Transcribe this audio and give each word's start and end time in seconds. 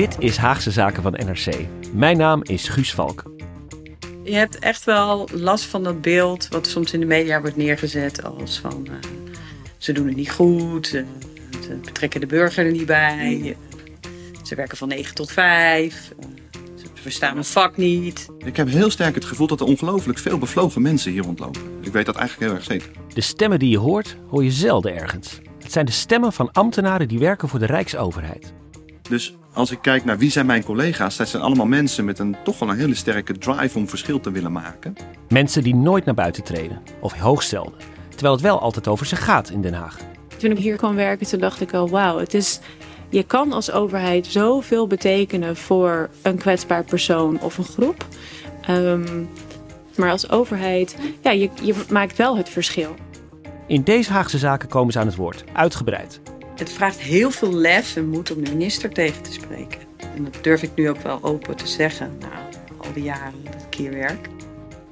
Dit 0.00 0.16
is 0.18 0.36
Haagse 0.36 0.70
Zaken 0.70 1.02
van 1.02 1.12
NRC. 1.12 1.66
Mijn 1.92 2.16
naam 2.16 2.42
is 2.42 2.68
Guus 2.68 2.94
Valk. 2.94 3.22
Je 4.24 4.34
hebt 4.34 4.58
echt 4.58 4.84
wel 4.84 5.28
last 5.32 5.64
van 5.64 5.82
dat 5.82 6.00
beeld 6.00 6.48
wat 6.48 6.66
soms 6.66 6.92
in 6.92 7.00
de 7.00 7.06
media 7.06 7.40
wordt 7.40 7.56
neergezet 7.56 8.24
als 8.24 8.58
van 8.58 8.86
uh, 8.88 8.94
ze 9.78 9.92
doen 9.92 10.06
het 10.06 10.16
niet 10.16 10.30
goed, 10.30 10.86
ze, 10.86 11.04
ze, 11.62 11.78
betrekken 11.84 12.20
de 12.20 12.26
burger 12.26 12.66
er 12.66 12.72
niet 12.72 12.86
bij, 12.86 13.56
ze 14.42 14.54
werken 14.54 14.76
van 14.76 14.88
9 14.88 15.14
tot 15.14 15.30
5, 15.30 16.12
ze 16.76 16.86
verstaan 16.94 17.36
een 17.36 17.44
vak 17.44 17.76
niet. 17.76 18.28
Ik 18.38 18.56
heb 18.56 18.68
heel 18.68 18.90
sterk 18.90 19.14
het 19.14 19.24
gevoel 19.24 19.46
dat 19.46 19.60
er 19.60 19.66
ongelooflijk 19.66 20.18
veel 20.18 20.38
bevlogen 20.38 20.82
mensen 20.82 21.12
hier 21.12 21.22
rondlopen. 21.22 21.62
Ik 21.80 21.92
weet 21.92 22.06
dat 22.06 22.16
eigenlijk 22.16 22.50
heel 22.50 22.58
erg 22.58 22.66
zeker. 22.66 22.90
De 23.14 23.20
stemmen 23.20 23.58
die 23.58 23.70
je 23.70 23.78
hoort, 23.78 24.16
hoor 24.28 24.44
je 24.44 24.50
zelden 24.50 24.96
ergens. 24.96 25.38
Het 25.62 25.72
zijn 25.72 25.86
de 25.86 25.92
stemmen 25.92 26.32
van 26.32 26.52
ambtenaren 26.52 27.08
die 27.08 27.18
werken 27.18 27.48
voor 27.48 27.58
de 27.58 27.66
Rijksoverheid. 27.66 28.52
Dus 29.08 29.34
als 29.52 29.70
ik 29.70 29.78
kijk 29.82 30.04
naar 30.04 30.18
wie 30.18 30.30
zijn 30.30 30.46
mijn 30.46 30.64
collega's, 30.64 31.16
dat 31.16 31.28
zijn 31.28 31.42
allemaal 31.42 31.66
mensen 31.66 32.04
met 32.04 32.18
een 32.18 32.36
toch 32.44 32.58
wel 32.58 32.68
een 32.68 32.78
hele 32.78 32.94
sterke 32.94 33.38
drive 33.38 33.78
om 33.78 33.88
verschil 33.88 34.20
te 34.20 34.30
willen 34.30 34.52
maken. 34.52 34.94
Mensen 35.28 35.62
die 35.62 35.74
nooit 35.74 36.04
naar 36.04 36.14
buiten 36.14 36.44
treden, 36.44 36.82
of 37.00 37.12
hoog 37.12 37.42
stelden, 37.42 37.74
terwijl 38.08 38.32
het 38.32 38.42
wel 38.42 38.60
altijd 38.60 38.88
over 38.88 39.06
ze 39.06 39.16
gaat 39.16 39.50
in 39.50 39.62
Den 39.62 39.74
Haag. 39.74 39.98
Toen 40.36 40.50
ik 40.50 40.58
hier 40.58 40.76
kwam 40.76 40.94
werken, 40.94 41.26
toen 41.26 41.40
dacht 41.40 41.60
ik 41.60 41.74
al, 41.74 41.88
wauw, 41.88 42.18
het 42.18 42.34
is, 42.34 42.60
je 43.08 43.22
kan 43.22 43.52
als 43.52 43.70
overheid 43.70 44.26
zoveel 44.26 44.86
betekenen 44.86 45.56
voor 45.56 46.10
een 46.22 46.38
kwetsbaar 46.38 46.84
persoon 46.84 47.40
of 47.40 47.58
een 47.58 47.64
groep. 47.64 48.06
Um, 48.70 49.28
maar 49.96 50.10
als 50.10 50.30
overheid, 50.30 50.96
ja, 51.22 51.30
je, 51.30 51.50
je 51.62 51.74
maakt 51.90 52.16
wel 52.16 52.36
het 52.36 52.48
verschil. 52.48 52.94
In 53.66 53.82
deze 53.82 54.12
Haagse 54.12 54.38
zaken 54.38 54.68
komen 54.68 54.92
ze 54.92 54.98
aan 54.98 55.06
het 55.06 55.16
woord, 55.16 55.44
uitgebreid. 55.52 56.20
Het 56.60 56.72
vraagt 56.72 57.00
heel 57.00 57.30
veel 57.30 57.52
lef 57.52 57.96
en 57.96 58.08
moed 58.08 58.30
om 58.36 58.44
de 58.44 58.50
minister 58.50 58.90
tegen 58.90 59.22
te 59.22 59.32
spreken. 59.32 59.80
En 60.16 60.24
dat 60.24 60.38
durf 60.42 60.62
ik 60.62 60.70
nu 60.74 60.88
ook 60.88 61.02
wel 61.02 61.18
open 61.22 61.56
te 61.56 61.66
zeggen, 61.66 62.16
na 62.20 62.28
al 62.76 62.92
die 62.92 63.02
jaren 63.02 63.44
dat 63.44 63.66
ik 63.70 63.74
hier 63.74 63.92
werk. 63.92 64.28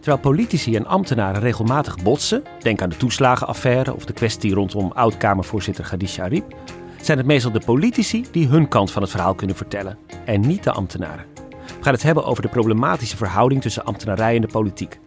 Terwijl 0.01 0.19
politici 0.19 0.77
en 0.77 0.87
ambtenaren 0.87 1.41
regelmatig 1.41 2.03
botsen, 2.03 2.43
denk 2.59 2.83
aan 2.83 2.89
de 2.89 2.97
toeslagenaffaire 2.97 3.95
of 3.95 4.05
de 4.05 4.13
kwestie 4.13 4.55
rondom 4.55 4.93
oud-Kamervoorzitter 4.93 5.85
Khadija 5.85 6.25
Ariep, 6.25 6.55
zijn 7.01 7.19
het 7.19 7.27
meestal 7.27 7.53
de 7.53 7.63
politici 7.65 8.25
die 8.31 8.49
hun 8.49 8.69
kant 8.69 8.91
van 8.91 9.03
het 9.03 9.11
verhaal 9.11 9.35
kunnen 9.35 9.57
vertellen 9.57 9.99
en 10.25 10.41
niet 10.41 10.65
de 10.65 10.73
ambtenaren. 10.73 11.25
We 11.67 11.85
gaan 11.85 11.93
het 11.93 12.03
hebben 12.03 12.25
over 12.25 12.43
de 12.43 12.49
problematische 12.49 13.17
verhouding 13.17 13.63
tussen 13.63 13.85
ambtenarij 13.85 14.35
en 14.35 14.41
de 14.41 14.47
politiek. 14.47 14.99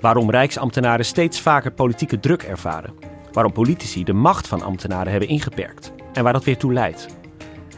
Waarom 0.00 0.30
rijksambtenaren 0.30 1.04
steeds 1.04 1.40
vaker 1.40 1.72
politieke 1.72 2.20
druk 2.20 2.42
ervaren. 2.42 2.94
Waarom 3.32 3.52
politici 3.52 4.04
de 4.04 4.12
macht 4.12 4.48
van 4.48 4.62
ambtenaren 4.62 5.10
hebben 5.10 5.28
ingeperkt 5.28 5.93
en 6.14 6.24
waar 6.24 6.32
dat 6.32 6.44
weer 6.44 6.56
toe 6.56 6.72
leidt. 6.72 7.06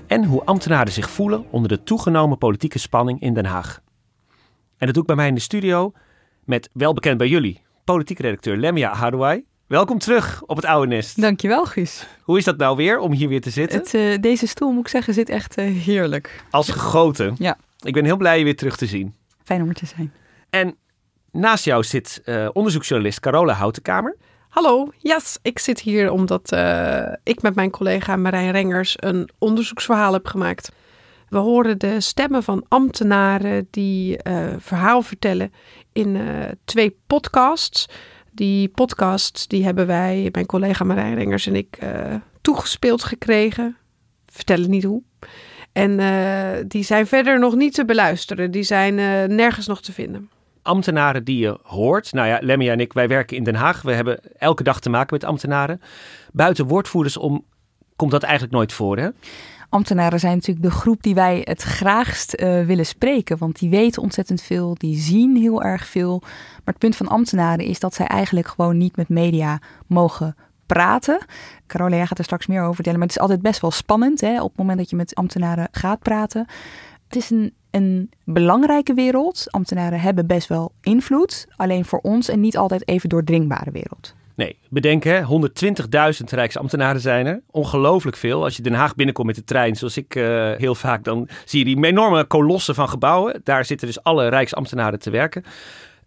En 0.06 0.24
hoe 0.24 0.44
ambtenaren 0.44 0.92
zich 0.92 1.10
voelen 1.10 1.46
onder 1.50 1.68
de 1.68 1.82
toegenomen 1.82 2.38
politieke 2.38 2.78
spanning 2.78 3.20
in 3.20 3.34
Den 3.34 3.44
Haag. 3.44 3.80
En 4.78 4.86
dat 4.86 4.92
doe 4.92 5.02
ik 5.02 5.08
bij 5.08 5.16
mij 5.16 5.28
in 5.28 5.34
de 5.34 5.40
studio 5.40 5.92
met 6.44 6.70
welbekend 6.72 7.18
bij 7.18 7.28
jullie, 7.28 7.62
politiek 7.84 8.18
redacteur 8.18 8.56
Lemia 8.56 8.94
Hadouai. 8.94 9.44
Welkom 9.66 9.98
terug 9.98 10.42
op 10.42 10.56
het 10.56 10.64
oude 10.64 10.86
nest. 10.86 11.20
Dankjewel, 11.20 11.64
Guus. 11.64 12.06
Hoe 12.22 12.38
is 12.38 12.44
dat 12.44 12.56
nou 12.56 12.76
weer 12.76 12.98
om 12.98 13.12
hier 13.12 13.28
weer 13.28 13.40
te 13.40 13.50
zitten? 13.50 13.78
Het, 13.78 13.94
uh, 13.94 14.18
deze 14.20 14.46
stoel, 14.46 14.72
moet 14.72 14.80
ik 14.80 14.88
zeggen, 14.88 15.14
zit 15.14 15.28
echt 15.28 15.58
uh, 15.58 15.82
heerlijk. 15.84 16.44
Als 16.50 16.68
gegoten. 16.68 17.34
Ja. 17.38 17.58
Ik 17.80 17.92
ben 17.92 18.04
heel 18.04 18.16
blij 18.16 18.38
je 18.38 18.44
weer 18.44 18.56
terug 18.56 18.76
te 18.76 18.86
zien. 18.86 19.14
Fijn 19.44 19.62
om 19.62 19.68
er 19.68 19.74
te 19.74 19.86
zijn. 19.86 20.12
En 20.50 20.76
naast 21.30 21.64
jou 21.64 21.84
zit 21.84 22.22
uh, 22.24 22.48
onderzoeksjournalist 22.52 23.20
Carola 23.20 23.52
Houtenkamer. 23.52 24.16
Hallo, 24.56 24.88
yes, 24.98 25.38
ik 25.42 25.58
zit 25.58 25.80
hier 25.80 26.10
omdat 26.10 26.52
uh, 26.52 27.12
ik 27.22 27.42
met 27.42 27.54
mijn 27.54 27.70
collega 27.70 28.16
Marijn 28.16 28.50
Rengers 28.50 28.94
een 28.96 29.28
onderzoeksverhaal 29.38 30.12
heb 30.12 30.26
gemaakt. 30.26 30.72
We 31.28 31.38
horen 31.38 31.78
de 31.78 32.00
stemmen 32.00 32.42
van 32.42 32.64
ambtenaren 32.68 33.68
die 33.70 34.18
uh, 34.22 34.46
verhaal 34.58 35.02
vertellen 35.02 35.52
in 35.92 36.14
uh, 36.14 36.44
twee 36.64 36.96
podcasts. 37.06 37.88
Die 38.32 38.68
podcasts 38.68 39.46
die 39.46 39.64
hebben 39.64 39.86
wij, 39.86 40.28
mijn 40.32 40.46
collega 40.46 40.84
Marijn 40.84 41.14
Rengers 41.14 41.46
en 41.46 41.56
ik, 41.56 41.78
toegespeeld 42.40 43.04
gekregen. 43.04 43.76
Vertellen 44.26 44.70
niet 44.70 44.84
hoe. 44.84 45.02
En 45.72 45.96
die 46.68 46.82
zijn 46.82 47.06
verder 47.06 47.38
nog 47.38 47.54
niet 47.54 47.74
te 47.74 47.84
beluisteren. 47.84 48.50
Die 48.50 48.62
zijn 48.62 48.94
nergens 49.34 49.66
nog 49.66 49.82
te 49.82 49.92
vinden 49.92 50.30
ambtenaren 50.66 51.24
die 51.24 51.38
je 51.38 51.58
hoort. 51.62 52.12
Nou 52.12 52.28
ja, 52.28 52.38
Lemmy 52.42 52.70
en 52.70 52.80
ik, 52.80 52.92
wij 52.92 53.08
werken 53.08 53.36
in 53.36 53.44
Den 53.44 53.54
Haag. 53.54 53.82
We 53.82 53.92
hebben 53.92 54.20
elke 54.38 54.62
dag 54.62 54.80
te 54.80 54.90
maken 54.90 55.14
met 55.14 55.24
ambtenaren. 55.24 55.80
Buiten 56.32 56.66
woordvoerders 56.66 57.16
om 57.16 57.44
komt 57.96 58.10
dat 58.10 58.22
eigenlijk 58.22 58.54
nooit 58.54 58.72
voor, 58.72 58.98
hè? 58.98 59.08
Ambtenaren 59.68 60.20
zijn 60.20 60.34
natuurlijk 60.34 60.66
de 60.66 60.70
groep 60.70 61.02
die 61.02 61.14
wij 61.14 61.40
het 61.44 61.62
graagst 61.62 62.40
uh, 62.40 62.64
willen 62.64 62.86
spreken. 62.86 63.38
Want 63.38 63.58
die 63.58 63.70
weten 63.70 64.02
ontzettend 64.02 64.42
veel, 64.42 64.74
die 64.74 64.98
zien 64.98 65.36
heel 65.36 65.62
erg 65.62 65.86
veel. 65.86 66.18
Maar 66.20 66.60
het 66.64 66.78
punt 66.78 66.96
van 66.96 67.08
ambtenaren 67.08 67.64
is 67.64 67.80
dat 67.80 67.94
zij 67.94 68.06
eigenlijk 68.06 68.48
gewoon 68.48 68.78
niet 68.78 68.96
met 68.96 69.08
media 69.08 69.60
mogen 69.86 70.36
praten. 70.66 71.18
Carola 71.66 72.06
gaat 72.06 72.18
er 72.18 72.24
straks 72.24 72.46
meer 72.46 72.62
over 72.62 72.74
vertellen. 72.74 72.98
Maar 72.98 73.08
het 73.08 73.16
is 73.16 73.22
altijd 73.22 73.42
best 73.42 73.60
wel 73.60 73.70
spannend 73.70 74.20
hè, 74.20 74.42
op 74.42 74.48
het 74.48 74.58
moment 74.58 74.78
dat 74.78 74.90
je 74.90 74.96
met 74.96 75.14
ambtenaren 75.14 75.68
gaat 75.70 75.98
praten. 75.98 76.46
Het 77.06 77.16
is 77.16 77.30
een 77.30 77.54
een 77.76 78.10
belangrijke 78.24 78.94
wereld. 78.94 79.46
Ambtenaren 79.50 80.00
hebben 80.00 80.26
best 80.26 80.48
wel 80.48 80.72
invloed. 80.82 81.46
Alleen 81.56 81.84
voor 81.84 81.98
ons 81.98 82.28
een 82.28 82.40
niet 82.40 82.56
altijd 82.56 82.88
even 82.88 83.08
doordringbare 83.08 83.70
wereld. 83.70 84.14
Nee, 84.36 84.58
bedenk 84.70 85.04
hè, 85.04 85.22
120.000 85.22 85.26
Rijksambtenaren 86.24 87.00
zijn 87.00 87.26
er. 87.26 87.42
Ongelooflijk 87.50 88.16
veel. 88.16 88.44
Als 88.44 88.56
je 88.56 88.62
Den 88.62 88.72
Haag 88.72 88.94
binnenkomt 88.94 89.26
met 89.26 89.36
de 89.36 89.44
trein, 89.44 89.76
zoals 89.76 89.96
ik 89.96 90.14
uh, 90.14 90.52
heel 90.56 90.74
vaak, 90.74 91.04
dan 91.04 91.28
zie 91.44 91.58
je 91.58 91.74
die 91.74 91.84
enorme 91.84 92.24
kolossen 92.24 92.74
van 92.74 92.88
gebouwen. 92.88 93.40
Daar 93.44 93.64
zitten 93.64 93.86
dus 93.86 94.02
alle 94.02 94.28
Rijksambtenaren 94.28 94.98
te 94.98 95.10
werken. 95.10 95.44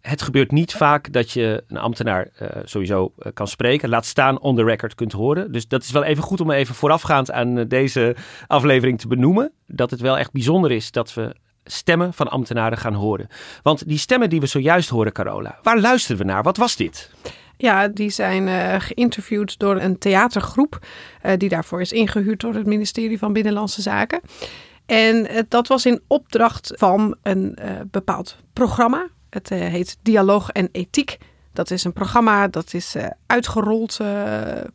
Het 0.02 0.22
gebeurt 0.22 0.52
niet 0.52 0.74
vaak 0.74 1.12
dat 1.12 1.32
je 1.32 1.64
een 1.68 1.78
ambtenaar 1.78 2.30
uh, 2.42 2.48
sowieso 2.64 3.14
uh, 3.20 3.32
kan 3.34 3.48
spreken. 3.48 3.90
Laat 3.90 4.06
staan 4.06 4.40
on 4.40 4.56
the 4.56 4.64
record 4.64 4.96
kunt 4.96 5.12
horen. 5.12 5.52
Dus 5.52 5.68
dat 5.68 5.84
is 5.84 5.92
wel 5.92 6.04
even 6.04 6.24
goed 6.24 6.42
om 6.42 6.52
even 6.52 6.76
voorafgaand 6.76 7.32
aan 7.32 7.68
deze 7.68 8.16
aflevering 8.48 9.00
te 9.00 9.08
benoemen. 9.08 9.52
Dat 9.68 9.92
het 9.92 10.00
wel 10.00 10.18
echt 10.18 10.32
bijzonder 10.32 10.72
is 10.72 10.92
dat 10.92 11.14
we 11.14 11.36
stemmen 11.72 12.14
van 12.14 12.28
ambtenaren 12.28 12.78
gaan 12.78 12.94
horen. 12.94 13.28
Want 13.64 13.88
die 13.88 13.98
stemmen 13.98 14.30
die 14.30 14.40
we 14.40 14.46
zojuist 14.46 14.90
horen, 14.90 15.12
Carola, 15.12 15.60
waar 15.64 15.80
luisteren 15.80 16.18
we 16.18 16.24
naar? 16.24 16.44
Wat 16.44 16.58
was 16.58 16.76
dit? 16.76 17.12
Ja, 17.58 17.88
die 17.88 18.10
zijn 18.10 18.48
uh, 18.48 18.76
geïnterviewd 18.78 19.60
door 19.60 19.82
een 19.82 19.98
theatergroep 19.98 20.80
uh, 21.26 21.32
die 21.38 21.50
daarvoor 21.50 21.82
is 21.82 21.92
ingehuurd 21.92 22.40
door 22.40 22.54
het 22.54 22.66
ministerie 22.66 23.18
van 23.18 23.34
Binnenlandse 23.34 23.82
Zaken. 23.82 24.22
En 24.86 25.32
uh, 25.32 25.40
dat 25.48 25.68
was 25.68 25.86
in 25.86 26.02
opdracht 26.08 26.74
van 26.76 27.16
een 27.24 27.58
bepaald 27.92 28.38
programma. 28.54 29.08
Het 29.30 29.50
heet 29.50 29.98
Dialoog 30.02 30.50
en 30.50 30.70
Ethiek. 30.72 31.18
Dat 31.54 31.72
is 31.72 31.84
een 31.84 31.94
programma 31.94 32.48
dat 32.48 32.74
is 32.74 32.96
uitgerold 33.26 34.00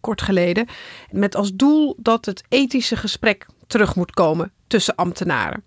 kort 0.01 0.23
geleden. 0.23 0.67
Met 1.11 1.37
als 1.37 1.55
doel 1.55 1.97
dat 1.99 2.25
het 2.25 2.43
ethische 2.49 2.97
gesprek 2.97 3.47
terug 3.67 3.97
moet 3.97 4.11
komen 4.11 4.53
tussen 4.67 4.95
ambtenaren. 4.95 5.65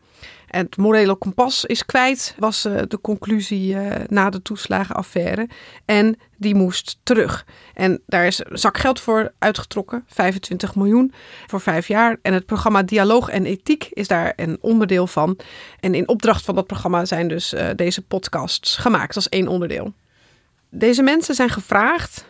Het 0.47 0.77
morele 0.77 1.15
kompas 1.15 1.65
is 1.65 1.85
kwijt, 1.85 2.35
was 2.37 2.65
uh, 2.65 2.81
de 2.87 3.01
conclusie 3.01 3.73
uh, 3.73 3.91
na 4.07 4.29
de 4.29 4.41
toeslagenaffaire. 4.41 5.49
En 5.85 6.19
die 6.37 6.55
moest 6.55 6.99
terug. 7.03 7.45
En 7.73 8.01
daar 8.05 8.25
is 8.25 8.39
een 8.39 8.57
zak 8.57 8.77
geld 8.77 8.99
voor 8.99 9.33
uitgetrokken, 9.39 10.03
25 10.07 10.75
miljoen 10.75 11.13
voor 11.47 11.61
vijf 11.61 11.87
jaar. 11.87 12.17
En 12.21 12.33
het 12.33 12.45
programma 12.45 12.83
Dialoog 12.83 13.29
en 13.29 13.45
Ethiek 13.45 13.87
is 13.93 14.07
daar 14.07 14.33
een 14.35 14.57
onderdeel 14.61 15.07
van. 15.07 15.37
En 15.79 15.95
in 15.95 16.07
opdracht 16.07 16.45
van 16.45 16.55
dat 16.55 16.67
programma 16.67 17.05
zijn 17.05 17.27
dus 17.27 17.53
uh, 17.53 17.69
deze 17.75 18.01
podcasts 18.01 18.77
gemaakt 18.77 19.15
als 19.15 19.29
één 19.29 19.47
onderdeel. 19.47 19.93
Deze 20.69 21.01
mensen 21.03 21.35
zijn 21.35 21.49
gevraagd 21.49 22.25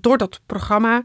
door 0.00 0.18
dat 0.18 0.40
programma: 0.46 1.02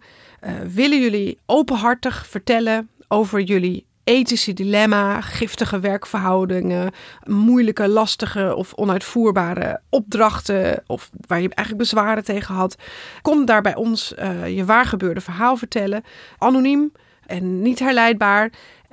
willen 0.67 1.01
jullie 1.01 1.39
openhartig 1.45 2.27
vertellen 2.27 2.89
over 3.07 3.41
jullie 3.41 3.86
ethische 4.07 4.53
dilemma, 4.53 5.21
giftige 5.21 5.79
werkverhoudingen, 5.79 6.91
moeilijke, 7.23 7.87
lastige 7.87 8.55
of 8.55 8.73
onuitvoerbare 8.73 9.81
opdrachten 9.89 10.83
of 10.85 11.09
waar 11.27 11.41
je 11.41 11.49
eigenlijk 11.49 11.89
bezwaren 11.89 12.23
tegen 12.23 12.55
had. 12.55 12.75
Kom 13.21 13.45
daar 13.45 13.61
bij 13.61 13.75
ons 13.75 14.13
uh, 14.19 14.55
je 14.55 14.65
waargebeurde 14.65 15.21
verhaal 15.21 15.57
vertellen, 15.57 16.03
anoniem 16.37 16.91
en 17.25 17.61
niet 17.61 17.79
herleidbaar. 17.79 18.51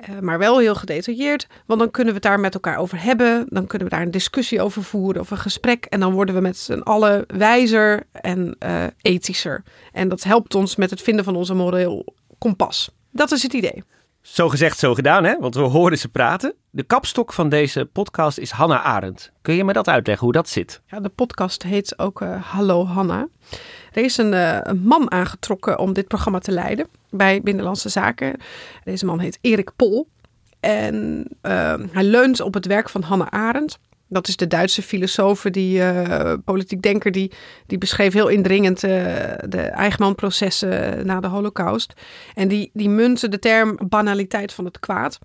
Uh, 0.09 0.19
maar 0.19 0.39
wel 0.39 0.59
heel 0.59 0.75
gedetailleerd, 0.75 1.47
want 1.67 1.81
dan 1.81 1.91
kunnen 1.91 2.15
we 2.15 2.19
het 2.19 2.29
daar 2.29 2.41
met 2.41 2.55
elkaar 2.55 2.77
over 2.77 3.03
hebben. 3.03 3.47
Dan 3.49 3.67
kunnen 3.67 3.89
we 3.89 3.95
daar 3.95 4.05
een 4.05 4.11
discussie 4.11 4.63
over 4.63 4.83
voeren 4.83 5.21
of 5.21 5.31
een 5.31 5.39
gesprek. 5.39 5.85
En 5.85 6.01
dan 6.01 6.13
worden 6.13 6.35
we 6.35 6.41
met 6.41 6.57
z'n 6.57 6.79
allen 6.79 7.25
wijzer 7.27 8.03
en 8.13 8.57
uh, 8.67 8.85
ethischer. 9.01 9.63
En 9.93 10.09
dat 10.09 10.23
helpt 10.23 10.55
ons 10.55 10.77
met 10.77 10.91
het 10.91 11.03
vinden 11.03 11.25
van 11.25 11.37
onze 11.37 11.55
moreel 11.55 12.15
kompas. 12.39 12.91
Dat 13.11 13.33
is 13.33 13.43
het 13.43 13.53
idee. 13.53 13.83
Zo 14.25 14.49
gezegd, 14.49 14.79
zo 14.79 14.95
gedaan, 14.95 15.25
hè? 15.25 15.39
Want 15.39 15.55
we 15.55 15.61
hoorden 15.61 15.99
ze 15.99 16.09
praten. 16.09 16.55
De 16.71 16.83
kapstok 16.83 17.33
van 17.33 17.49
deze 17.49 17.85
podcast 17.85 18.39
is 18.39 18.51
Hanna 18.51 18.83
Arendt. 18.83 19.33
Kun 19.43 19.55
je 19.55 19.65
me 19.65 19.73
dat 19.73 19.89
uitleggen, 19.89 20.25
hoe 20.25 20.33
dat 20.33 20.49
zit? 20.49 20.81
Ja, 20.87 21.01
de 21.01 21.09
podcast 21.09 21.63
heet 21.63 21.99
ook 21.99 22.21
uh, 22.21 22.43
Hallo 22.43 22.85
Hanna. 22.85 23.29
Er 23.93 24.05
is 24.05 24.17
een, 24.17 24.33
uh, 24.33 24.59
een, 24.63 24.81
man 24.83 25.11
aangetrokken 25.11 25.79
om 25.79 25.93
dit 25.93 26.09
programma 26.09 26.39
te 26.39 26.53
leiden 26.53 26.87
bij 27.11 27.41
Binnenlandse 27.41 27.89
Zaken. 27.89 28.37
Deze 28.85 29.05
man 29.05 29.19
heet 29.19 29.39
Erik 29.41 29.71
Pol. 29.77 30.09
En 30.61 31.27
uh, 31.43 31.75
hij 31.91 32.05
leunt 32.05 32.41
op 32.41 32.55
het 32.55 32.67
werk 32.67 32.89
van 32.89 33.03
Hanna 33.03 33.31
Arendt. 33.31 33.79
Dat 34.15 34.29
is 34.29 34.37
de 34.37 34.47
Duitse 34.47 34.83
filosoof, 34.83 35.43
die 35.43 35.79
uh, 35.79 36.33
politiek 36.45 36.83
denker, 36.83 37.13
die, 37.13 37.33
die 37.67 37.79
beschreef 37.79 38.13
heel 38.13 38.29
indringend 38.29 38.85
uh, 38.85 38.91
de 39.49 39.61
Eichmann-processen 39.61 41.07
na 41.07 41.21
de 41.21 41.27
Holocaust. 41.27 41.93
En 42.35 42.49
die, 42.49 42.71
die 42.73 42.89
munten 42.89 43.31
de 43.31 43.39
term 43.39 43.79
banaliteit 43.89 44.53
van 44.53 44.65
het 44.65 44.79
kwaad. 44.79 45.19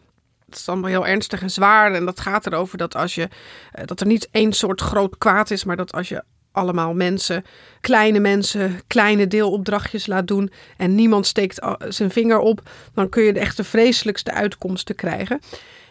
Het 0.45 0.56
is 0.56 0.69
allemaal 0.69 0.89
heel 0.89 1.07
ernstig 1.07 1.41
en 1.41 1.50
zwaar. 1.50 1.94
En 1.94 2.06
dat 2.06 2.19
gaat 2.19 2.45
erover 2.45 2.77
dat 2.77 2.95
als 2.95 3.15
je 3.15 3.21
uh, 3.21 3.86
dat 3.86 4.00
er 4.00 4.07
niet 4.07 4.27
één 4.31 4.53
soort 4.53 4.81
groot 4.81 5.18
kwaad 5.18 5.51
is, 5.51 5.63
maar 5.63 5.77
dat 5.77 5.94
als 5.94 6.09
je 6.09 6.24
allemaal 6.51 6.94
mensen, 6.94 7.44
kleine 7.81 8.19
mensen, 8.19 8.81
kleine 8.88 9.27
deelopdrachtjes 9.27 10.07
laat 10.07 10.27
doen 10.27 10.51
en 10.77 10.95
niemand 10.95 11.25
steekt 11.25 11.62
zijn 11.88 12.12
vinger 12.12 12.39
op, 12.39 12.62
dan 12.94 13.09
kun 13.09 13.24
je 13.24 13.33
de 13.33 13.39
echte 13.39 13.63
vreselijkste 13.63 14.31
uitkomsten 14.31 14.95
krijgen. 14.95 15.39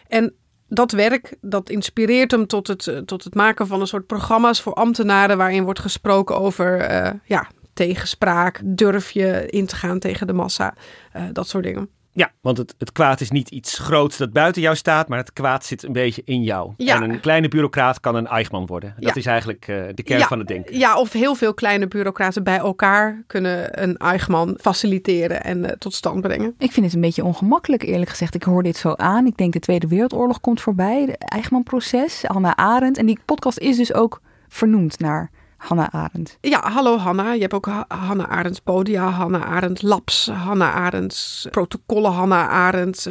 En 0.07 0.33
dat 0.69 0.91
werk 0.91 1.37
dat 1.41 1.69
inspireert 1.69 2.31
hem 2.31 2.47
tot 2.47 2.67
het, 2.67 2.87
eh, 2.87 2.97
tot 2.97 3.23
het 3.23 3.35
maken 3.35 3.67
van 3.67 3.81
een 3.81 3.87
soort 3.87 4.07
programma's 4.07 4.61
voor 4.61 4.73
ambtenaren 4.73 5.37
waarin 5.37 5.63
wordt 5.63 5.79
gesproken 5.79 6.39
over 6.39 6.91
uh, 6.91 7.11
ja, 7.25 7.47
tegenspraak, 7.73 8.61
durf 8.63 9.11
je 9.11 9.45
in 9.49 9.65
te 9.65 9.75
gaan 9.75 9.99
tegen 9.99 10.27
de 10.27 10.33
massa, 10.33 10.73
uh, 11.15 11.23
dat 11.31 11.47
soort 11.47 11.63
dingen. 11.63 11.89
Ja, 12.19 12.31
want 12.41 12.57
het, 12.57 12.75
het 12.77 12.91
kwaad 12.91 13.21
is 13.21 13.31
niet 13.31 13.49
iets 13.49 13.77
groots 13.77 14.17
dat 14.17 14.33
buiten 14.33 14.61
jou 14.61 14.75
staat, 14.75 15.07
maar 15.07 15.17
het 15.17 15.33
kwaad 15.33 15.65
zit 15.65 15.83
een 15.83 15.91
beetje 15.91 16.21
in 16.25 16.43
jou. 16.43 16.73
Ja. 16.77 16.95
En 16.95 17.09
een 17.09 17.19
kleine 17.19 17.47
bureaucraat 17.47 17.99
kan 17.99 18.15
een 18.15 18.27
Eichmann 18.27 18.65
worden. 18.65 18.93
Dat 18.99 19.09
ja. 19.09 19.15
is 19.15 19.25
eigenlijk 19.25 19.67
uh, 19.67 19.83
de 19.93 20.03
kern 20.03 20.19
ja. 20.19 20.27
van 20.27 20.39
het 20.39 20.47
denken. 20.47 20.77
Ja, 20.77 20.97
of 20.97 21.11
heel 21.11 21.35
veel 21.35 21.53
kleine 21.53 21.87
bureaucraten 21.87 22.43
bij 22.43 22.57
elkaar 22.57 23.23
kunnen 23.27 23.83
een 23.83 23.97
Eichmann 23.97 24.57
faciliteren 24.61 25.43
en 25.43 25.57
uh, 25.57 25.65
tot 25.65 25.93
stand 25.93 26.21
brengen. 26.21 26.55
Ik 26.57 26.71
vind 26.71 26.85
het 26.85 26.95
een 26.95 27.01
beetje 27.01 27.23
ongemakkelijk, 27.23 27.83
eerlijk 27.83 28.09
gezegd. 28.09 28.35
Ik 28.35 28.43
hoor 28.43 28.63
dit 28.63 28.77
zo 28.77 28.93
aan. 28.95 29.25
Ik 29.25 29.37
denk 29.37 29.53
de 29.53 29.59
Tweede 29.59 29.87
Wereldoorlog 29.87 30.41
komt 30.41 30.61
voorbij, 30.61 31.05
de 31.05 31.17
Eichmann-proces, 31.17 32.27
Anna 32.27 32.55
Arendt. 32.55 32.97
En 32.97 33.05
die 33.05 33.19
podcast 33.25 33.57
is 33.57 33.77
dus 33.77 33.93
ook 33.93 34.21
vernoemd 34.47 34.99
naar 34.99 35.31
Hanna 35.59 35.91
Arendt. 35.91 36.37
Ja, 36.41 36.69
hallo 36.69 36.97
Hanna. 36.97 37.33
Je 37.33 37.41
hebt 37.41 37.53
ook 37.53 37.69
Hanna 37.87 38.27
Arendts 38.27 38.59
Podia, 38.59 39.09
Hanna 39.09 39.45
Arendt 39.45 39.81
Labs, 39.81 40.27
Hanna 40.27 40.71
Arendts 40.71 41.47
protocollen, 41.51 42.11
Hanna 42.11 42.47
Arendt 42.47 43.09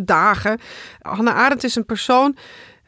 dagen. 0.00 0.60
Hanna 1.00 1.32
Arendt 1.32 1.64
is 1.64 1.74
een 1.74 1.86
persoon 1.86 2.36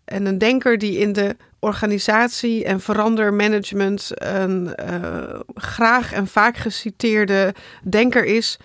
en 0.04 0.26
een 0.26 0.38
denker 0.38 0.78
die 0.78 0.98
in 0.98 1.12
de 1.12 1.36
organisatie 1.60 2.64
en 2.64 2.80
verandermanagement 2.80 4.10
een 4.14 4.74
uh, 4.90 5.40
graag 5.54 6.12
en 6.12 6.26
vaak 6.26 6.56
geciteerde 6.56 7.54
denker 7.82 8.24
is. 8.24 8.58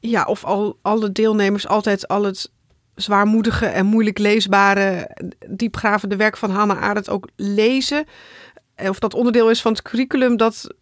Ja, 0.00 0.24
of 0.24 0.44
al 0.44 0.78
alle 0.82 1.12
deelnemers 1.12 1.68
altijd 1.68 2.08
al 2.08 2.24
het 2.24 2.50
zwaarmoedige 2.94 3.66
en 3.66 3.86
moeilijk 3.86 4.18
leesbare, 4.18 5.16
diepgravende 5.48 6.16
werk 6.16 6.36
van 6.36 6.50
Hanna 6.50 6.76
Arendt 6.76 7.10
ook 7.10 7.28
lezen 7.36 8.04
of 8.88 8.98
dat 8.98 9.14
onderdeel 9.14 9.50
is 9.50 9.62
van 9.62 9.72
het 9.72 9.82
curriculum, 9.82 10.36
dat 10.36 10.74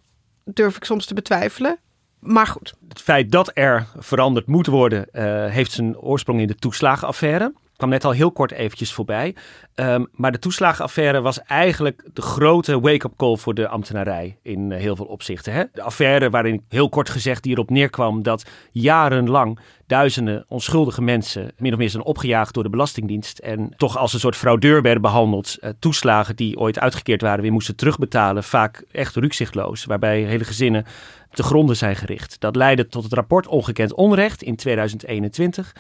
durf 0.45 0.77
ik 0.77 0.85
soms 0.85 1.07
te 1.07 1.15
betwijfelen. 1.15 1.79
Maar 2.19 2.47
goed. 2.47 2.75
Het 2.89 3.01
feit 3.01 3.31
dat 3.31 3.51
er 3.55 3.87
veranderd 3.99 4.47
moet 4.47 4.67
worden, 4.67 5.07
uh, 5.13 5.47
heeft 5.47 5.73
zijn 5.73 5.99
oorsprong 5.99 6.41
in 6.41 6.47
de 6.47 6.55
toeslagenaffaire 6.55 7.53
kwam 7.81 7.93
net 7.93 8.05
al 8.05 8.11
heel 8.11 8.33
kort 8.33 8.53
eventjes 8.53 8.93
voorbij. 8.93 9.35
Um, 9.75 10.09
maar 10.13 10.33
de 10.33 10.39
toeslagenaffaire 10.39 11.21
was 11.21 11.43
eigenlijk 11.43 12.09
de 12.13 12.23
grote 12.23 12.81
wake-up 12.81 13.13
call 13.17 13.37
voor 13.37 13.55
de 13.55 13.69
ambtenarij 13.69 14.39
in 14.43 14.71
uh, 14.71 14.79
heel 14.79 14.97
veel 14.97 15.05
opzichten. 15.05 15.53
Hè? 15.53 15.65
De 15.73 15.83
affaire 15.83 16.31
waarin 16.31 16.65
heel 16.69 16.89
kort 16.89 17.09
gezegd 17.09 17.43
die 17.43 17.53
erop 17.53 17.71
neerkwam 17.71 18.23
dat 18.23 18.45
jarenlang 18.73 19.59
duizenden 19.87 20.45
onschuldige 20.49 21.03
mensen 21.03 21.53
min 21.59 21.73
of 21.73 21.79
meer 21.79 21.91
zijn 21.91 22.03
opgejaagd 22.03 22.55
door 22.55 22.63
de 22.63 22.71
Belastingdienst 22.71 23.39
en 23.39 23.75
toch 23.77 23.99
als 23.99 24.13
een 24.13 24.21
soort 24.21 24.37
fraudeur 24.37 24.83
werden 24.83 25.03
behandeld. 25.03 25.57
Uh, 25.61 25.71
toeslagen 25.79 26.37
die 26.37 26.59
ooit 26.59 26.79
uitgekeerd 26.79 27.21
waren 27.21 27.43
weer 27.43 27.53
moesten 27.53 27.77
terugbetalen, 27.77 28.45
vaak 28.45 28.85
echt 28.93 29.17
rukzichtloos, 29.17 29.85
waarbij 29.85 30.23
hele 30.23 30.45
gezinnen 30.45 30.85
te 31.31 31.43
gronden 31.43 31.77
zijn 31.77 31.97
gericht. 31.97 32.41
Dat 32.41 32.57
leidde 32.57 32.87
tot 32.87 33.03
het 33.03 33.13
rapport 33.13 33.47
Ongekend 33.47 33.95
Onrecht 33.95 34.43
in 34.43 34.57
2021. 34.57 35.73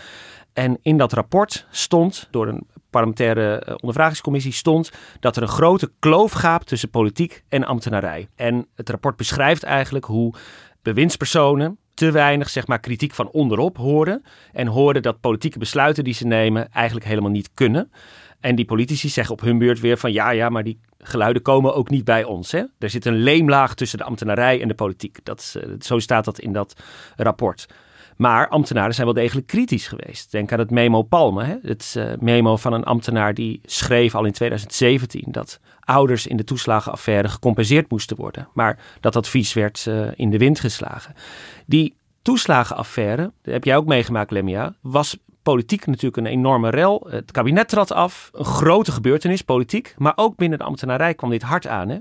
En 0.52 0.78
in 0.82 0.96
dat 0.96 1.12
rapport 1.12 1.66
stond, 1.70 2.28
door 2.30 2.48
een 2.48 2.66
parlementaire 2.90 3.78
ondervragingscommissie, 3.80 4.52
stond 4.52 4.90
dat 5.20 5.36
er 5.36 5.42
een 5.42 5.48
grote 5.48 5.92
kloof 5.98 6.32
gaapt 6.32 6.66
tussen 6.66 6.90
politiek 6.90 7.44
en 7.48 7.64
ambtenarij. 7.64 8.28
En 8.36 8.66
het 8.74 8.90
rapport 8.90 9.16
beschrijft 9.16 9.62
eigenlijk 9.62 10.04
hoe 10.04 10.34
bewindspersonen 10.82 11.78
te 11.94 12.10
weinig 12.10 12.48
zeg 12.50 12.66
maar, 12.66 12.80
kritiek 12.80 13.14
van 13.14 13.30
onderop 13.30 13.76
horen. 13.76 14.22
En 14.52 14.66
horen 14.66 15.02
dat 15.02 15.20
politieke 15.20 15.58
besluiten 15.58 16.04
die 16.04 16.14
ze 16.14 16.26
nemen 16.26 16.72
eigenlijk 16.72 17.06
helemaal 17.06 17.30
niet 17.30 17.50
kunnen. 17.54 17.90
En 18.40 18.54
die 18.54 18.64
politici 18.64 19.08
zeggen 19.08 19.34
op 19.34 19.40
hun 19.40 19.58
beurt 19.58 19.80
weer 19.80 19.98
van 19.98 20.12
ja, 20.12 20.30
ja, 20.30 20.48
maar 20.48 20.64
die 20.64 20.80
geluiden 20.98 21.42
komen 21.42 21.74
ook 21.74 21.90
niet 21.90 22.04
bij 22.04 22.24
ons. 22.24 22.52
Hè? 22.52 22.64
Er 22.78 22.90
zit 22.90 23.04
een 23.04 23.22
leemlaag 23.22 23.74
tussen 23.74 23.98
de 23.98 24.04
ambtenarij 24.04 24.60
en 24.62 24.68
de 24.68 24.74
politiek. 24.74 25.18
Dat, 25.22 25.56
zo 25.78 25.98
staat 25.98 26.24
dat 26.24 26.38
in 26.38 26.52
dat 26.52 26.82
rapport. 27.16 27.66
Maar 28.20 28.48
ambtenaren 28.48 28.94
zijn 28.94 29.06
wel 29.06 29.14
degelijk 29.14 29.46
kritisch 29.46 29.88
geweest. 29.88 30.30
Denk 30.30 30.52
aan 30.52 30.58
het 30.58 30.70
memo 30.70 31.02
Palme. 31.02 31.44
Hè? 31.44 31.56
Het 31.62 31.94
uh, 31.98 32.04
memo 32.18 32.56
van 32.56 32.72
een 32.72 32.84
ambtenaar 32.84 33.34
die 33.34 33.60
schreef 33.64 34.14
al 34.14 34.24
in 34.24 34.32
2017 34.32 35.24
dat 35.26 35.60
ouders 35.80 36.26
in 36.26 36.36
de 36.36 36.44
toeslagenaffaire 36.44 37.28
gecompenseerd 37.28 37.90
moesten 37.90 38.16
worden. 38.16 38.48
Maar 38.54 38.78
dat 39.00 39.16
advies 39.16 39.52
werd 39.52 39.84
uh, 39.88 40.08
in 40.14 40.30
de 40.30 40.38
wind 40.38 40.60
geslagen. 40.60 41.14
Die 41.66 41.94
toeslagenaffaire, 42.22 43.32
dat 43.42 43.52
heb 43.52 43.64
jij 43.64 43.76
ook 43.76 43.86
meegemaakt 43.86 44.30
Lemia, 44.30 44.74
was 44.80 45.16
politiek 45.50 45.86
natuurlijk 45.86 46.16
een 46.16 46.32
enorme 46.32 46.70
rel. 46.70 47.06
Het 47.10 47.30
kabinet 47.30 47.68
trad 47.68 47.92
af, 47.92 48.30
een 48.32 48.44
grote 48.44 48.92
gebeurtenis, 48.92 49.42
politiek. 49.42 49.94
Maar 49.98 50.12
ook 50.16 50.36
binnen 50.36 50.58
de 50.58 50.64
ambtenarij 50.64 51.14
kwam 51.14 51.30
dit 51.30 51.42
hard 51.42 51.66
aan. 51.66 51.88
Hè? 51.88 51.98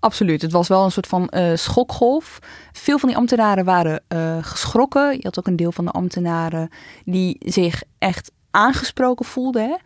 Absoluut. 0.00 0.42
Het 0.42 0.52
was 0.52 0.68
wel 0.68 0.84
een 0.84 0.90
soort 0.90 1.06
van 1.06 1.30
uh, 1.30 1.54
schokgolf. 1.54 2.38
Veel 2.72 2.98
van 2.98 3.08
die 3.08 3.18
ambtenaren 3.18 3.64
waren 3.64 4.02
uh, 4.08 4.36
geschrokken. 4.40 5.12
Je 5.12 5.22
had 5.22 5.38
ook 5.38 5.46
een 5.46 5.56
deel 5.56 5.72
van 5.72 5.84
de 5.84 5.90
ambtenaren 5.90 6.68
die 7.04 7.36
zich 7.38 7.82
echt 7.98 8.32
aangesproken 8.50 9.24
voelden. 9.24 9.62
Hè? 9.62 9.76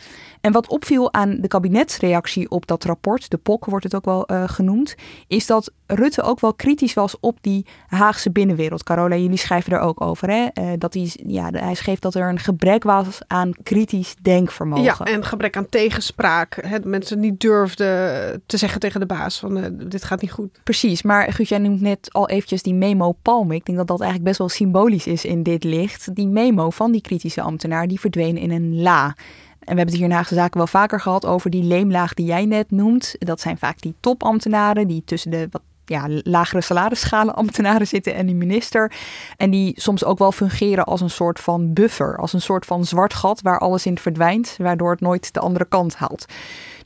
En 0.41 0.53
wat 0.53 0.69
opviel 0.69 1.13
aan 1.13 1.41
de 1.41 1.49
kabinetsreactie 1.49 2.51
op 2.51 2.67
dat 2.67 2.85
rapport, 2.85 3.31
de 3.31 3.37
POK 3.37 3.65
wordt 3.65 3.85
het 3.85 3.95
ook 3.95 4.05
wel 4.05 4.31
uh, 4.31 4.49
genoemd, 4.49 4.95
is 5.27 5.47
dat 5.47 5.73
Rutte 5.95 6.23
ook 6.23 6.41
wel 6.41 6.55
kritisch 6.55 6.95
was 6.95 7.21
op 7.21 7.39
die 7.41 7.67
Haagse 7.87 8.31
binnenwereld. 8.31 8.83
Carola, 8.83 9.17
jullie 9.17 9.39
schrijven 9.39 9.73
er 9.73 9.81
ook 9.81 10.01
over. 10.01 10.29
Hè? 10.29 10.49
Uh, 10.55 10.73
dat 10.79 10.95
hij, 10.95 11.11
ja, 11.27 11.51
hij 11.51 11.75
schreef 11.75 11.99
dat 11.99 12.15
er 12.15 12.29
een 12.29 12.39
gebrek 12.39 12.83
was 12.83 13.21
aan 13.27 13.53
kritisch 13.63 14.15
denkvermogen. 14.23 14.85
Ja, 14.85 14.99
en 14.99 15.25
gebrek 15.25 15.57
aan 15.57 15.69
tegenspraak. 15.69 16.59
Hè? 16.67 16.79
Mensen 16.85 17.21
niet 17.21 17.41
durfden 17.41 18.43
te 18.47 18.57
zeggen 18.57 18.81
tegen 18.81 19.01
de 19.01 19.07
baas 19.07 19.39
van 19.39 19.57
uh, 19.57 19.65
dit 19.71 20.05
gaat 20.05 20.21
niet 20.21 20.33
goed. 20.33 20.61
Precies, 20.65 21.03
maar 21.03 21.33
Guus, 21.33 21.49
jij 21.49 21.59
noemt 21.59 21.81
net 21.81 22.09
al 22.13 22.29
eventjes 22.29 22.63
die 22.63 22.75
memo 22.75 23.13
Palme. 23.23 23.55
Ik 23.55 23.65
denk 23.65 23.79
dat 23.79 23.87
dat 23.87 24.01
eigenlijk 24.01 24.29
best 24.29 24.39
wel 24.39 24.49
symbolisch 24.49 25.07
is 25.07 25.25
in 25.25 25.43
dit 25.43 25.65
licht. 25.65 26.15
Die 26.15 26.29
memo 26.29 26.71
van 26.71 26.93
die 26.93 27.01
kritische 27.01 27.43
ambtenaar, 27.43 27.89
die 27.89 28.01
verdween 28.01 28.37
in 28.37 28.51
een 28.51 28.83
la. 28.83 29.05
En 29.07 29.69
we 29.69 29.81
hebben 29.81 29.87
het 29.87 29.95
hier 29.95 30.05
in 30.05 30.17
Haagse 30.17 30.35
Zaken 30.35 30.57
wel 30.57 30.67
vaker 30.67 31.01
gehad 31.01 31.27
over 31.27 31.51
die 31.51 31.63
leemlaag 31.63 32.15
die 32.15 32.27
jij 32.27 32.47
net 32.47 32.71
noemt. 32.71 33.15
Dat 33.19 33.41
zijn 33.41 33.59
vaak 33.59 33.81
die 33.81 33.95
topambtenaren 34.01 34.89
die 34.89 35.03
tussen 35.05 35.31
de 35.31 35.49
wat 35.51 35.63
ja, 35.93 36.07
lagere 36.09 36.61
salarisschalen 36.61 37.35
ambtenaren 37.35 37.87
zitten 37.87 38.15
en 38.15 38.27
die 38.27 38.35
minister. 38.35 38.93
En 39.37 39.51
die 39.51 39.81
soms 39.81 40.05
ook 40.05 40.19
wel 40.19 40.33
fungeren 40.33 40.85
als 40.85 41.01
een 41.01 41.11
soort 41.11 41.41
van 41.41 41.73
buffer, 41.73 42.17
als 42.17 42.33
een 42.33 42.41
soort 42.41 42.67
van 42.67 42.85
zwart 42.85 43.15
gat 43.15 43.41
waar 43.43 43.59
alles 43.59 43.87
in 43.87 43.99
verdwijnt, 43.99 44.57
waardoor 44.59 44.91
het 44.91 45.01
nooit 45.01 45.35
de 45.35 45.41
andere 45.41 45.65
kant 45.65 45.95
haalt. 45.97 46.27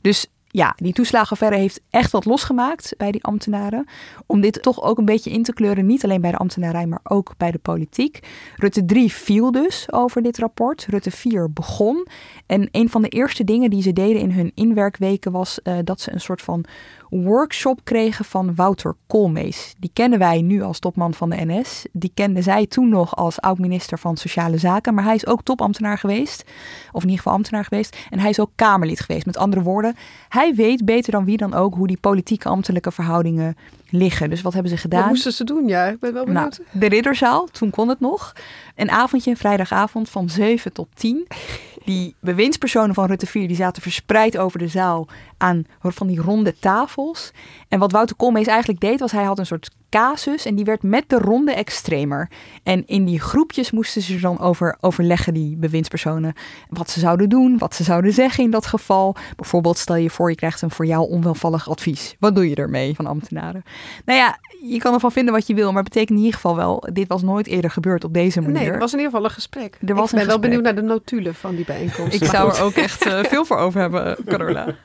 Dus 0.01 0.27
ja, 0.57 0.73
die 0.75 0.93
toeslagenaffaire 0.93 1.57
heeft 1.57 1.81
echt 1.89 2.11
wat 2.11 2.25
losgemaakt 2.25 2.93
bij 2.97 3.11
die 3.11 3.23
ambtenaren. 3.23 3.87
Om 4.25 4.41
dit 4.41 4.61
toch 4.61 4.81
ook 4.81 4.97
een 4.97 5.05
beetje 5.05 5.31
in 5.31 5.43
te 5.43 5.53
kleuren, 5.53 5.85
niet 5.85 6.03
alleen 6.03 6.21
bij 6.21 6.31
de 6.31 6.37
ambtenarij, 6.37 6.85
maar 6.85 6.99
ook 7.03 7.33
bij 7.37 7.51
de 7.51 7.57
politiek. 7.57 8.19
Rutte 8.55 8.85
3 8.85 9.11
viel 9.11 9.51
dus 9.51 9.91
over 9.91 10.21
dit 10.21 10.37
rapport. 10.37 10.85
Rutte 10.89 11.11
4 11.11 11.53
begon. 11.53 12.07
En 12.45 12.69
een 12.71 12.89
van 12.89 13.01
de 13.01 13.09
eerste 13.09 13.43
dingen 13.43 13.69
die 13.69 13.81
ze 13.81 13.93
deden 13.93 14.21
in 14.21 14.31
hun 14.31 14.51
inwerkweken 14.55 15.31
was 15.31 15.59
uh, 15.63 15.77
dat 15.83 16.01
ze 16.01 16.13
een 16.13 16.21
soort 16.21 16.41
van 16.41 16.65
workshop 17.09 17.79
kregen 17.83 18.25
van 18.25 18.55
Wouter 18.55 18.95
Koolmees. 19.07 19.73
Die 19.77 19.89
kennen 19.93 20.19
wij 20.19 20.41
nu 20.41 20.61
als 20.61 20.79
topman 20.79 21.13
van 21.13 21.29
de 21.29 21.45
NS. 21.45 21.85
Die 21.91 22.11
kende 22.13 22.41
zij 22.41 22.65
toen 22.65 22.89
nog 22.89 23.15
als 23.15 23.41
oud-minister 23.41 23.99
van 23.99 24.17
Sociale 24.17 24.57
Zaken. 24.57 24.93
Maar 24.93 25.03
hij 25.03 25.15
is 25.15 25.27
ook 25.27 25.43
topambtenaar 25.43 25.97
geweest. 25.97 26.43
Of 26.91 27.01
in 27.01 27.09
ieder 27.09 27.17
geval 27.17 27.33
ambtenaar 27.33 27.63
geweest. 27.63 27.97
En 28.09 28.19
hij 28.19 28.29
is 28.29 28.39
ook 28.39 28.51
Kamerlid 28.55 28.99
geweest. 28.99 29.25
Met 29.25 29.37
andere 29.37 29.61
woorden, 29.61 29.95
hij 30.29 30.55
weet 30.55 30.85
beter 30.85 31.11
dan 31.11 31.25
wie 31.25 31.37
dan 31.37 31.53
ook 31.53 31.75
hoe 31.75 31.87
die 31.87 31.99
politieke 31.99 32.49
ambtelijke 32.49 32.91
verhoudingen 32.91 33.55
liggen. 33.89 34.29
Dus 34.29 34.41
wat 34.41 34.53
hebben 34.53 34.71
ze 34.71 34.77
gedaan? 34.77 34.99
Wat 34.99 35.09
moesten 35.09 35.33
ze 35.33 35.43
doen? 35.43 35.67
Ja, 35.67 35.85
ik 35.85 35.99
ben 35.99 36.13
wel 36.13 36.25
nou, 36.25 36.35
benieuwd. 36.35 36.57
Nou, 36.57 36.79
de 36.79 36.87
Ridderzaal, 36.87 37.47
toen 37.51 37.69
kon 37.69 37.87
het 37.89 37.99
nog. 37.99 38.33
Een 38.75 38.91
avondje, 38.91 39.31
een 39.31 39.37
vrijdagavond 39.37 40.09
van 40.09 40.29
7 40.29 40.73
tot 40.73 40.87
10. 40.93 41.27
Die 41.87 42.15
bewindspersonen 42.19 42.95
van 42.95 43.05
Rutte 43.05 43.25
4 43.25 43.47
die 43.47 43.55
zaten 43.55 43.81
verspreid 43.81 44.37
over 44.37 44.59
de 44.59 44.67
zaal 44.67 45.07
aan 45.37 45.65
van 45.81 46.07
die 46.07 46.21
ronde 46.21 46.59
tafels. 46.59 47.31
En 47.67 47.79
wat 47.79 47.91
Wouter 47.91 48.15
Koolmees 48.15 48.47
eigenlijk 48.47 48.79
deed, 48.79 48.99
was 48.99 49.11
hij 49.11 49.23
had 49.23 49.39
een 49.39 49.45
soort 49.45 49.69
casus 49.89 50.45
en 50.45 50.55
die 50.55 50.65
werd 50.65 50.83
met 50.83 51.03
de 51.07 51.17
ronde 51.17 51.51
extremer. 51.51 52.29
En 52.63 52.87
in 52.87 53.05
die 53.05 53.19
groepjes 53.19 53.71
moesten 53.71 54.01
ze 54.01 54.19
dan 54.19 54.39
over 54.39 54.77
overleggen, 54.79 55.33
die 55.33 55.57
bewindspersonen, 55.57 56.33
wat 56.69 56.89
ze 56.89 56.99
zouden 56.99 57.29
doen, 57.29 57.57
wat 57.57 57.75
ze 57.75 57.83
zouden 57.83 58.13
zeggen 58.13 58.43
in 58.43 58.51
dat 58.51 58.65
geval. 58.65 59.15
Bijvoorbeeld, 59.35 59.77
stel 59.77 59.95
je 59.95 60.09
voor, 60.09 60.29
je 60.29 60.35
krijgt 60.35 60.61
een 60.61 60.71
voor 60.71 60.85
jou 60.85 61.09
onwelvallig 61.09 61.69
advies. 61.69 62.15
Wat 62.19 62.35
doe 62.35 62.49
je 62.49 62.55
ermee 62.55 62.95
van 62.95 63.05
ambtenaren? 63.05 63.63
Nou 64.05 64.19
ja, 64.19 64.39
je 64.61 64.77
kan 64.77 64.93
ervan 64.93 65.11
vinden 65.11 65.33
wat 65.33 65.47
je 65.47 65.53
wil, 65.53 65.71
maar 65.71 65.83
het 65.83 65.93
betekent 65.93 66.17
in 66.17 66.25
ieder 66.25 66.33
geval 66.33 66.55
wel, 66.55 66.87
dit 66.93 67.07
was 67.07 67.21
nooit 67.21 67.47
eerder 67.47 67.71
gebeurd 67.71 68.03
op 68.03 68.13
deze 68.13 68.41
manier. 68.41 68.55
Nee, 68.57 68.69
het 68.69 68.79
was 68.79 68.91
in 68.91 68.97
ieder 68.97 69.11
geval 69.11 69.27
een 69.27 69.35
gesprek. 69.35 69.77
Er 69.85 69.95
was 69.95 70.11
Ik 70.11 70.17
ben 70.17 70.27
wel 70.27 70.39
benieuwd 70.39 70.63
naar 70.63 70.75
de 70.75 70.81
notulen 70.81 71.35
van 71.35 71.55
die 71.55 71.65
bijeenkomst. 71.65 72.21
Ik 72.21 72.23
zou 72.23 72.55
er 72.55 72.61
ook 72.61 72.73
echt 72.73 73.05
uh, 73.05 73.23
veel 73.23 73.45
voor 73.45 73.57
over 73.57 73.81
hebben, 73.81 74.17
Carola. 74.25 74.65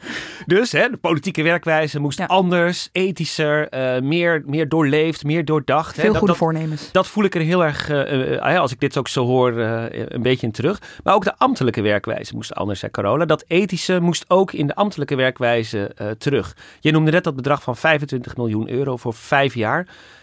Dus 0.47 0.73
hè, 0.73 0.91
de 0.91 0.97
politieke 0.97 1.43
werkwijze 1.43 1.99
moest 1.99 2.27
anders, 2.27 2.89
ethischer, 2.93 3.75
uh, 3.75 4.03
meer, 4.03 4.43
meer 4.47 4.69
doorleefd, 4.69 5.25
meer 5.25 5.45
doordacht. 5.45 5.95
Veel 5.95 6.13
hè. 6.13 6.19
goede 6.19 6.35
voornemens. 6.35 6.93
Dat 6.93 7.07
voel 7.07 7.25
ik 7.25 7.35
er 7.35 7.41
heel 7.41 7.65
erg, 7.65 7.91
uh, 7.91 8.61
als 8.61 8.73
ik 8.73 8.81
dit 8.81 8.97
ook 8.97 9.09
zo 9.09 9.27
hoor, 9.27 9.57
een 9.59 10.23
beetje 10.23 10.47
in 10.47 10.53
terug. 10.53 10.83
Maar 11.05 11.15
ook 11.15 11.25
de 11.25 11.37
ambtelijke 11.37 11.83
werkwijze 11.83 12.35
moest 12.35 12.55
anders, 12.55 12.81
zei 12.81 12.93
Carola. 12.93 13.25
Dat 13.25 13.45
ethische 13.47 14.01
moest 14.01 14.25
ook 14.29 14.53
in 14.53 14.67
de 14.67 14.75
ambtelijke 14.75 15.15
werkwijze 15.15 15.95
terug. 16.19 16.57
Je 16.81 16.93
noemde 16.93 17.11
net 17.11 17.25
dat 17.25 17.37
bedrag 17.37 17.63
van 17.63 17.77
25 17.77 18.37
miljoen 18.37 18.71
euro 18.71 18.97
voor 18.97 19.15
vijf 19.15 19.55
jaar. 19.55 19.62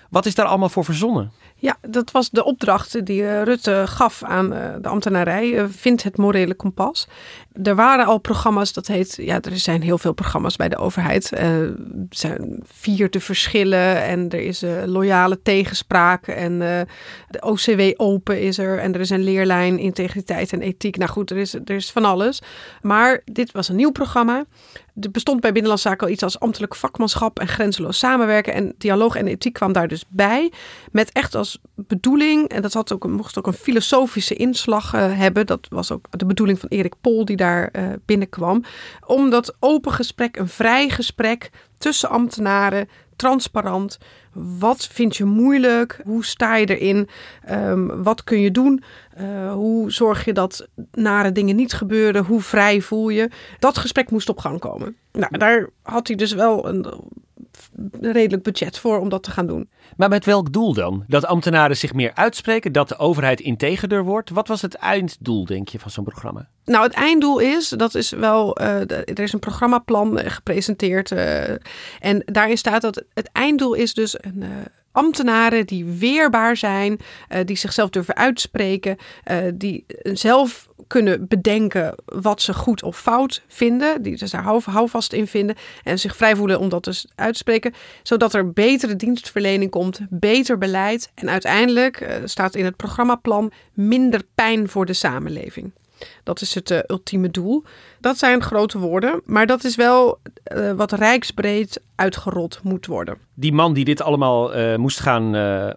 Wat 0.09 0.25
is 0.25 0.35
daar 0.35 0.45
allemaal 0.45 0.69
voor 0.69 0.85
verzonnen? 0.85 1.31
Ja, 1.61 1.77
dat 1.81 2.11
was 2.11 2.29
de 2.29 2.43
opdracht 2.43 3.05
die 3.05 3.27
eh, 3.27 3.43
Rutte 3.43 3.83
gaf 3.87 4.23
aan 4.23 4.53
eh, 4.53 4.73
de 4.81 4.87
ambtenarij. 4.87 5.57
Eh, 5.57 5.65
Vind 5.69 6.03
het 6.03 6.17
morele 6.17 6.53
kompas. 6.53 7.07
Er 7.63 7.75
waren 7.75 8.05
al 8.05 8.17
programma's, 8.17 8.73
dat 8.73 8.87
heet, 8.87 9.17
ja, 9.21 9.41
er 9.41 9.57
zijn 9.57 9.81
heel 9.81 9.97
veel 9.97 10.13
programma's 10.13 10.55
bij 10.55 10.69
de 10.69 10.77
overheid. 10.77 11.31
Er 11.31 11.75
zijn 12.09 12.59
vier 12.63 13.09
te 13.09 13.19
verschillen 13.19 14.03
en 14.03 14.29
er 14.29 14.39
is 14.39 14.63
loyale 14.85 15.41
tegenspraak 15.41 16.27
en 16.27 16.59
de 16.59 17.41
OCW 17.41 17.81
Open 17.95 18.41
is 18.41 18.57
er 18.57 18.79
en 18.79 18.93
er 18.93 18.99
is 18.99 19.09
een 19.09 19.23
leerlijn 19.23 19.79
integriteit 19.79 20.53
en 20.53 20.61
ethiek. 20.61 20.97
Nou 20.97 21.09
goed, 21.11 21.31
er 21.31 21.37
is, 21.37 21.53
er 21.53 21.75
is 21.75 21.91
van 21.91 22.05
alles. 22.05 22.41
Maar 22.81 23.21
dit 23.25 23.51
was 23.51 23.69
een 23.69 23.75
nieuw 23.75 23.91
programma. 23.91 24.45
Er 25.01 25.11
bestond 25.11 25.41
bij 25.41 25.51
Binnenlandse 25.51 25.87
Zaken 25.87 26.07
al 26.07 26.13
iets 26.13 26.23
als 26.23 26.39
ambtelijk 26.39 26.75
vakmanschap 26.75 27.39
en 27.39 27.47
grenzeloos 27.47 27.97
samenwerken. 27.97 28.53
En 28.53 28.73
dialoog 28.77 29.15
en 29.15 29.27
ethiek 29.27 29.53
kwam 29.53 29.73
daar 29.73 29.87
dus 29.87 30.03
bij. 30.07 30.51
Met 30.91 31.11
echt 31.11 31.35
als 31.35 31.48
bedoeling, 31.75 32.47
en 32.47 32.61
dat 32.61 32.73
had 32.73 32.93
ook, 32.93 33.07
mocht 33.07 33.37
ook 33.37 33.47
een 33.47 33.53
filosofische 33.53 34.35
inslag 34.35 34.93
uh, 34.93 35.17
hebben. 35.17 35.45
Dat 35.45 35.67
was 35.69 35.91
ook 35.91 36.05
de 36.09 36.25
bedoeling 36.25 36.59
van 36.59 36.69
Erik 36.69 36.93
Pol 37.01 37.25
die 37.25 37.35
daar 37.35 37.69
uh, 37.71 37.87
binnenkwam. 38.05 38.63
Om 39.05 39.29
dat 39.29 39.55
open 39.59 39.91
gesprek, 39.91 40.37
een 40.37 40.47
vrij 40.47 40.89
gesprek 40.89 41.49
tussen 41.77 42.09
ambtenaren, 42.09 42.89
transparant. 43.15 43.97
Wat 44.33 44.87
vind 44.87 45.17
je 45.17 45.25
moeilijk? 45.25 46.01
Hoe 46.03 46.25
sta 46.25 46.55
je 46.55 46.77
erin? 46.77 47.09
Um, 47.51 48.03
wat 48.03 48.23
kun 48.23 48.39
je 48.39 48.51
doen? 48.51 48.83
Uh, 49.21 49.53
hoe 49.53 49.91
zorg 49.91 50.25
je 50.25 50.33
dat 50.33 50.67
nare 50.91 51.31
dingen 51.31 51.55
niet 51.55 51.73
gebeuren? 51.73 52.25
Hoe 52.25 52.41
vrij 52.41 52.81
voel 52.81 53.09
je? 53.09 53.29
Dat 53.59 53.77
gesprek 53.77 54.11
moest 54.11 54.29
op 54.29 54.39
gang 54.39 54.59
komen. 54.59 54.95
Nou, 55.11 55.37
daar 55.37 55.69
had 55.81 56.07
hij 56.07 56.15
dus 56.15 56.33
wel 56.33 56.67
een 56.67 56.85
redelijk 58.01 58.43
budget 58.43 58.79
voor 58.79 58.99
om 58.99 59.09
dat 59.09 59.23
te 59.23 59.31
gaan 59.31 59.47
doen. 59.47 59.69
Maar 59.97 60.09
met 60.09 60.25
welk 60.25 60.53
doel 60.53 60.73
dan? 60.73 61.03
Dat 61.07 61.25
ambtenaren 61.25 61.77
zich 61.77 61.93
meer 61.93 62.11
uitspreken, 62.13 62.71
dat 62.71 62.89
de 62.89 62.97
overheid 62.97 63.39
integerder 63.39 64.03
wordt? 64.03 64.29
Wat 64.29 64.47
was 64.47 64.61
het 64.61 64.73
einddoel, 64.73 65.45
denk 65.45 65.69
je, 65.69 65.79
van 65.79 65.91
zo'n 65.91 66.03
programma? 66.03 66.49
Nou, 66.65 66.83
het 66.83 66.93
einddoel 66.93 67.39
is, 67.39 67.69
dat 67.69 67.95
is 67.95 68.09
wel, 68.09 68.61
uh, 68.61 68.91
er 68.91 69.19
is 69.19 69.33
een 69.33 69.39
programmaplan 69.39 70.19
gepresenteerd. 70.19 71.11
Uh, 71.11 71.49
en 71.99 72.21
daarin 72.25 72.57
staat 72.57 72.81
dat 72.81 73.03
het 73.13 73.29
einddoel 73.31 73.73
is 73.73 73.93
dus 73.93 74.23
een, 74.23 74.41
uh, 74.41 74.47
ambtenaren 74.91 75.65
die 75.65 75.85
weerbaar 75.85 76.57
zijn, 76.57 76.99
die 77.45 77.57
zichzelf 77.57 77.89
durven 77.89 78.15
uitspreken, 78.15 78.97
die 79.53 79.85
zelf 80.03 80.69
kunnen 80.89 81.27
bedenken 81.27 81.95
wat 82.05 82.41
ze 82.41 82.53
goed 82.53 82.83
of 82.83 82.99
fout 82.99 83.43
vinden. 83.47 84.01
Die 84.01 84.17
dus 84.17 84.31
daar 84.31 84.43
houvast 84.63 85.13
in 85.13 85.27
vinden. 85.27 85.55
En 85.83 85.99
zich 85.99 86.15
vrij 86.15 86.35
voelen 86.35 86.59
om 86.59 86.69
dat 86.69 86.83
dus 86.83 87.07
uit 87.15 87.31
te 87.31 87.37
spreken. 87.39 87.73
Zodat 88.03 88.33
er 88.33 88.51
betere 88.51 88.95
dienstverlening 88.95 89.71
komt, 89.71 89.99
beter 90.09 90.57
beleid. 90.57 91.11
En 91.13 91.29
uiteindelijk 91.29 92.01
uh, 92.01 92.15
staat 92.23 92.55
in 92.55 92.65
het 92.65 92.75
programmaplan 92.75 93.51
minder 93.73 94.21
pijn 94.35 94.69
voor 94.69 94.85
de 94.85 94.93
samenleving. 94.93 95.71
Dat 96.23 96.41
is 96.41 96.55
het 96.55 96.69
uh, 96.69 96.79
ultieme 96.87 97.31
doel. 97.31 97.63
Dat 97.99 98.17
zijn 98.17 98.41
grote 98.41 98.77
woorden, 98.77 99.21
maar 99.25 99.45
dat 99.45 99.63
is 99.63 99.75
wel 99.75 100.19
uh, 100.55 100.71
wat 100.71 100.91
rijksbreed 100.91 101.81
uitgerold 101.95 102.59
moet 102.63 102.85
worden. 102.85 103.17
Die 103.33 103.53
man 103.53 103.73
die 103.73 103.85
dit 103.85 104.01
allemaal 104.01 104.57
uh, 104.57 104.75
moest 104.75 104.99
gaan 104.99 105.17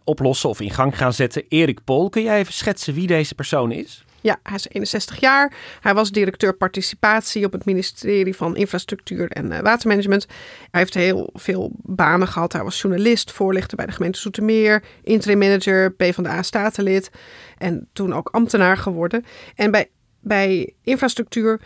oplossen 0.04 0.48
of 0.48 0.60
in 0.60 0.70
gang 0.70 0.96
gaan 0.96 1.12
zetten, 1.12 1.44
Erik 1.48 1.84
Pol. 1.84 2.08
Kun 2.08 2.22
jij 2.22 2.38
even 2.38 2.52
schetsen 2.52 2.94
wie 2.94 3.06
deze 3.06 3.34
persoon 3.34 3.72
is? 3.72 4.04
Ja, 4.22 4.38
hij 4.42 4.54
is 4.54 4.68
61 4.68 5.20
jaar. 5.20 5.52
Hij 5.80 5.94
was 5.94 6.10
directeur 6.10 6.54
participatie 6.54 7.44
op 7.44 7.52
het 7.52 7.64
ministerie 7.64 8.36
van 8.36 8.56
Infrastructuur 8.56 9.30
en 9.30 9.62
Watermanagement. 9.62 10.26
Hij 10.70 10.80
heeft 10.80 10.94
heel 10.94 11.30
veel 11.32 11.70
banen 11.82 12.28
gehad. 12.28 12.52
Hij 12.52 12.62
was 12.62 12.80
journalist, 12.80 13.32
voorlichter 13.32 13.76
bij 13.76 13.86
de 13.86 13.92
gemeente 13.92 14.18
Zoetermeer, 14.18 14.82
interim 15.02 15.38
manager, 15.38 15.92
PvdA 15.92 16.42
statenlid 16.42 17.10
en 17.58 17.88
toen 17.92 18.14
ook 18.14 18.28
ambtenaar 18.28 18.76
geworden. 18.76 19.24
En 19.54 19.70
bij, 19.70 19.90
bij 20.22 20.72
infrastructuur 20.82 21.60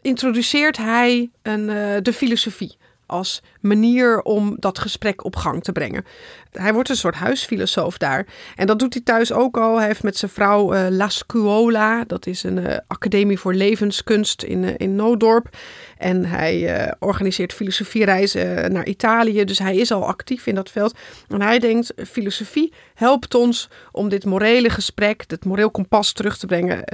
introduceert 0.00 0.76
hij 0.76 1.30
een, 1.42 1.68
uh, 1.68 1.96
de 2.02 2.12
filosofie 2.12 2.76
als 3.06 3.42
manier 3.60 4.22
om 4.22 4.56
dat 4.58 4.78
gesprek 4.78 5.24
op 5.24 5.36
gang 5.36 5.62
te 5.62 5.72
brengen. 5.72 6.04
Hij 6.52 6.72
wordt 6.72 6.88
een 6.88 6.96
soort 6.96 7.14
huisfilosoof 7.14 7.98
daar. 7.98 8.26
En 8.56 8.66
dat 8.66 8.78
doet 8.78 8.94
hij 8.94 9.02
thuis 9.02 9.32
ook 9.32 9.56
al. 9.56 9.78
Hij 9.78 9.86
heeft 9.86 10.02
met 10.02 10.16
zijn 10.16 10.30
vrouw 10.30 10.74
uh, 10.74 10.86
La 10.90 11.08
Scuola, 11.08 12.04
dat 12.04 12.26
is 12.26 12.42
een 12.42 12.56
uh, 12.56 12.76
academie 12.86 13.38
voor 13.38 13.54
levenskunst 13.54 14.42
in, 14.42 14.76
in 14.76 14.94
Noodorp. 14.94 15.56
En 16.04 16.24
hij 16.24 16.92
organiseert 16.98 17.52
filosofiereizen 17.52 18.72
naar 18.72 18.86
Italië. 18.86 19.44
Dus 19.44 19.58
hij 19.58 19.76
is 19.76 19.92
al 19.92 20.06
actief 20.06 20.46
in 20.46 20.54
dat 20.54 20.70
veld. 20.70 20.94
En 21.28 21.42
hij 21.42 21.58
denkt, 21.58 21.92
filosofie 22.08 22.72
helpt 22.94 23.34
ons 23.34 23.68
om 23.92 24.08
dit 24.08 24.24
morele 24.24 24.70
gesprek, 24.70 25.28
dit 25.28 25.44
moreel 25.44 25.70
kompas 25.70 26.12
terug 26.12 26.38
te 26.38 26.46
brengen 26.46 26.84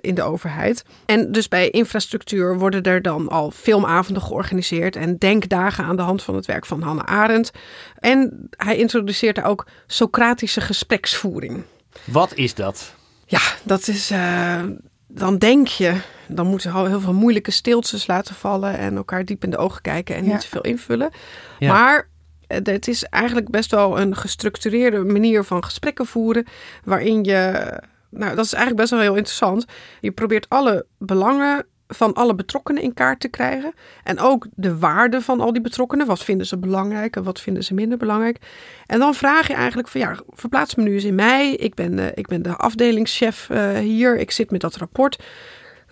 in 0.00 0.14
de 0.14 0.22
overheid. 0.22 0.84
En 1.06 1.32
dus 1.32 1.48
bij 1.48 1.70
infrastructuur 1.70 2.58
worden 2.58 2.82
er 2.82 3.02
dan 3.02 3.28
al 3.28 3.50
filmavonden 3.50 4.22
georganiseerd 4.22 4.96
en 4.96 5.16
denkdagen 5.18 5.84
aan 5.84 5.96
de 5.96 6.02
hand 6.02 6.22
van 6.22 6.34
het 6.34 6.46
werk 6.46 6.66
van 6.66 6.82
Hannah 6.82 7.06
Arendt. 7.06 7.50
En 7.98 8.48
hij 8.56 8.76
introduceert 8.76 9.36
daar 9.36 9.46
ook 9.46 9.66
Socratische 9.86 10.60
gespreksvoering. 10.60 11.62
Wat 12.04 12.34
is 12.34 12.54
dat? 12.54 12.94
Ja, 13.26 13.40
dat 13.62 13.88
is. 13.88 14.10
Uh, 14.10 14.62
dan 15.08 15.38
denk 15.38 15.66
je, 15.66 16.00
dan 16.26 16.46
moeten 16.46 16.72
we 16.72 16.88
heel 16.88 17.00
veel 17.00 17.12
moeilijke 17.12 17.50
stiltes 17.50 18.06
laten 18.06 18.34
vallen 18.34 18.78
en 18.78 18.96
elkaar 18.96 19.24
diep 19.24 19.44
in 19.44 19.50
de 19.50 19.56
ogen 19.56 19.82
kijken 19.82 20.16
en 20.16 20.24
niet 20.24 20.40
te 20.40 20.48
veel 20.48 20.60
invullen. 20.60 21.10
Ja. 21.58 21.72
Maar 21.72 22.08
eh, 22.46 22.58
het 22.62 22.88
is 22.88 23.04
eigenlijk 23.04 23.50
best 23.50 23.70
wel 23.70 24.00
een 24.00 24.16
gestructureerde 24.16 25.04
manier 25.04 25.44
van 25.44 25.64
gesprekken 25.64 26.06
voeren, 26.06 26.46
waarin 26.84 27.24
je. 27.24 27.72
Nou, 28.10 28.34
dat 28.34 28.44
is 28.44 28.52
eigenlijk 28.52 28.80
best 28.80 28.90
wel 28.90 29.00
heel 29.00 29.16
interessant. 29.16 29.64
Je 30.00 30.10
probeert 30.10 30.48
alle 30.48 30.86
belangen 30.98 31.66
van 31.88 32.14
alle 32.14 32.34
betrokkenen 32.34 32.82
in 32.82 32.94
kaart 32.94 33.20
te 33.20 33.28
krijgen. 33.28 33.72
En 34.04 34.18
ook 34.18 34.46
de 34.54 34.78
waarde 34.78 35.20
van 35.20 35.40
al 35.40 35.52
die 35.52 35.62
betrokkenen. 35.62 36.06
Wat 36.06 36.24
vinden 36.24 36.46
ze 36.46 36.58
belangrijk 36.58 37.16
en 37.16 37.22
wat 37.22 37.40
vinden 37.40 37.64
ze 37.64 37.74
minder 37.74 37.98
belangrijk. 37.98 38.38
En 38.86 38.98
dan 38.98 39.14
vraag 39.14 39.46
je 39.46 39.54
eigenlijk 39.54 39.88
van 39.88 40.00
ja, 40.00 40.16
verplaats 40.28 40.74
me 40.74 40.82
nu 40.82 40.94
eens 40.94 41.04
in 41.04 41.14
mij. 41.14 41.54
Ik 41.54 41.74
ben 41.74 41.96
de, 41.96 42.12
ik 42.14 42.26
ben 42.26 42.42
de 42.42 42.56
afdelingschef 42.56 43.48
uh, 43.50 43.78
hier. 43.78 44.18
Ik 44.18 44.30
zit 44.30 44.50
met 44.50 44.60
dat 44.60 44.76
rapport. 44.76 45.18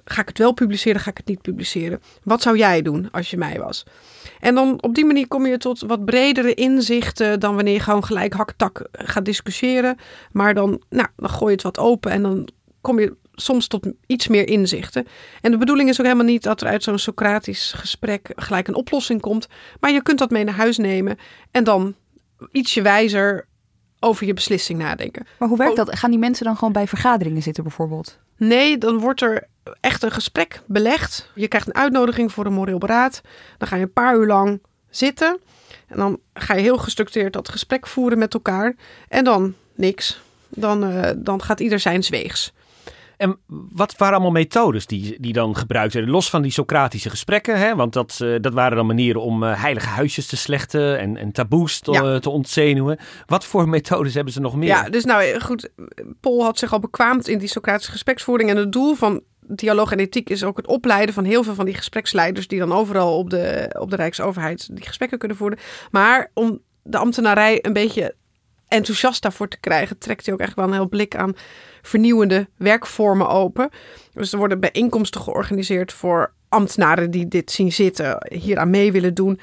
Ga 0.05 0.21
ik 0.21 0.29
het 0.29 0.39
wel 0.39 0.53
publiceren, 0.53 1.01
ga 1.01 1.11
ik 1.11 1.17
het 1.17 1.27
niet 1.27 1.43
publiceren? 1.43 2.01
Wat 2.23 2.43
zou 2.43 2.57
jij 2.57 2.83
doen 2.83 3.09
als 3.11 3.31
je 3.31 3.37
mij 3.37 3.59
was? 3.59 3.87
En 4.41 4.55
dan 4.55 4.83
op 4.83 4.95
die 4.95 5.05
manier 5.05 5.29
kom 5.29 5.47
je 5.47 5.59
tot 5.59 5.81
wat 5.81 6.05
bredere 6.05 6.55
inzichten 6.55 7.41
dan 7.41 7.55
wanneer 7.55 7.75
je 7.75 7.81
gewoon 7.81 8.05
gelijk 8.05 8.33
haktak 8.33 8.89
gaat 8.93 9.25
discussiëren. 9.25 9.97
Maar 10.33 10.55
dan, 10.55 10.83
nou, 10.91 11.09
dan 11.17 11.31
gooi 11.31 11.51
je 11.51 11.53
het 11.53 11.63
wat 11.63 11.79
open 11.79 12.11
en 12.11 12.23
dan 12.23 12.49
kom 12.81 13.01
je 13.01 13.17
soms 13.37 13.67
tot 13.67 13.87
iets 14.07 14.29
meer 14.29 14.49
inzichten. 14.49 15.07
En 15.41 15.51
de 15.51 15.59
bedoeling 15.59 15.89
is 15.89 16.01
ook 16.01 16.07
helemaal 16.07 16.27
niet 16.27 16.43
dat 16.43 16.61
er 16.61 16.67
uit 16.67 16.83
zo'n 16.83 16.99
Socratisch 16.99 17.73
gesprek 17.73 18.33
gelijk 18.37 18.69
een 18.69 18.75
oplossing 18.75 19.21
komt. 19.21 19.49
Maar 19.81 19.93
je 19.93 20.03
kunt 20.03 20.19
dat 20.19 20.31
mee 20.31 20.45
naar 20.45 20.55
huis 20.55 20.77
nemen 20.77 21.19
en 21.51 21.65
dan 21.65 21.95
ietsje 22.53 22.83
wijzer 22.83 23.47
over 24.01 24.27
je 24.27 24.35
beslissing 24.35 24.79
nadenken. 24.79 25.27
Maar 25.39 25.49
hoe 25.49 25.59
werkt 25.59 25.77
dat? 25.77 25.99
Gaan 25.99 26.11
die 26.11 26.19
mensen 26.19 26.45
dan 26.45 26.57
gewoon 26.57 26.73
bij 26.73 26.87
vergaderingen 26.87 27.43
zitten 27.43 27.63
bijvoorbeeld? 27.63 28.19
Nee, 28.37 28.79
dan 28.79 28.99
wordt 28.99 29.21
er 29.21 29.49
echt 29.81 30.03
een 30.03 30.11
gesprek 30.11 30.63
belegd. 30.67 31.31
Je 31.35 31.49
krijgt 31.49 31.67
een 31.67 31.75
uitnodiging 31.75 32.33
voor 32.33 32.47
een 32.47 32.53
moreel 32.53 32.79
beraad. 32.79 33.21
Dan 33.59 33.69
ga 33.69 33.77
je 33.77 33.83
een 33.83 33.93
paar 33.93 34.17
uur 34.17 34.27
lang 34.27 34.63
zitten. 34.91 35.39
En 35.87 35.97
dan 35.97 36.21
ga 36.35 36.55
je 36.55 36.63
heel 36.63 36.79
gestructureerd 36.79 37.33
dat 37.33 37.49
gesprek 37.49 37.87
voeren 37.87 38.19
met 38.19 38.35
elkaar. 38.35 38.75
En 39.09 39.25
dan 39.25 39.55
niks. 39.75 40.21
Dan, 40.49 40.93
uh, 40.93 41.11
dan 41.17 41.43
gaat 41.43 41.61
ieder 41.61 41.81
zijn 41.81 42.05
weegs. 42.09 42.53
En 43.17 43.39
wat 43.73 43.97
waren 43.97 44.15
allemaal 44.15 44.33
methodes 44.33 44.87
die, 44.87 45.21
die 45.21 45.33
dan 45.33 45.57
gebruikt 45.57 45.93
werden? 45.93 46.13
Los 46.13 46.31
van 46.31 46.43
die 46.43 46.51
Socratische 46.51 47.11
gesprekken, 47.11 47.59
hè? 47.59 47.75
want 47.75 47.93
dat, 47.93 48.19
uh, 48.23 48.37
dat 48.41 48.53
waren 48.53 48.77
dan 48.77 48.87
manieren 48.87 49.21
om 49.21 49.43
uh, 49.43 49.63
heilige 49.63 49.89
huisjes 49.89 50.27
te 50.27 50.37
slechten 50.37 50.99
en, 50.99 51.17
en 51.17 51.33
taboes 51.33 51.81
te, 51.81 51.93
ja. 51.93 52.19
te 52.19 52.31
ontzenuwen. 52.31 52.99
Wat 53.27 53.45
voor 53.45 53.69
methodes 53.69 54.15
hebben 54.15 54.33
ze 54.33 54.41
nog 54.41 54.57
meer? 54.57 54.69
Ja, 54.69 54.89
dus 54.89 55.05
nou 55.05 55.41
goed, 55.41 55.69
Paul 56.21 56.43
had 56.43 56.59
zich 56.59 56.73
al 56.73 56.81
bekwaamd 56.81 57.29
in 57.29 57.39
die 57.39 57.49
Socratische 57.49 57.93
gespreksvoering. 57.93 58.51
En 58.51 58.57
het 58.57 58.73
doel 58.73 58.95
van 58.95 59.23
dialoog 59.41 59.93
en 59.93 59.99
ethiek 59.99 60.31
is 60.31 60.45
ook 60.45 60.57
het 60.57 60.67
opleiden 60.67 61.15
van 61.15 61.25
heel 61.25 61.43
veel 61.43 61.55
van 61.55 61.65
die 61.65 61.75
gespreksleiders 61.75 62.49
die 62.49 62.59
dan 62.59 62.73
overal 62.73 63.19
op 63.19 63.31
de, 63.31 63.77
op 63.79 63.91
de 63.91 63.97
Rijksoverheid 63.97 64.69
die 64.77 64.87
gesprekken 64.87 65.19
kunnen 65.19 65.37
voeren. 65.37 65.59
Maar 65.91 66.31
om 66.35 66.61
de 66.83 66.99
ambtenarij 66.99 67.59
een 67.63 67.73
beetje 67.73 68.15
enthousiast 68.69 69.23
daarvoor 69.23 69.49
te 69.49 69.61
krijgen, 69.61 69.99
trekt 69.99 70.25
hij 70.25 70.35
ook 70.35 70.41
echt 70.41 70.55
wel 70.55 70.65
een 70.65 70.73
heel 70.73 70.89
blik 70.89 71.17
aan 71.17 71.35
vernieuwende 71.87 72.49
werkvormen 72.57 73.29
open. 73.29 73.71
Dus 74.13 74.33
er 74.33 74.39
worden 74.39 74.61
bijeenkomsten 74.61 75.21
georganiseerd 75.21 75.93
voor 75.93 76.33
ambtenaren 76.49 77.11
die 77.11 77.29
dit 77.29 77.51
zien 77.51 77.73
zitten, 77.73 78.27
hier 78.29 78.59
aan 78.59 78.71
mee 78.71 78.93
willen 78.93 79.15
doen. 79.15 79.41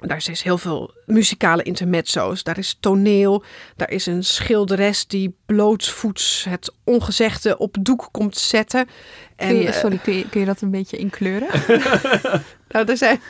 Daar 0.00 0.24
is 0.28 0.42
heel 0.42 0.58
veel 0.58 0.94
muzikale 1.06 1.62
intermezzo's. 1.62 2.42
Daar 2.42 2.58
is 2.58 2.76
toneel. 2.80 3.42
Daar 3.76 3.90
is 3.90 4.06
een 4.06 4.24
schilderes 4.24 5.06
die 5.06 5.36
blootsvoets 5.46 6.46
het 6.48 6.74
ongezegde 6.84 7.58
op 7.58 7.76
doek 7.80 8.08
komt 8.12 8.36
zetten. 8.36 8.88
En, 9.36 9.48
kun 9.48 9.58
je, 9.58 9.72
sorry, 9.72 9.98
kun 9.98 10.14
je, 10.14 10.28
kun 10.28 10.40
je 10.40 10.46
dat 10.46 10.60
een 10.60 10.70
beetje 10.70 10.96
inkleuren? 10.96 11.48
nou, 12.68 12.86
er 12.86 12.96
zijn, 12.96 13.20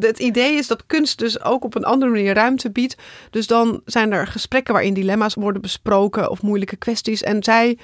het 0.00 0.18
idee 0.18 0.54
is 0.54 0.66
dat 0.66 0.86
kunst 0.86 1.18
dus 1.18 1.42
ook 1.42 1.64
op 1.64 1.74
een 1.74 1.84
andere 1.84 2.10
manier 2.10 2.34
ruimte 2.34 2.70
biedt. 2.70 2.96
Dus 3.30 3.46
dan 3.46 3.80
zijn 3.84 4.12
er 4.12 4.26
gesprekken 4.26 4.72
waarin 4.72 4.94
dilemma's 4.94 5.34
worden 5.34 5.62
besproken 5.62 6.30
of 6.30 6.42
moeilijke 6.42 6.76
kwesties. 6.76 7.22
En 7.22 7.42
zij 7.42 7.78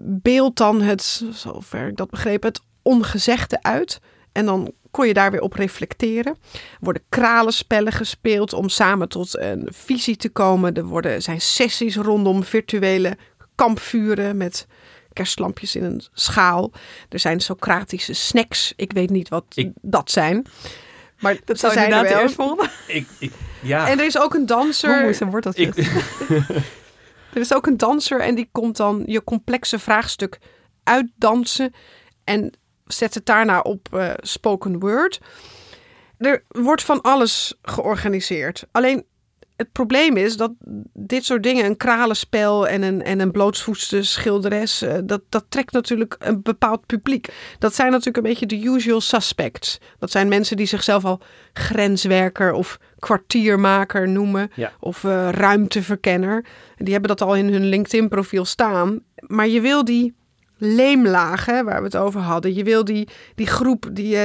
beeldt 0.00 0.56
dan 0.56 0.80
het, 0.80 1.24
zover 1.30 1.88
ik 1.88 1.96
dat 1.96 2.10
begreep, 2.10 2.42
het 2.42 2.60
ongezegde 2.82 3.62
uit. 3.62 4.00
En 4.32 4.46
dan 4.46 4.72
kon 4.90 5.06
je 5.06 5.14
daar 5.14 5.30
weer 5.30 5.40
op 5.40 5.52
reflecteren. 5.52 6.36
Er 6.52 6.58
worden 6.80 7.02
kralenspellen 7.08 7.92
gespeeld 7.92 8.52
om 8.52 8.68
samen 8.68 9.08
tot 9.08 9.38
een 9.38 9.68
visie 9.70 10.16
te 10.16 10.28
komen. 10.28 10.74
Er 10.74 10.84
worden, 10.84 11.22
zijn 11.22 11.40
sessies 11.40 11.96
rondom 11.96 12.44
virtuele 12.44 13.16
kampvuren 13.54 14.36
met 14.36 14.66
kerstlampjes 15.18 15.76
in 15.76 15.84
een 15.84 16.02
schaal. 16.12 16.72
Er 17.08 17.18
zijn 17.18 17.40
Socratische 17.40 18.12
snacks. 18.12 18.72
Ik 18.76 18.92
weet 18.92 19.10
niet 19.10 19.28
wat 19.28 19.44
ik, 19.54 19.70
dat 19.80 20.10
zijn. 20.10 20.46
Maar 21.18 21.36
dat 21.44 21.58
zou 21.58 21.72
zijn 21.72 21.92
er 21.92 22.02
wel. 22.02 22.28
vonden. 22.28 22.70
Ik, 22.86 23.08
ik, 23.18 23.32
ja. 23.62 23.88
En 23.88 23.98
er 23.98 24.04
is 24.04 24.18
ook 24.18 24.34
een 24.34 24.46
danser. 24.46 25.04
Moest 25.04 25.20
een 25.20 25.30
worteltje. 25.30 25.72
er 27.34 27.40
is 27.40 27.54
ook 27.54 27.66
een 27.66 27.76
danser 27.76 28.20
en 28.20 28.34
die 28.34 28.48
komt 28.52 28.76
dan 28.76 29.02
je 29.06 29.24
complexe 29.24 29.78
vraagstuk 29.78 30.38
uitdansen. 30.84 31.74
En 32.24 32.52
zet 32.84 33.14
het 33.14 33.26
daarna 33.26 33.60
op 33.60 33.88
uh, 33.94 34.12
spoken 34.16 34.78
word. 34.78 35.20
Er 36.18 36.44
wordt 36.48 36.82
van 36.82 37.00
alles 37.00 37.54
georganiseerd. 37.62 38.66
Alleen 38.72 39.04
het 39.58 39.72
probleem 39.72 40.16
is 40.16 40.36
dat 40.36 40.52
dit 40.92 41.24
soort 41.24 41.42
dingen, 41.42 41.64
een 41.64 41.76
kralenspel 41.76 42.68
en 42.68 42.82
een, 42.82 43.02
en 43.02 43.20
een 43.20 43.30
blootsvoetste 43.30 44.02
schilderes, 44.02 44.82
uh, 44.82 44.94
dat, 45.04 45.22
dat 45.28 45.44
trekt 45.48 45.72
natuurlijk 45.72 46.16
een 46.18 46.42
bepaald 46.42 46.86
publiek. 46.86 47.28
Dat 47.58 47.74
zijn 47.74 47.90
natuurlijk 47.90 48.16
een 48.16 48.22
beetje 48.22 48.46
de 48.46 48.62
usual 48.62 49.00
suspects. 49.00 49.80
Dat 49.98 50.10
zijn 50.10 50.28
mensen 50.28 50.56
die 50.56 50.66
zichzelf 50.66 51.04
al 51.04 51.20
grenswerker 51.52 52.52
of 52.52 52.78
kwartiermaker 52.98 54.08
noemen. 54.08 54.50
Ja. 54.54 54.72
Of 54.80 55.02
uh, 55.02 55.28
ruimteverkenner. 55.30 56.44
Die 56.76 56.92
hebben 56.92 57.16
dat 57.16 57.22
al 57.22 57.36
in 57.36 57.52
hun 57.52 57.64
LinkedIn-profiel 57.68 58.44
staan. 58.44 59.00
Maar 59.26 59.48
je 59.48 59.60
wil 59.60 59.84
die 59.84 60.14
leemlagen 60.58 61.64
waar 61.64 61.78
we 61.78 61.84
het 61.84 61.96
over 61.96 62.20
hadden. 62.20 62.54
Je 62.54 62.64
wil 62.64 62.84
die, 62.84 63.08
die 63.34 63.46
groep, 63.46 63.88
die 63.92 64.14
uh, 64.14 64.22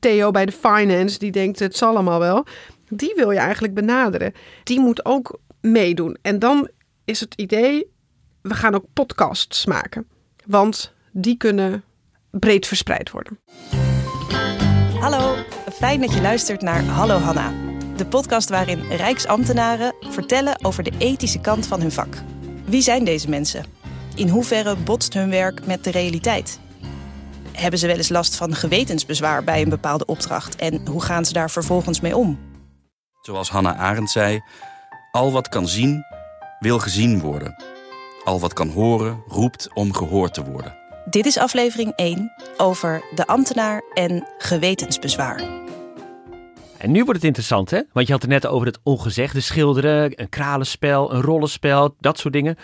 Theo 0.00 0.30
bij 0.30 0.46
de 0.46 0.52
finance, 0.52 1.18
die 1.18 1.30
denkt 1.30 1.58
het 1.58 1.76
zal 1.76 1.88
allemaal 1.88 2.18
wel. 2.18 2.46
Die 2.94 3.12
wil 3.16 3.30
je 3.30 3.38
eigenlijk 3.38 3.74
benaderen. 3.74 4.32
Die 4.64 4.80
moet 4.80 5.04
ook 5.04 5.38
meedoen. 5.60 6.16
En 6.22 6.38
dan 6.38 6.68
is 7.04 7.20
het 7.20 7.34
idee, 7.34 7.92
we 8.42 8.54
gaan 8.54 8.74
ook 8.74 8.84
podcasts 8.92 9.66
maken. 9.66 10.08
Want 10.46 10.92
die 11.12 11.36
kunnen 11.36 11.84
breed 12.30 12.66
verspreid 12.66 13.10
worden. 13.10 13.38
Hallo, 15.00 15.36
fijn 15.72 16.00
dat 16.00 16.12
je 16.12 16.20
luistert 16.20 16.62
naar 16.62 16.84
Hallo 16.84 17.18
Hanna. 17.18 17.52
De 17.96 18.06
podcast 18.06 18.48
waarin 18.48 18.90
Rijksambtenaren 18.90 19.94
vertellen 20.00 20.64
over 20.64 20.82
de 20.82 20.92
ethische 20.98 21.40
kant 21.40 21.66
van 21.66 21.80
hun 21.80 21.92
vak. 21.92 22.14
Wie 22.64 22.82
zijn 22.82 23.04
deze 23.04 23.28
mensen? 23.28 23.64
In 24.14 24.28
hoeverre 24.28 24.76
botst 24.76 25.14
hun 25.14 25.30
werk 25.30 25.66
met 25.66 25.84
de 25.84 25.90
realiteit? 25.90 26.60
Hebben 27.52 27.78
ze 27.78 27.86
wel 27.86 27.96
eens 27.96 28.08
last 28.08 28.36
van 28.36 28.54
gewetensbezwaar 28.54 29.44
bij 29.44 29.62
een 29.62 29.68
bepaalde 29.68 30.04
opdracht 30.04 30.56
en 30.56 30.86
hoe 30.88 31.02
gaan 31.02 31.24
ze 31.24 31.32
daar 31.32 31.50
vervolgens 31.50 32.00
mee 32.00 32.16
om? 32.16 32.50
Zoals 33.22 33.50
Hannah 33.50 33.80
Arendt 33.80 34.10
zei: 34.10 34.40
al 35.10 35.32
wat 35.32 35.48
kan 35.48 35.68
zien, 35.68 36.04
wil 36.58 36.78
gezien 36.78 37.20
worden. 37.20 37.54
Al 38.24 38.40
wat 38.40 38.52
kan 38.52 38.68
horen, 38.68 39.22
roept 39.26 39.68
om 39.74 39.94
gehoord 39.94 40.34
te 40.34 40.44
worden. 40.44 40.76
Dit 41.10 41.26
is 41.26 41.38
aflevering 41.38 41.92
1 41.96 42.32
over 42.56 43.02
de 43.14 43.26
ambtenaar 43.26 43.82
en 43.94 44.28
gewetensbezwaar. 44.38 45.62
En 46.78 46.90
nu 46.90 46.98
wordt 46.98 47.14
het 47.14 47.24
interessant, 47.24 47.70
hè? 47.70 47.80
Want 47.92 48.06
je 48.06 48.12
had 48.12 48.22
het 48.22 48.30
net 48.30 48.46
over 48.46 48.66
het 48.66 48.78
ongezegde 48.82 49.40
schilderen, 49.40 50.20
een 50.20 50.28
kralenspel, 50.28 51.14
een 51.14 51.22
rollenspel, 51.22 51.94
dat 51.98 52.18
soort 52.18 52.34
dingen. 52.34 52.56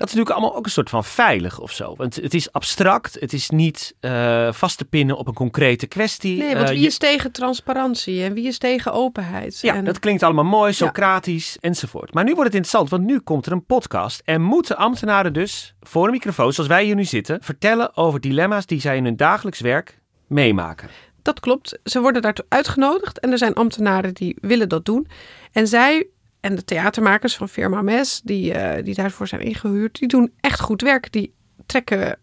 Dat 0.00 0.08
is 0.08 0.14
natuurlijk 0.14 0.40
allemaal 0.40 0.58
ook 0.58 0.64
een 0.64 0.70
soort 0.70 0.90
van 0.90 1.04
veilig 1.04 1.58
of 1.58 1.72
zo. 1.72 1.94
Want 1.96 2.16
het 2.16 2.34
is 2.34 2.52
abstract, 2.52 3.16
het 3.20 3.32
is 3.32 3.50
niet 3.50 3.94
uh, 4.00 4.52
vast 4.52 4.78
te 4.78 4.84
pinnen 4.84 5.16
op 5.16 5.26
een 5.26 5.34
concrete 5.34 5.86
kwestie. 5.86 6.38
Nee, 6.38 6.54
want 6.54 6.68
wie 6.68 6.76
uh, 6.76 6.82
je... 6.82 6.88
is 6.88 6.98
tegen 6.98 7.32
transparantie 7.32 8.22
en 8.22 8.34
wie 8.34 8.46
is 8.46 8.58
tegen 8.58 8.92
openheid? 8.92 9.60
Ja, 9.60 9.74
en... 9.74 9.84
dat 9.84 9.98
klinkt 9.98 10.22
allemaal 10.22 10.44
mooi, 10.44 10.72
Socratisch 10.72 11.52
ja. 11.52 11.68
enzovoort. 11.68 12.14
Maar 12.14 12.24
nu 12.24 12.30
wordt 12.34 12.46
het 12.46 12.54
interessant, 12.54 12.90
want 12.90 13.04
nu 13.04 13.18
komt 13.18 13.46
er 13.46 13.52
een 13.52 13.64
podcast. 13.64 14.22
En 14.24 14.42
moeten 14.42 14.76
ambtenaren 14.76 15.32
dus 15.32 15.74
voor 15.80 16.04
een 16.04 16.12
microfoon, 16.12 16.52
zoals 16.52 16.68
wij 16.68 16.84
hier 16.84 16.94
nu 16.94 17.04
zitten, 17.04 17.38
vertellen 17.42 17.96
over 17.96 18.20
dilemma's 18.20 18.66
die 18.66 18.80
zij 18.80 18.96
in 18.96 19.04
hun 19.04 19.16
dagelijks 19.16 19.60
werk 19.60 19.98
meemaken. 20.26 20.88
Dat 21.22 21.40
klopt. 21.40 21.78
Ze 21.84 22.00
worden 22.00 22.22
daartoe 22.22 22.44
uitgenodigd 22.48 23.20
en 23.20 23.30
er 23.30 23.38
zijn 23.38 23.54
ambtenaren 23.54 24.14
die 24.14 24.36
willen 24.40 24.68
dat 24.68 24.84
doen. 24.84 25.06
En 25.52 25.66
zij 25.66 26.06
en 26.40 26.54
de 26.54 26.64
theatermakers 26.64 27.36
van 27.36 27.48
Firma 27.48 27.82
Mes, 27.82 28.20
die, 28.24 28.54
uh, 28.54 28.72
die 28.84 28.94
daarvoor 28.94 29.28
zijn 29.28 29.40
ingehuurd, 29.40 29.98
die 29.98 30.08
doen 30.08 30.32
echt 30.40 30.60
goed 30.60 30.82
werk. 30.82 31.12
Die 31.12 31.34
trekken 31.66 32.18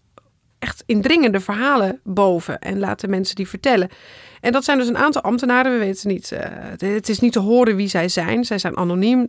echt 0.60 0.84
indringende 0.86 1.40
verhalen 1.40 2.00
boven 2.04 2.60
en 2.60 2.80
laten 2.80 3.10
mensen 3.10 3.36
die 3.36 3.48
vertellen. 3.48 3.90
En 4.42 4.52
dat 4.52 4.64
zijn 4.64 4.78
dus 4.78 4.88
een 4.88 4.98
aantal 4.98 5.22
ambtenaren. 5.22 5.72
We 5.72 5.78
weten 5.78 6.10
niet, 6.10 6.32
uh, 6.32 6.40
het 6.78 7.10
is 7.10 7.20
niet 7.20 7.34
te 7.34 7.40
horen 7.40 7.76
wie 7.76 7.88
zij 7.88 8.10
zijn. 8.10 8.46
Zij 8.46 8.58
zijn 8.58 8.78
anoniem. 8.78 9.28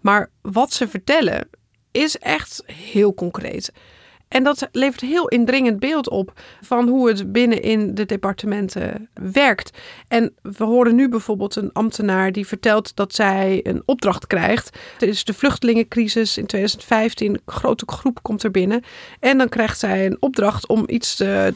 Maar 0.00 0.30
wat 0.40 0.72
ze 0.72 0.88
vertellen 0.88 1.48
is 1.90 2.18
echt 2.18 2.62
heel 2.66 3.14
concreet. 3.14 3.72
En 4.32 4.42
dat 4.42 4.68
levert 4.72 5.00
heel 5.00 5.28
indringend 5.28 5.78
beeld 5.78 6.08
op 6.08 6.32
van 6.60 6.88
hoe 6.88 7.08
het 7.08 7.32
binnen 7.32 7.62
in 7.62 7.94
de 7.94 8.06
departementen 8.06 9.08
werkt. 9.14 9.78
En 10.08 10.34
we 10.42 10.64
horen 10.64 10.94
nu 10.94 11.08
bijvoorbeeld 11.08 11.56
een 11.56 11.72
ambtenaar 11.72 12.32
die 12.32 12.46
vertelt 12.46 12.96
dat 12.96 13.14
zij 13.14 13.60
een 13.62 13.82
opdracht 13.84 14.26
krijgt. 14.26 14.78
Het 14.92 15.08
is 15.08 15.24
de 15.24 15.34
vluchtelingencrisis 15.34 16.38
in 16.38 16.46
2015. 16.46 17.34
Een 17.34 17.40
grote 17.46 17.84
groep 17.86 18.22
komt 18.22 18.42
er 18.42 18.50
binnen. 18.50 18.82
En 19.20 19.38
dan 19.38 19.48
krijgt 19.48 19.78
zij 19.78 20.06
een 20.06 20.16
opdracht 20.20 20.66
om 20.66 20.84
iets 20.86 21.16
te 21.16 21.54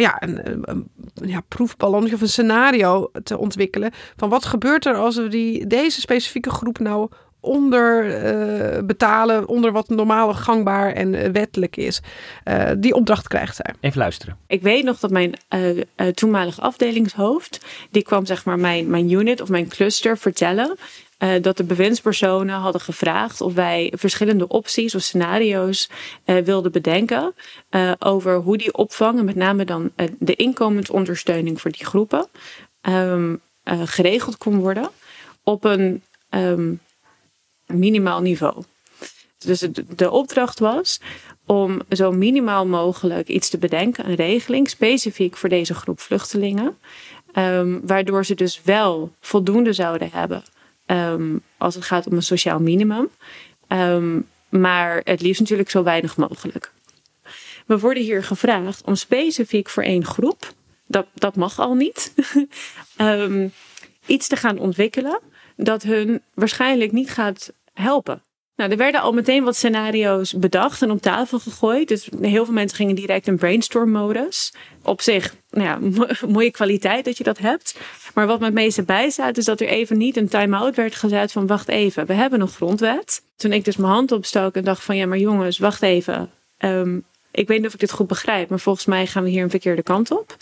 ja, 0.00 0.22
een, 0.22 0.70
een, 0.70 0.88
ja, 1.14 1.42
of 1.78 2.20
een 2.20 2.28
scenario 2.28 3.10
te 3.22 3.38
ontwikkelen. 3.38 3.90
Van 4.16 4.28
wat 4.28 4.44
gebeurt 4.44 4.86
er 4.86 4.94
als 4.94 5.16
we 5.16 5.28
die, 5.28 5.66
deze 5.66 6.00
specifieke 6.00 6.50
groep 6.50 6.78
nou 6.78 7.08
onder 7.46 8.14
eh, 8.14 8.82
betalen, 8.84 9.48
onder 9.48 9.72
wat 9.72 9.88
normaal 9.88 10.34
gangbaar 10.34 10.92
en 10.92 11.14
eh, 11.14 11.30
wettelijk 11.30 11.76
is. 11.76 12.00
Uh, 12.44 12.70
die 12.78 12.94
opdracht 12.94 13.28
krijgt 13.28 13.56
zij. 13.56 13.74
Even 13.80 13.98
luisteren. 13.98 14.36
Ik 14.46 14.62
weet 14.62 14.84
nog 14.84 14.98
dat 14.98 15.10
mijn 15.10 15.34
toenmalige 16.14 16.60
afdelingshoofd, 16.60 17.64
die 17.90 18.02
kwam 18.02 18.26
zeg 18.26 18.44
maar 18.44 18.58
mijn, 18.58 18.90
mijn 18.90 19.10
unit 19.10 19.40
of 19.40 19.48
mijn 19.48 19.68
cluster 19.68 20.18
vertellen. 20.18 20.76
dat 21.40 21.56
de 21.56 21.64
bewindspersonen 21.64 22.54
hadden 22.54 22.80
gevraagd 22.80 23.40
of 23.40 23.54
wij 23.54 23.92
verschillende 23.96 24.48
opties 24.48 24.94
of 24.94 25.02
scenario's 25.02 25.90
wilden 26.24 26.72
bedenken 26.72 27.34
over 27.98 28.36
hoe 28.36 28.56
die 28.56 28.74
opvang, 28.74 29.18
en 29.18 29.24
met 29.24 29.34
name 29.34 29.64
dan 29.64 29.92
de 30.18 30.34
inkomensondersteuning 30.34 31.60
voor 31.60 31.70
die 31.70 31.86
groepen, 31.86 32.26
um, 32.82 33.40
geregeld 33.64 34.38
kon 34.38 34.58
worden 34.58 34.90
op 35.42 35.64
een 35.64 36.02
um, 36.30 36.80
minimaal 37.66 38.20
niveau. 38.20 38.62
Dus 39.38 39.66
de 39.96 40.10
opdracht 40.10 40.58
was 40.58 41.00
om 41.46 41.80
zo 41.90 42.12
minimaal 42.12 42.66
mogelijk 42.66 43.28
iets 43.28 43.48
te 43.48 43.58
bedenken, 43.58 44.08
een 44.08 44.14
regeling 44.14 44.68
specifiek 44.68 45.36
voor 45.36 45.48
deze 45.48 45.74
groep 45.74 46.00
vluchtelingen, 46.00 46.78
um, 47.34 47.80
waardoor 47.86 48.24
ze 48.24 48.34
dus 48.34 48.60
wel 48.64 49.12
voldoende 49.20 49.72
zouden 49.72 50.10
hebben 50.12 50.42
um, 50.86 51.42
als 51.58 51.74
het 51.74 51.84
gaat 51.84 52.06
om 52.06 52.12
een 52.12 52.22
sociaal 52.22 52.60
minimum, 52.60 53.08
um, 53.68 54.28
maar 54.48 55.00
het 55.04 55.20
liefst 55.20 55.40
natuurlijk 55.40 55.70
zo 55.70 55.82
weinig 55.82 56.16
mogelijk. 56.16 56.72
We 57.66 57.78
worden 57.78 58.02
hier 58.02 58.24
gevraagd 58.24 58.84
om 58.84 58.94
specifiek 58.94 59.68
voor 59.68 59.82
één 59.82 60.04
groep, 60.04 60.52
dat, 60.86 61.06
dat 61.14 61.36
mag 61.36 61.58
al 61.58 61.74
niet, 61.74 62.14
iets 64.06 64.28
te 64.28 64.36
gaan 64.36 64.58
ontwikkelen 64.58 65.20
dat 65.56 65.82
hun 65.82 66.22
waarschijnlijk 66.34 66.92
niet 66.92 67.10
gaat 67.10 67.52
helpen. 67.72 68.22
Nou, 68.56 68.70
er 68.70 68.76
werden 68.76 69.00
al 69.00 69.12
meteen 69.12 69.44
wat 69.44 69.56
scenario's 69.56 70.32
bedacht 70.32 70.82
en 70.82 70.90
op 70.90 71.00
tafel 71.00 71.38
gegooid. 71.38 71.88
Dus 71.88 72.08
heel 72.20 72.44
veel 72.44 72.54
mensen 72.54 72.76
gingen 72.76 72.94
direct 72.94 73.26
in 73.26 73.36
brainstorm-modus. 73.36 74.54
Op 74.82 75.00
zich, 75.00 75.34
nou 75.50 75.64
ja, 75.64 76.06
mooie 76.28 76.50
kwaliteit 76.50 77.04
dat 77.04 77.18
je 77.18 77.24
dat 77.24 77.38
hebt. 77.38 77.78
Maar 78.14 78.26
wat 78.26 78.38
me 78.38 78.44
het 78.44 78.54
meeste 78.54 78.82
bijstaat, 78.82 79.36
is 79.36 79.44
dat 79.44 79.60
er 79.60 79.68
even 79.68 79.98
niet 79.98 80.16
een 80.16 80.28
time-out 80.28 80.76
werd 80.76 80.94
gezet 80.94 81.32
van 81.32 81.46
wacht 81.46 81.68
even, 81.68 82.06
we 82.06 82.12
hebben 82.12 82.40
een 82.40 82.48
grondwet. 82.48 83.22
Toen 83.36 83.52
ik 83.52 83.64
dus 83.64 83.76
mijn 83.76 83.92
hand 83.92 84.12
opstak 84.12 84.54
en 84.54 84.64
dacht 84.64 84.84
van 84.84 84.96
ja, 84.96 85.06
maar 85.06 85.18
jongens, 85.18 85.58
wacht 85.58 85.82
even. 85.82 86.30
Um, 86.58 87.04
ik 87.30 87.48
weet 87.48 87.58
niet 87.58 87.66
of 87.66 87.74
ik 87.74 87.80
dit 87.80 87.92
goed 87.92 88.06
begrijp, 88.06 88.48
maar 88.48 88.60
volgens 88.60 88.86
mij 88.86 89.06
gaan 89.06 89.22
we 89.22 89.30
hier 89.30 89.42
een 89.42 89.50
verkeerde 89.50 89.82
kant 89.82 90.10
op. 90.10 90.36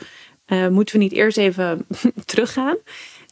Uh, 0.47 0.69
moeten 0.69 0.97
we 0.97 1.03
niet 1.03 1.13
eerst 1.13 1.39
even 1.39 1.87
teruggaan? 2.25 2.77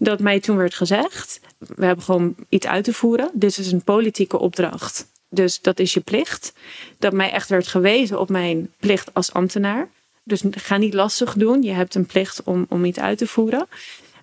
Dat 0.05 0.21
mij 0.21 0.41
toen 0.41 0.57
werd 0.57 0.75
gezegd, 0.75 1.41
we 1.59 1.85
hebben 1.85 2.05
gewoon 2.05 2.35
iets 2.49 2.67
uit 2.67 2.85
te 2.85 2.93
voeren. 2.93 3.31
Dit 3.33 3.59
is 3.59 3.73
een 3.73 3.85
politieke 3.85 4.39
opdracht. 4.39 5.07
Dus 5.29 5.61
dat 5.61 5.79
is 5.79 5.95
je 5.95 6.01
plicht. 6.01 6.53
Dat 6.99 7.13
mij 7.13 7.31
echt 7.31 7.49
werd 7.49 7.67
gewezen 7.67 8.21
op 8.21 8.29
mijn 8.29 8.73
plicht 8.79 9.15
als 9.15 9.33
ambtenaar. 9.33 9.89
Dus 10.25 10.43
ga 10.51 10.77
niet 10.77 10.95
lastig 10.95 11.35
doen. 11.35 11.63
Je 11.63 11.73
hebt 11.73 11.95
een 11.95 12.07
plicht 12.07 12.43
om, 12.43 12.67
om 12.69 12.85
iets 12.85 12.99
uit 12.99 13.19
te 13.19 13.27
voeren. 13.27 13.67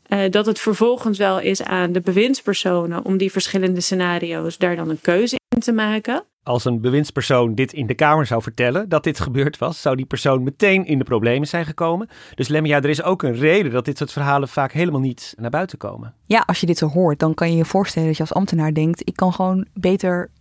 Uh, 0.08 0.22
dat 0.30 0.46
het 0.46 0.60
vervolgens 0.60 1.18
wel 1.18 1.40
is 1.40 1.62
aan 1.62 1.92
de 1.92 2.02
bewindspersonen 2.02 3.06
om 3.06 3.18
die 3.18 3.32
verschillende 3.32 3.82
scenario's 3.82 4.58
daar 4.58 4.76
dan 4.76 4.90
een 4.90 5.02
keuze 5.02 5.40
in 5.56 5.62
te 5.62 5.72
maken 5.72 6.24
als 6.50 6.66
een 6.66 6.82
bewindspersoon 6.82 7.56
dit 7.56 7.74
in 7.74 7.88
de 7.88 7.94
Kamer 7.94 8.26
zou 8.26 8.42
vertellen, 8.42 8.90
dat 8.90 9.04
dit 9.04 9.20
gebeurd 9.20 9.58
was, 9.58 9.82
zou 9.82 9.96
die 9.96 10.06
persoon 10.06 10.44
meteen 10.44 10.86
in 10.86 10.98
de 10.98 11.04
problemen 11.04 11.48
zijn 11.48 11.66
gekomen. 11.66 12.10
Dus 12.36 12.48
Lemmia, 12.48 12.78
er 12.78 12.90
is 12.90 13.04
ook 13.04 13.24
een 13.24 13.36
reden 13.36 13.72
dat 13.72 13.86
dit 13.86 13.98
soort 13.98 14.12
verhalen 14.12 14.48
vaak 14.48 14.72
helemaal 14.72 15.00
niet 15.00 15.34
naar 15.38 15.50
buiten 15.50 15.78
komen. 15.78 16.14
Ja, 16.26 16.44
als 16.46 16.60
je 16.60 16.66
dit 16.66 16.78
zo 16.78 16.88
hoort, 16.88 17.20
dan 17.20 17.34
kan 17.34 17.52
je 17.52 17.58
je 17.58 17.66
voorstellen 17.66 18.08
dat 18.08 18.18
je 18.18 18.24
als 18.24 18.34
ambtenaar 18.34 18.74
denkt, 18.74 19.02
ik 19.08 19.16
kan 19.16 19.34
gewoon 19.34 19.68
beter 19.74 20.32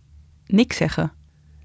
niks 0.45 0.77
zeggen 0.77 1.11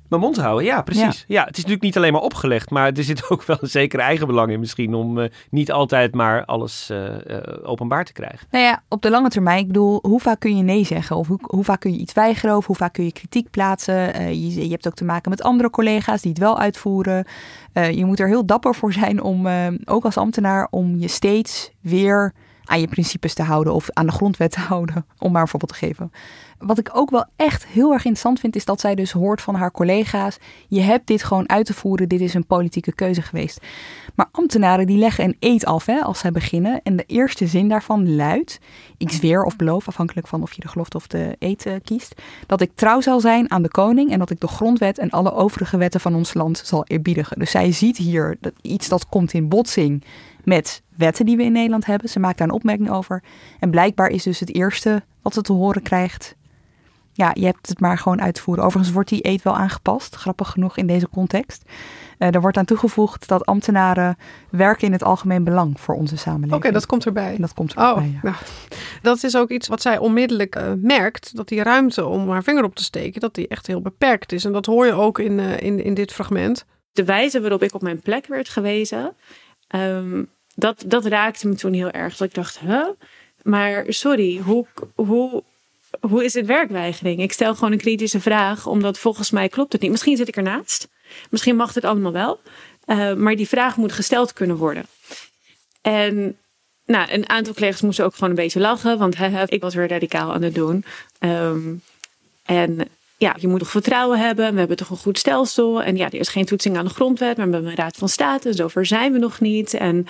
mijn 0.09 0.23
mond 0.23 0.37
houden. 0.37 0.65
Ja, 0.65 0.83
precies. 0.83 1.25
Ja. 1.29 1.41
het 1.41 1.51
is 1.51 1.57
natuurlijk 1.57 1.83
niet 1.83 1.97
alleen 1.97 2.13
maar 2.13 2.23
opgelegd, 2.23 2.71
maar 2.71 2.93
er 2.93 3.05
zit 3.05 3.29
ook 3.31 3.43
wel 3.43 3.57
een 3.61 3.69
zekere 3.69 4.03
eigenbelang 4.03 4.51
in 4.51 4.61
misschien 4.61 4.95
om 4.95 5.19
uh, 5.19 5.29
niet 5.51 5.73
altijd 5.73 6.15
maar 6.15 6.45
alles 6.45 6.89
uh, 6.91 7.05
uh, 7.27 7.39
openbaar 7.63 8.05
te 8.05 8.13
krijgen. 8.13 8.47
Nou 8.51 8.65
ja, 8.65 8.83
op 8.89 9.03
de 9.03 9.11
lange 9.11 9.29
termijn, 9.29 9.59
ik 9.59 9.67
bedoel, 9.67 9.99
hoe 10.03 10.21
vaak 10.21 10.41
kun 10.41 10.57
je 10.57 10.63
nee 10.63 10.85
zeggen? 10.85 11.17
Of 11.17 11.27
hoe, 11.27 11.39
hoe 11.43 11.65
vaak 11.65 11.81
kun 11.81 11.93
je 11.93 11.99
iets 11.99 12.13
weigeren? 12.13 12.57
Of 12.57 12.67
hoe 12.67 12.77
vaak 12.77 12.93
kun 12.93 13.05
je 13.05 13.13
kritiek 13.13 13.51
plaatsen? 13.51 14.29
Je, 14.41 14.65
je, 14.65 14.71
hebt 14.71 14.87
ook 14.87 14.95
te 14.95 15.05
maken 15.05 15.31
met 15.31 15.43
andere 15.43 15.71
collega's 15.71 16.21
die 16.23 16.31
het 16.31 16.41
wel 16.41 16.59
uitvoeren. 16.59 17.27
je 17.73 18.05
moet 18.05 18.21
er 18.21 18.29
heel 18.29 18.47
dapper 18.47 18.75
voor 18.75 18.93
zijn 18.93 19.23
om, 19.23 19.47
ook 19.85 20.05
als 20.05 20.17
ambtenaar, 20.17 20.69
om 20.71 20.99
je 20.99 21.09
steeds 21.09 21.71
weer 21.81 22.33
aan 22.65 22.81
je 22.81 22.89
principes 22.89 23.35
te 23.35 23.43
houden 23.43 23.75
of 23.75 23.91
aan 23.91 24.07
de 24.07 24.13
grondwet 24.13 24.51
te 24.51 24.61
houden, 24.61 25.07
om 25.19 25.33
maar 25.33 25.43
een 25.43 25.49
voorbeeld 25.49 25.73
te 25.73 25.79
geven. 25.79 26.13
Wat 26.59 26.79
ik 26.79 26.91
ook 26.93 27.11
wel 27.11 27.25
echt 27.37 27.67
heel 27.67 27.93
erg 27.93 28.05
interessant 28.05 28.41
vind, 28.41 28.57
is 28.57 28.65
dat 28.65 28.81
zij 28.81 28.95
dus 28.95 29.13
hoort 29.13 29.41
van 29.41 29.55
haar 29.55 29.71
collega's: 29.71 30.39
je 30.69 30.81
hebt 30.81 31.07
dit 31.07 31.23
gewoon 31.23 31.49
uit 31.49 31.67
te 31.67 31.75
voeren, 31.75 32.09
dit 32.09 32.21
is 32.21 32.35
een 32.35 32.47
politieke 32.47 32.95
keuze 32.95 33.23
geweest. 33.23 33.61
Maar 34.15 34.29
ambtenaren 34.33 34.87
die 34.87 34.99
leggen 34.99 35.25
een 35.25 35.37
eet 35.41 35.65
af 35.65 35.87
hè, 35.87 36.01
als 36.01 36.19
zij 36.19 36.31
beginnen. 36.31 36.81
En 36.83 36.97
de 36.97 37.05
eerste 37.07 37.47
zin 37.47 37.69
daarvan 37.69 38.17
luidt: 38.17 38.59
ik 38.97 39.11
zweer 39.11 39.45
of 39.45 39.57
beloof, 39.57 39.89
afhankelijk 39.89 40.27
van 40.27 40.43
of 40.43 40.53
je 40.53 40.61
de 40.61 40.69
gelofte 40.69 40.97
of 40.97 41.07
de 41.07 41.37
eet 41.39 41.67
uh, 41.67 41.75
kiest, 41.85 42.23
dat 42.47 42.61
ik 42.61 42.71
trouw 42.75 43.01
zal 43.01 43.21
zijn 43.21 43.51
aan 43.51 43.63
de 43.63 43.71
koning 43.71 44.11
en 44.11 44.19
dat 44.19 44.31
ik 44.31 44.41
de 44.41 44.49
grondwet 44.49 44.99
en 44.99 45.11
alle 45.11 45.33
overige 45.33 45.77
wetten 45.77 46.01
van 46.01 46.15
ons 46.15 46.35
land 46.35 46.63
zal 46.65 46.85
eerbiedigen. 46.85 47.39
Dus 47.39 47.51
zij 47.51 47.73
ziet 47.73 47.97
hier 47.97 48.37
dat 48.41 48.53
iets 48.63 48.89
dat 48.89 49.09
komt 49.09 49.33
in 49.33 49.49
botsing 49.49 50.05
met 50.45 50.83
wetten 50.97 51.27
die 51.27 51.37
we 51.37 51.43
in 51.43 51.53
Nederland 51.53 51.87
hebben. 51.87 52.09
Ze 52.09 52.21
maakt 52.21 52.39
daar 52.39 52.49
een 52.49 52.55
opmerking 52.55 52.91
over. 52.91 53.23
En 53.61 53.71
blijkbaar 53.71 54.09
is 54.09 54.23
dus 54.23 54.41
het 54.41 54.55
eerste 54.55 55.03
wat 55.23 55.35
ze 55.35 55.41
te 55.41 55.53
horen 55.53 55.83
krijgt. 55.83 56.37
Ja, 57.17 57.31
je 57.35 57.45
hebt 57.45 57.69
het 57.69 57.81
maar 57.81 57.99
gewoon 57.99 58.21
uitvoeren. 58.21 58.65
Overigens 58.65 58.95
wordt 58.95 59.09
die 59.09 59.27
eet 59.27 59.43
wel 59.43 59.57
aangepast, 59.57 60.15
grappig 60.15 60.51
genoeg 60.51 60.77
in 60.77 60.87
deze 60.87 61.09
context. 61.09 61.63
Uh, 62.19 62.35
er 62.35 62.41
wordt 62.41 62.57
aan 62.57 62.65
toegevoegd 62.65 63.29
dat 63.29 63.47
ambtenaren 63.47 64.17
werken 64.51 64.87
in 64.87 64.93
het 64.93 65.03
algemeen 65.03 65.45
belang 65.45 65.81
voor 65.81 65.95
onze 65.95 66.17
samenleving. 66.17 66.63
Oké, 66.63 66.73
dat 66.73 66.87
komt 66.87 67.07
erbij. 67.07 67.37
Dat 67.39 67.55
komt 67.55 67.75
erbij, 67.75 67.93
oh, 67.93 68.13
ja. 68.13 68.21
nou, 68.23 68.37
dat 69.03 69.23
is 69.23 69.37
ook 69.37 69.51
iets 69.51 69.69
wat 69.69 69.83
zij 69.83 69.99
onmiddellijk 69.99 70.57
uh, 70.57 70.73
merkt. 70.77 71.37
Dat 71.37 71.49
die 71.49 71.63
ruimte 71.63 72.07
om 72.07 72.31
haar 72.31 72.43
vinger 72.43 72.65
op 72.65 72.75
te 72.75 72.83
steken, 72.83 73.21
dat 73.21 73.35
die 73.35 73.49
echt 73.49 73.67
heel 73.67 73.81
beperkt 73.81 74.33
is. 74.33 74.45
En 74.45 74.53
dat 74.53 74.67
hoor 74.67 74.87
je 74.87 74.93
ook 74.93 75.19
in, 75.19 75.39
uh, 75.39 75.61
in, 75.61 75.85
in 75.85 75.95
dit 75.95 76.13
fragment. 76.13 76.65
De 76.93 77.05
wijze 77.05 77.41
waarop 77.41 77.63
ik 77.63 77.75
op 77.75 77.83
mijn 77.83 78.01
plek 78.01 78.27
werd 78.27 78.49
gewezen, 78.49 79.15
um, 79.75 80.29
dat, 80.55 80.85
dat 80.87 81.05
raakte 81.05 81.49
me 81.49 81.55
toen 81.55 81.73
heel 81.73 81.91
erg. 81.91 82.17
Dat 82.17 82.29
ik 82.29 82.35
dacht, 82.35 82.59
huh? 82.59 82.89
Maar 83.43 83.85
sorry, 83.89 84.39
hoe, 84.39 84.67
hoe, 84.95 85.43
hoe 86.01 86.25
is 86.25 86.35
het 86.35 86.47
werkweigering? 86.47 87.21
Ik 87.21 87.33
stel 87.33 87.55
gewoon 87.55 87.73
een 87.73 87.79
kritische 87.79 88.21
vraag, 88.21 88.67
omdat 88.67 88.99
volgens 88.99 89.31
mij 89.31 89.49
klopt 89.49 89.73
het 89.73 89.83
niet. 89.83 89.91
Misschien 89.91 90.17
zit 90.17 90.29
ik 90.29 90.37
ernaast. 90.37 90.89
Misschien 91.31 91.57
mag 91.57 91.75
het 91.75 91.85
allemaal 91.85 92.13
wel. 92.13 92.41
Uh, 92.87 93.15
maar 93.15 93.37
die 93.37 93.49
vraag 93.49 93.77
moet 93.77 93.93
gesteld 93.93 94.33
kunnen 94.33 94.57
worden. 94.57 94.87
En 95.83 96.37
nou, 96.87 97.11
een 97.11 97.29
aantal 97.29 97.55
collega's 97.55 97.81
moesten 97.81 98.05
ook 98.05 98.15
gewoon 98.15 98.31
een 98.31 98.37
beetje 98.37 98.61
lachen, 98.61 98.99
want 98.99 99.17
ik 99.47 99.61
was 99.61 99.75
weer 99.75 99.89
radicaal 99.89 100.33
aan 100.33 100.43
het 100.43 100.55
doen. 100.55 100.85
Um, 101.21 101.83
en 102.45 102.89
ja, 103.17 103.37
je 103.39 103.49
moet 103.49 103.59
toch 103.59 103.71
vertrouwen 103.71 104.19
hebben. 104.19 104.53
We 104.53 104.59
hebben 104.59 104.77
toch 104.77 104.91
een 104.91 104.97
goed 104.97 105.19
stelsel. 105.19 105.83
En 105.83 105.97
ja, 105.97 106.05
er 106.05 106.15
is 106.15 106.29
geen 106.29 106.45
toetsing 106.45 106.77
aan 106.77 106.85
de 106.85 106.95
grondwet, 106.95 107.37
maar 107.37 107.47
we 107.47 107.53
hebben 107.53 107.71
een 107.71 107.77
raad 107.77 107.97
van 107.97 108.09
state. 108.09 108.53
Zover 108.53 108.87
zijn 108.87 109.13
we 109.13 109.19
nog 109.19 109.41
niet. 109.41 109.75
En 109.75 110.07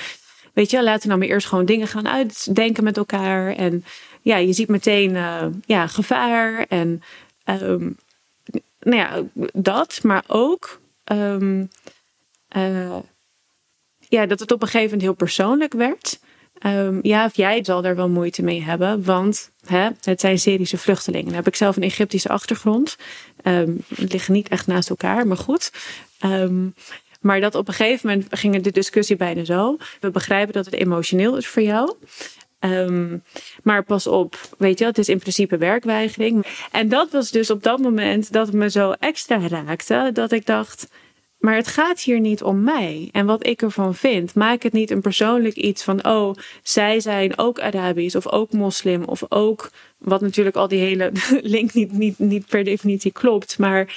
weet 0.53 0.71
je, 0.71 0.83
laten 0.83 1.03
we 1.03 1.09
nou 1.09 1.19
maar 1.19 1.29
eerst 1.29 1.47
gewoon 1.47 1.65
dingen 1.65 1.89
gaan 1.89 2.09
uitdenken 2.09 2.85
met 2.85 2.97
elkaar. 2.97 3.55
En 3.55 3.85
ja, 4.23 4.37
je 4.37 4.53
ziet 4.53 4.69
meteen 4.69 5.11
uh, 5.11 5.47
ja, 5.67 5.87
gevaar 5.87 6.67
en 6.69 7.03
um, 7.45 7.97
nou 8.81 8.97
ja, 8.97 9.23
dat, 9.53 10.01
maar 10.03 10.25
ook 10.27 10.81
um, 11.13 11.69
uh, 12.57 12.97
ja, 14.09 14.27
dat 14.27 14.41
het 14.41 14.53
op 14.53 14.63
een 14.63 14.69
gegeven 14.69 14.85
moment 14.85 15.03
heel 15.03 15.15
persoonlijk 15.15 15.73
werd. 15.73 16.19
Um, 16.67 16.99
ja, 17.03 17.31
jij 17.33 17.65
zal 17.65 17.83
daar 17.83 17.97
wel 17.97 18.09
moeite 18.09 18.43
mee 18.43 18.63
hebben, 18.63 19.05
want 19.05 19.51
hè, 19.67 19.89
het 20.01 20.21
zijn 20.21 20.39
Syrische 20.39 20.79
vluchtelingen. 20.79 21.27
Dan 21.27 21.35
heb 21.35 21.47
ik 21.47 21.57
zelf 21.57 21.77
een 21.77 21.83
Egyptische 21.83 22.29
achtergrond. 22.29 22.97
Um, 23.43 23.85
liggen 23.89 24.33
niet 24.33 24.49
echt 24.49 24.67
naast 24.67 24.91
elkaar, 24.91 25.27
maar 25.27 25.37
goed. 25.37 25.73
Um, 26.25 26.75
maar 27.21 27.41
dat 27.41 27.55
op 27.55 27.69
een 27.69 27.75
gegeven 27.75 28.09
moment 28.09 28.27
ging 28.31 28.63
de 28.63 28.71
discussie 28.71 29.17
bijna 29.17 29.45
zo. 29.45 29.77
We 30.01 30.11
begrijpen 30.11 30.53
dat 30.53 30.65
het 30.65 30.75
emotioneel 30.75 31.37
is 31.37 31.47
voor 31.47 31.63
jou. 31.63 31.97
Maar 33.63 33.83
pas 33.83 34.07
op, 34.07 34.41
weet 34.59 34.79
je, 34.79 34.85
het 34.85 34.99
is 34.99 35.09
in 35.09 35.19
principe 35.19 35.57
werkweigering. 35.57 36.47
En 36.71 36.89
dat 36.89 37.11
was 37.11 37.31
dus 37.31 37.51
op 37.51 37.63
dat 37.63 37.79
moment 37.79 38.33
dat 38.33 38.47
het 38.47 38.57
me 38.57 38.71
zo 38.71 38.91
extra 38.91 39.49
raakte, 39.49 40.11
dat 40.13 40.33
ik 40.33 40.47
dacht. 40.47 40.89
Maar 41.45 41.57
het 41.57 41.67
gaat 41.67 42.01
hier 42.01 42.21
niet 42.21 42.43
om 42.43 42.63
mij 42.63 43.09
en 43.13 43.27
wat 43.27 43.47
ik 43.47 43.63
ervan 43.63 43.95
vind. 43.95 44.35
Maak 44.35 44.63
het 44.63 44.73
niet 44.73 44.91
een 44.91 45.01
persoonlijk 45.01 45.57
iets 45.57 45.83
van, 45.83 46.07
oh, 46.07 46.35
zij 46.63 47.01
zijn 47.01 47.39
ook 47.39 47.61
Arabisch 47.61 48.17
of 48.17 48.29
ook 48.29 48.53
moslim 48.53 49.05
of 49.05 49.23
ook, 49.29 49.71
wat 49.99 50.21
natuurlijk 50.21 50.57
al 50.57 50.69
die 50.69 50.79
hele 50.79 51.13
link 51.57 51.73
niet, 51.73 51.93
niet, 51.93 52.19
niet 52.19 52.47
per 52.47 52.65
definitie 52.65 53.13
klopt. 53.13 53.59
Maar 53.59 53.95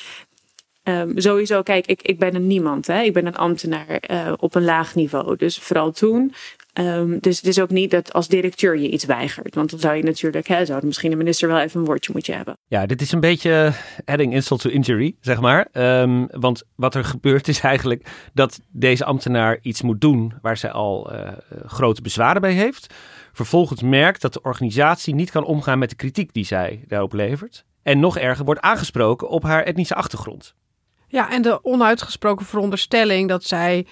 Ehm, 0.87 1.11
sowieso, 1.15 1.61
kijk, 1.61 1.87
ik, 1.87 2.01
ik 2.01 2.19
ben 2.19 2.35
een 2.35 2.47
niemand. 2.47 2.87
Hè? 2.87 3.01
Ik 3.01 3.13
ben 3.13 3.25
een 3.25 3.35
ambtenaar 3.35 4.01
uh, 4.11 4.33
op 4.37 4.55
een 4.55 4.63
laag 4.63 4.95
niveau. 4.95 5.35
Dus 5.35 5.57
vooral 5.57 5.91
toen. 5.91 6.33
Um, 6.79 7.19
dus 7.19 7.37
het 7.37 7.47
is 7.47 7.59
ook 7.59 7.69
niet 7.69 7.91
dat 7.91 8.13
als 8.13 8.27
directeur 8.27 8.77
je 8.77 8.89
iets 8.89 9.05
weigert. 9.05 9.55
Want 9.55 9.69
dan 9.69 9.79
zou 9.79 9.95
je 9.95 10.03
natuurlijk, 10.03 10.47
hè, 10.47 10.65
zou 10.65 10.85
misschien 10.85 11.09
de 11.09 11.15
minister 11.15 11.47
wel 11.47 11.59
even 11.59 11.79
een 11.79 11.85
woordje 11.85 12.11
moeten 12.13 12.35
hebben. 12.35 12.57
Ja, 12.67 12.85
dit 12.85 13.01
is 13.01 13.11
een 13.11 13.19
beetje 13.19 13.71
adding 14.05 14.33
insult 14.33 14.61
to 14.61 14.69
injury, 14.69 15.15
zeg 15.21 15.39
maar. 15.39 15.67
Um, 15.73 16.27
want 16.31 16.63
wat 16.75 16.95
er 16.95 17.03
gebeurt 17.15 17.47
is 17.47 17.59
eigenlijk 17.59 18.29
dat 18.33 18.59
deze 18.71 19.05
ambtenaar 19.05 19.57
iets 19.61 19.81
moet 19.81 20.01
doen 20.01 20.33
waar 20.41 20.57
zij 20.57 20.71
al 20.71 21.13
uh, 21.13 21.31
grote 21.65 22.01
bezwaren 22.01 22.41
bij 22.41 22.53
heeft. 22.53 22.93
Vervolgens 23.31 23.81
merkt 23.81 24.21
dat 24.21 24.33
de 24.33 24.41
organisatie 24.41 25.15
niet 25.15 25.31
kan 25.31 25.45
omgaan 25.45 25.79
met 25.79 25.89
de 25.89 25.95
kritiek 25.95 26.33
die 26.33 26.45
zij 26.45 26.83
daarop 26.87 27.13
levert. 27.13 27.65
En 27.83 27.99
nog 27.99 28.17
erger 28.17 28.45
wordt 28.45 28.61
aangesproken 28.61 29.29
op 29.29 29.43
haar 29.43 29.63
etnische 29.63 29.95
achtergrond. 29.95 30.55
Ja, 31.07 31.31
en 31.31 31.41
de 31.41 31.65
onuitgesproken 31.65 32.45
veronderstelling 32.45 33.29
dat 33.29 33.43
zij 33.43 33.85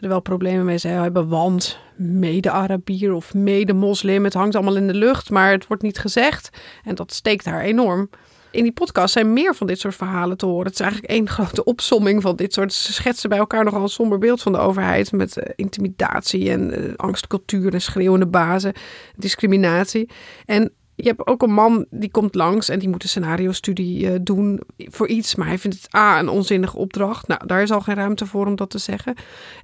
er 0.00 0.08
wel 0.08 0.20
problemen 0.20 0.64
mee 0.64 0.78
zou 0.78 0.94
hebben, 0.94 1.28
want 1.28 1.78
mede-Arabier 1.96 3.12
of 3.12 3.34
mede-moslim, 3.34 4.24
het 4.24 4.34
hangt 4.34 4.54
allemaal 4.54 4.76
in 4.76 4.86
de 4.86 4.94
lucht, 4.94 5.30
maar 5.30 5.50
het 5.50 5.66
wordt 5.66 5.82
niet 5.82 5.98
gezegd. 5.98 6.50
En 6.84 6.94
dat 6.94 7.12
steekt 7.12 7.44
haar 7.44 7.60
enorm. 7.60 8.10
In 8.50 8.62
die 8.62 8.72
podcast 8.72 9.12
zijn 9.12 9.32
meer 9.32 9.54
van 9.54 9.66
dit 9.66 9.78
soort 9.78 9.94
verhalen 9.94 10.36
te 10.36 10.46
horen. 10.46 10.64
Het 10.64 10.74
is 10.74 10.80
eigenlijk 10.80 11.12
één 11.12 11.28
grote 11.28 11.64
opsomming 11.64 12.22
van 12.22 12.36
dit 12.36 12.52
soort. 12.52 12.72
Ze 12.72 12.92
schetsen 12.92 13.28
bij 13.28 13.38
elkaar 13.38 13.64
nogal 13.64 13.82
een 13.82 13.88
somber 13.88 14.18
beeld 14.18 14.42
van 14.42 14.52
de 14.52 14.58
overheid. 14.58 15.12
Met 15.12 15.36
uh, 15.36 15.44
intimidatie 15.56 16.50
en 16.50 16.80
uh, 16.80 16.92
angstcultuur 16.96 17.74
en 17.74 17.80
schreeuwende 17.80 18.26
bazen, 18.26 18.72
discriminatie. 19.16 20.10
En 20.44 20.72
je 21.02 21.08
hebt 21.08 21.26
ook 21.26 21.42
een 21.42 21.52
man 21.52 21.86
die 21.90 22.10
komt 22.10 22.34
langs 22.34 22.68
en 22.68 22.78
die 22.78 22.88
moet 22.88 23.02
een 23.02 23.08
scenario-studie 23.08 24.10
uh, 24.10 24.18
doen 24.22 24.60
voor 24.76 25.08
iets. 25.08 25.34
Maar 25.34 25.46
hij 25.46 25.58
vindt 25.58 25.76
het 25.76 25.94
A, 25.94 26.18
een 26.18 26.28
onzinnige 26.28 26.76
opdracht. 26.76 27.26
Nou, 27.26 27.46
daar 27.46 27.62
is 27.62 27.70
al 27.70 27.80
geen 27.80 27.94
ruimte 27.94 28.26
voor 28.26 28.46
om 28.46 28.56
dat 28.56 28.70
te 28.70 28.78
zeggen. 28.78 29.14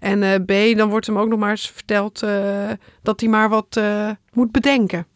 En 0.01 0.23
uh, 0.23 0.35
B, 0.35 0.77
dan 0.77 0.89
wordt 0.89 1.07
hem 1.07 1.19
ook 1.19 1.29
nog 1.29 1.39
maar 1.39 1.51
eens 1.51 1.71
verteld 1.71 2.23
uh, 2.23 2.71
dat 3.03 3.21
hij 3.21 3.29
maar 3.29 3.49
wat 3.49 3.81
moet 4.33 4.53
bedenken. 4.53 5.07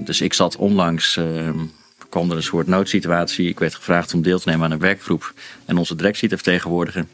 dus 0.00 0.20
ik 0.20 0.32
zat 0.32 0.56
onlangs, 0.56 1.16
ehm, 1.16 1.58
kwam 2.08 2.30
er 2.30 2.36
een 2.36 2.42
soort 2.42 2.66
noodsituatie. 2.66 3.48
Ik 3.48 3.58
werd 3.58 3.74
gevraagd 3.74 4.14
om 4.14 4.22
deel 4.22 4.38
te 4.38 4.48
nemen 4.48 4.64
aan 4.64 4.70
een 4.70 4.78
werkgroep 4.78 5.34
en 5.64 5.76
onze 5.76 5.94
directie 5.94 6.28
te 6.28 6.36
vertegenwoordigen. 6.36 7.08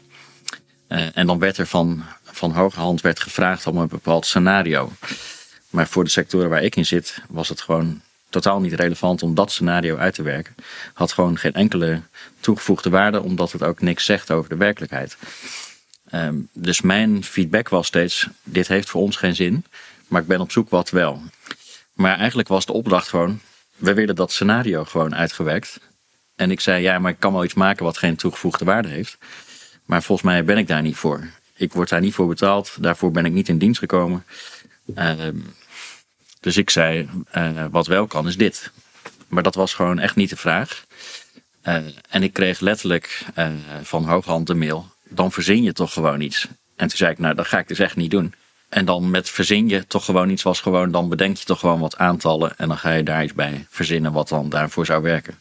en 0.87 1.27
dan 1.27 1.39
werd 1.39 1.57
er 1.57 1.67
van, 1.67 2.03
van 2.23 2.51
hoge 2.51 2.79
hand 2.79 3.01
werd 3.01 3.19
gevraagd 3.19 3.67
om 3.67 3.77
een 3.77 3.87
bepaald 3.87 4.25
scenario. 4.25 4.91
Maar 5.69 5.87
voor 5.87 6.03
de 6.03 6.09
sectoren 6.09 6.49
waar 6.49 6.63
ik 6.63 6.75
in 6.75 6.85
zit, 6.85 7.21
was 7.29 7.49
het 7.49 7.61
gewoon 7.61 8.01
totaal 8.29 8.59
niet 8.59 8.73
relevant 8.73 9.23
om 9.23 9.35
dat 9.35 9.51
scenario 9.51 9.97
uit 9.97 10.13
te 10.13 10.23
werken. 10.23 10.55
Had 10.93 11.11
gewoon 11.11 11.37
geen 11.37 11.53
enkele 11.53 12.01
toegevoegde 12.39 12.89
waarde, 12.89 13.21
omdat 13.21 13.51
het 13.51 13.63
ook 13.63 13.81
niks 13.81 14.05
zegt 14.05 14.31
over 14.31 14.49
de 14.49 14.57
werkelijkheid. 14.57 15.17
Um, 16.13 16.47
dus 16.53 16.81
mijn 16.81 17.23
feedback 17.23 17.69
was 17.69 17.87
steeds: 17.87 18.27
dit 18.43 18.67
heeft 18.67 18.89
voor 18.89 19.01
ons 19.01 19.15
geen 19.15 19.35
zin, 19.35 19.65
maar 20.07 20.21
ik 20.21 20.27
ben 20.27 20.41
op 20.41 20.51
zoek 20.51 20.69
wat 20.69 20.89
wel. 20.89 21.21
Maar 21.93 22.17
eigenlijk 22.17 22.47
was 22.47 22.65
de 22.65 22.73
opdracht 22.73 23.07
gewoon: 23.07 23.39
we 23.75 23.93
willen 23.93 24.15
dat 24.15 24.31
scenario 24.31 24.83
gewoon 24.83 25.15
uitgewerkt. 25.15 25.79
En 26.35 26.51
ik 26.51 26.59
zei: 26.59 26.81
ja, 26.81 26.99
maar 26.99 27.11
ik 27.11 27.19
kan 27.19 27.33
wel 27.33 27.43
iets 27.43 27.53
maken 27.53 27.83
wat 27.83 27.97
geen 27.97 28.15
toegevoegde 28.15 28.65
waarde 28.65 28.87
heeft. 28.87 29.17
Maar 29.85 30.03
volgens 30.03 30.27
mij 30.27 30.43
ben 30.43 30.57
ik 30.57 30.67
daar 30.67 30.81
niet 30.81 30.95
voor. 30.95 31.29
Ik 31.55 31.73
word 31.73 31.89
daar 31.89 32.01
niet 32.01 32.13
voor 32.13 32.27
betaald. 32.27 32.75
Daarvoor 32.79 33.11
ben 33.11 33.25
ik 33.25 33.31
niet 33.31 33.49
in 33.49 33.57
dienst 33.57 33.79
gekomen. 33.79 34.25
Uh, 34.95 35.13
dus 36.39 36.57
ik 36.57 36.69
zei, 36.69 37.09
uh, 37.35 37.65
wat 37.71 37.87
wel 37.87 38.07
kan 38.07 38.27
is 38.27 38.37
dit. 38.37 38.71
Maar 39.27 39.43
dat 39.43 39.55
was 39.55 39.73
gewoon 39.73 39.99
echt 39.99 40.15
niet 40.15 40.29
de 40.29 40.35
vraag. 40.35 40.85
Uh, 41.63 41.75
en 42.09 42.23
ik 42.23 42.33
kreeg 42.33 42.59
letterlijk 42.59 43.25
uh, 43.37 43.47
van 43.81 44.05
hooghand 44.05 44.47
de 44.47 44.53
mail, 44.53 44.89
dan 45.03 45.31
verzin 45.31 45.63
je 45.63 45.73
toch 45.73 45.93
gewoon 45.93 46.21
iets. 46.21 46.47
En 46.75 46.87
toen 46.87 46.97
zei 46.97 47.11
ik, 47.11 47.19
nou 47.19 47.35
dat 47.35 47.47
ga 47.47 47.59
ik 47.59 47.67
dus 47.67 47.79
echt 47.79 47.95
niet 47.95 48.11
doen. 48.11 48.33
En 48.69 48.85
dan 48.85 49.09
met 49.09 49.29
verzin 49.29 49.69
je 49.69 49.87
toch 49.87 50.05
gewoon 50.05 50.29
iets 50.29 50.43
was 50.43 50.61
gewoon, 50.61 50.91
dan 50.91 51.09
bedenk 51.09 51.37
je 51.37 51.45
toch 51.45 51.59
gewoon 51.59 51.79
wat 51.79 51.97
aantallen 51.97 52.57
en 52.57 52.67
dan 52.67 52.77
ga 52.77 52.91
je 52.91 53.03
daar 53.03 53.23
iets 53.23 53.33
bij 53.33 53.65
verzinnen 53.69 54.11
wat 54.11 54.27
dan 54.27 54.49
daarvoor 54.49 54.85
zou 54.85 55.01
werken. 55.01 55.39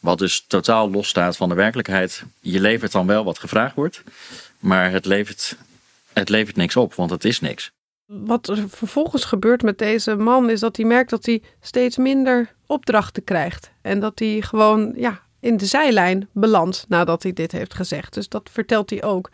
Wat 0.00 0.18
dus 0.18 0.44
totaal 0.46 0.90
los 0.90 1.08
staat 1.08 1.36
van 1.36 1.48
de 1.48 1.54
werkelijkheid. 1.54 2.22
Je 2.40 2.60
levert 2.60 2.92
dan 2.92 3.06
wel 3.06 3.24
wat 3.24 3.38
gevraagd 3.38 3.74
wordt, 3.74 4.02
maar 4.58 4.90
het 4.90 5.04
levert, 5.04 5.56
het 6.12 6.28
levert 6.28 6.56
niks 6.56 6.76
op, 6.76 6.94
want 6.94 7.10
het 7.10 7.24
is 7.24 7.40
niks 7.40 7.72
wat 8.10 8.48
er 8.48 8.68
vervolgens 8.68 9.24
gebeurt 9.24 9.62
met 9.62 9.78
deze 9.78 10.16
man 10.16 10.50
is 10.50 10.60
dat 10.60 10.76
hij 10.76 10.86
merkt 10.86 11.10
dat 11.10 11.26
hij 11.26 11.42
steeds 11.60 11.96
minder 11.96 12.54
opdrachten 12.66 13.24
krijgt. 13.24 13.72
En 13.82 14.00
dat 14.00 14.18
hij 14.18 14.40
gewoon 14.40 14.92
ja, 14.96 15.20
in 15.40 15.56
de 15.56 15.66
zijlijn 15.66 16.28
belandt 16.32 16.84
nadat 16.88 17.22
hij 17.22 17.32
dit 17.32 17.52
heeft 17.52 17.74
gezegd. 17.74 18.14
Dus 18.14 18.28
dat 18.28 18.50
vertelt 18.52 18.90
hij 18.90 19.02
ook. 19.02 19.30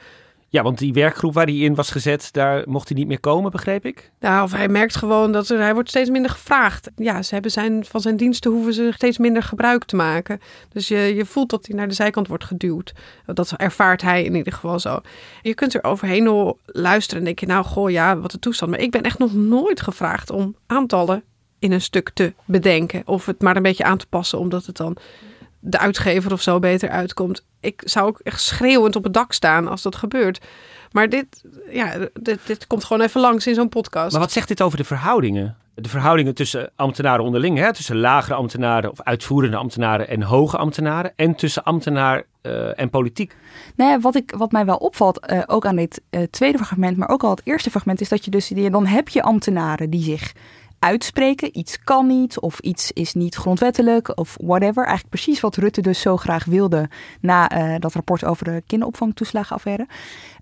Ja, 0.49 0.63
want 0.63 0.79
die 0.79 0.93
werkgroep 0.93 1.35
waar 1.35 1.47
hij 1.47 1.57
in 1.57 1.75
was 1.75 1.91
gezet, 1.91 2.29
daar 2.33 2.63
mocht 2.67 2.89
hij 2.89 2.97
niet 2.97 3.07
meer 3.07 3.21
komen, 3.21 3.51
begreep 3.51 3.85
ik? 3.85 4.11
Nou, 4.21 4.45
of 4.45 4.53
hij 4.53 4.69
merkt 4.69 4.97
gewoon 4.97 5.33
dat 5.33 5.49
hij 5.49 5.75
wordt 5.75 5.89
steeds 5.89 6.11
minder 6.11 6.31
gevraagd. 6.31 6.91
Ja, 6.97 7.23
ze 7.23 7.35
hebben 7.35 7.51
zijn, 7.51 7.85
van 7.85 8.01
zijn 8.01 8.17
diensten 8.17 8.51
hoeven 8.51 8.75
ze 8.75 8.91
steeds 8.95 9.19
minder 9.19 9.43
gebruik 9.43 9.85
te 9.85 9.97
maken. 9.97 10.41
Dus 10.69 10.89
je, 10.89 10.99
je 10.99 11.25
voelt 11.25 11.51
dat 11.51 11.67
hij 11.67 11.77
naar 11.77 11.89
de 11.89 11.95
zijkant 11.95 12.29
wordt 12.29 12.45
geduwd. 12.45 12.93
Dat 13.27 13.53
ervaart 13.53 14.03
hij 14.03 14.25
in 14.25 14.35
ieder 14.35 14.53
geval 14.53 14.81
zo. 14.81 15.01
Je 15.43 15.55
kunt 15.55 15.75
er 15.75 15.85
overheen 15.85 16.55
luisteren 16.67 17.19
en 17.19 17.25
denk 17.25 17.39
je, 17.39 17.47
nou 17.47 17.65
goh, 17.65 17.91
ja, 17.91 18.19
wat 18.19 18.31
de 18.31 18.39
toestand. 18.39 18.71
Maar 18.71 18.81
ik 18.81 18.91
ben 18.91 19.03
echt 19.03 19.19
nog 19.19 19.35
nooit 19.35 19.81
gevraagd 19.81 20.31
om 20.31 20.57
aantallen 20.67 21.23
in 21.59 21.73
een 21.73 21.81
stuk 21.81 22.11
te 22.15 22.33
bedenken. 22.45 23.03
Of 23.05 23.27
het 23.27 23.43
maar 23.43 23.57
een 23.57 23.63
beetje 23.63 23.85
aan 23.85 23.99
te 23.99 24.07
passen, 24.07 24.39
omdat 24.39 24.67
het 24.67 24.77
dan 24.77 24.97
de 25.67 25.79
uitgever 25.79 26.33
of 26.33 26.43
zo 26.43 26.59
beter 26.59 26.89
uitkomt. 26.89 27.45
Ik 27.61 27.83
zou 27.85 28.07
ook 28.07 28.21
echt 28.23 28.41
schreeuwend 28.41 28.97
op 28.97 29.05
het 29.05 29.15
dak 29.15 29.33
staan 29.33 29.69
als 29.69 29.83
dat 29.83 29.97
gebeurt. 29.97 30.41
Maar 30.93 31.09
dit, 31.09 31.45
ja, 31.71 32.09
dit, 32.21 32.39
dit 32.45 32.67
komt 32.67 32.85
gewoon 32.85 33.03
even 33.03 33.21
langs 33.21 33.47
in 33.47 33.55
zo'n 33.55 33.69
podcast. 33.69 34.13
Maar 34.13 34.21
wat 34.21 34.33
zegt 34.33 34.49
dit 34.49 34.63
over 34.63 34.79
de 34.79 34.85
verhoudingen? 34.85 35.57
De 35.75 35.89
verhoudingen 35.89 36.35
tussen 36.35 36.71
ambtenaren 36.77 37.25
onderling, 37.25 37.59
hè? 37.59 37.73
tussen 37.73 37.97
lagere 37.97 38.35
ambtenaren 38.35 38.91
of 38.91 39.03
uitvoerende 39.03 39.57
ambtenaren 39.57 40.09
en 40.09 40.23
hoge 40.23 40.57
ambtenaren. 40.57 41.13
En 41.17 41.35
tussen 41.35 41.63
ambtenaar 41.63 42.23
uh, 42.43 42.81
en 42.81 42.91
politiek. 42.91 43.37
Nou 43.77 43.91
ja, 43.91 44.01
wat, 44.01 44.15
ik, 44.15 44.35
wat 44.37 44.53
mij 44.53 44.65
wel 44.65 44.77
opvalt, 44.77 45.31
uh, 45.33 45.43
ook 45.47 45.67
aan 45.67 45.77
dit 45.77 46.03
uh, 46.11 46.23
tweede 46.31 46.59
fragment, 46.59 46.97
maar 46.97 47.09
ook 47.09 47.25
al 47.25 47.31
het 47.31 47.41
eerste 47.45 47.71
fragment, 47.71 48.01
is 48.01 48.09
dat 48.09 48.25
je 48.25 48.31
dus, 48.31 48.49
dan 48.49 48.87
heb 48.87 49.09
je 49.09 49.23
ambtenaren 49.23 49.91
die 49.91 50.03
zich 50.03 50.33
uitspreken. 50.79 51.59
Iets 51.59 51.85
kan 51.85 52.07
niet 52.07 52.41
of 52.41 52.59
iets 52.59 52.93
is 52.93 53.15
niet 53.15 53.35
grondwettelijk 53.35 54.19
of 54.19 54.37
whatever. 54.41 54.85
Eigenlijk 54.85 55.09
precies 55.09 55.41
wat 55.41 55.57
Rutte 55.57 55.81
dus 55.81 56.01
zo 56.01 56.17
graag 56.17 56.45
wilde 56.45 56.89
na 57.21 57.57
uh, 57.57 57.75
dat 57.79 57.95
rapport 57.95 58.25
over 58.25 58.45
de 58.45 58.63
kinderopvangtoeslagenaffaire. 58.67 59.87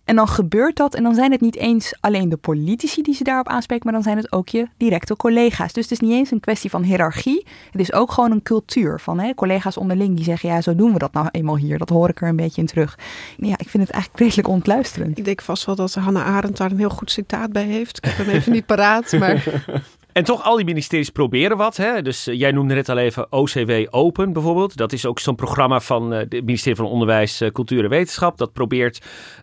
En 0.05 0.17
dan 0.17 0.29
gebeurt 0.29 0.77
dat 0.77 0.95
en 0.95 1.03
dan 1.03 1.15
zijn 1.15 1.33
het 1.33 1.41
niet 1.41 1.57
eens 1.57 1.97
alleen 2.01 2.29
de 2.29 2.37
politici 2.37 3.03
die 3.03 3.15
ze 3.15 3.25
daarop 3.25 3.49
aanspreken, 3.49 3.85
maar 3.85 3.95
dan 3.95 4.03
zijn 4.03 4.17
het 4.17 4.33
ook 4.33 4.49
je 4.49 4.69
directe 4.77 5.17
collega's. 5.17 5.73
Dus 5.73 5.83
het 5.83 5.93
is 5.93 6.01
niet 6.01 6.13
eens 6.13 6.31
een 6.31 6.41
kwestie 6.41 6.71
van 6.71 6.83
hiërarchie. 6.83 7.47
Het 7.71 7.81
is 7.81 7.93
ook 7.93 8.13
gewoon 8.13 8.31
een 8.31 8.43
cultuur 8.43 9.01
van 9.01 9.21
hè, 9.21 9.35
collega's 9.35 9.77
onderling 9.77 10.17
die 10.17 10.25
zeggen, 10.25 10.49
ja, 10.49 10.61
zo 10.61 10.75
doen 10.75 10.93
we 10.93 10.99
dat 10.99 11.13
nou 11.13 11.29
eenmaal 11.31 11.57
hier. 11.57 11.79
Dat 11.79 11.89
hoor 11.89 12.09
ik 12.09 12.21
er 12.21 12.29
een 12.29 12.37
beetje 12.37 12.61
in 12.61 12.67
terug. 12.67 12.99
Ja, 13.37 13.55
ik 13.59 13.69
vind 13.69 13.83
het 13.83 13.93
eigenlijk 13.93 14.23
redelijk 14.23 14.49
ontluisterend. 14.49 15.19
Ik 15.19 15.25
denk 15.25 15.43
vast 15.43 15.65
wel 15.65 15.75
dat 15.75 15.95
Hannah 15.95 16.27
Arendt 16.27 16.57
daar 16.57 16.71
een 16.71 16.79
heel 16.79 16.91
goed 16.91 17.11
citaat 17.11 17.53
bij 17.53 17.65
heeft. 17.65 17.97
Ik 17.97 18.05
heb 18.05 18.27
hem 18.27 18.35
even 18.35 18.53
niet 18.53 18.67
paraat, 18.67 19.13
maar... 19.13 19.45
En 20.15 20.25
toch, 20.25 20.43
al 20.43 20.57
die 20.57 20.65
ministeries 20.65 21.11
proberen 21.11 21.57
wat. 21.57 21.77
Hè? 21.77 22.03
Dus 22.03 22.29
uh, 22.29 22.39
jij 22.39 22.53
noemde 22.53 22.75
net 22.75 22.89
al 22.89 22.99
even 22.99 23.33
OCW 23.33 23.87
Open 23.91 24.33
bijvoorbeeld. 24.33 24.77
Dat 24.77 24.93
is 24.93 25.07
ook 25.07 25.19
zo'n 25.19 25.35
programma 25.35 25.81
van 25.81 26.13
uh, 26.13 26.19
het 26.19 26.33
ministerie 26.33 26.77
van 26.77 26.87
Onderwijs, 26.87 27.43
uh, 27.43 27.51
Cultuur 27.51 27.85
en 27.85 27.91
Wetenschap. 27.91 28.39
Dat 28.39 28.53
probeert 28.53 29.01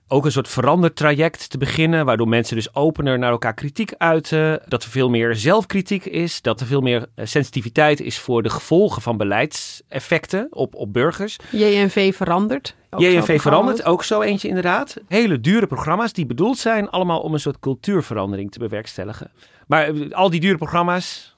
ook 0.07 0.25
een 0.25 0.31
soort 0.31 0.47
verandertraject 0.47 1.49
te 1.49 1.57
beginnen. 1.57 2.05
Waardoor 2.05 2.27
mensen 2.27 2.55
dus 2.55 2.75
opener 2.75 3.19
naar 3.19 3.31
elkaar 3.31 3.53
kritiek 3.53 3.93
uiten. 3.97 4.61
Dat 4.67 4.83
er 4.83 4.89
veel 4.89 5.09
meer 5.09 5.35
zelfkritiek 5.35 6.05
is. 6.05 6.41
Dat 6.41 6.59
er 6.59 6.65
veel 6.65 6.81
meer 6.81 7.05
sensitiviteit 7.15 8.01
is 8.01 8.19
voor 8.19 8.43
de 8.43 8.49
gevolgen 8.49 9.01
van 9.01 9.17
beleidseffecten 9.17 10.47
op, 10.49 10.75
op 10.75 10.93
burgers. 10.93 11.37
JNV 11.49 12.15
verandert. 12.15 12.75
JNV 12.97 13.41
verandert, 13.41 13.85
ook 13.85 14.03
zo 14.03 14.21
eentje 14.21 14.47
inderdaad. 14.47 14.97
Hele 15.07 15.39
dure 15.39 15.67
programma's 15.67 16.13
die 16.13 16.25
bedoeld 16.25 16.57
zijn 16.57 16.89
allemaal 16.89 17.19
om 17.19 17.33
een 17.33 17.39
soort 17.39 17.59
cultuurverandering 17.59 18.51
te 18.51 18.59
bewerkstelligen. 18.59 19.31
Maar 19.71 19.87
eh, 19.87 20.11
al 20.11 20.29
die 20.29 20.39
dure 20.39 20.57
programma's, 20.57 21.35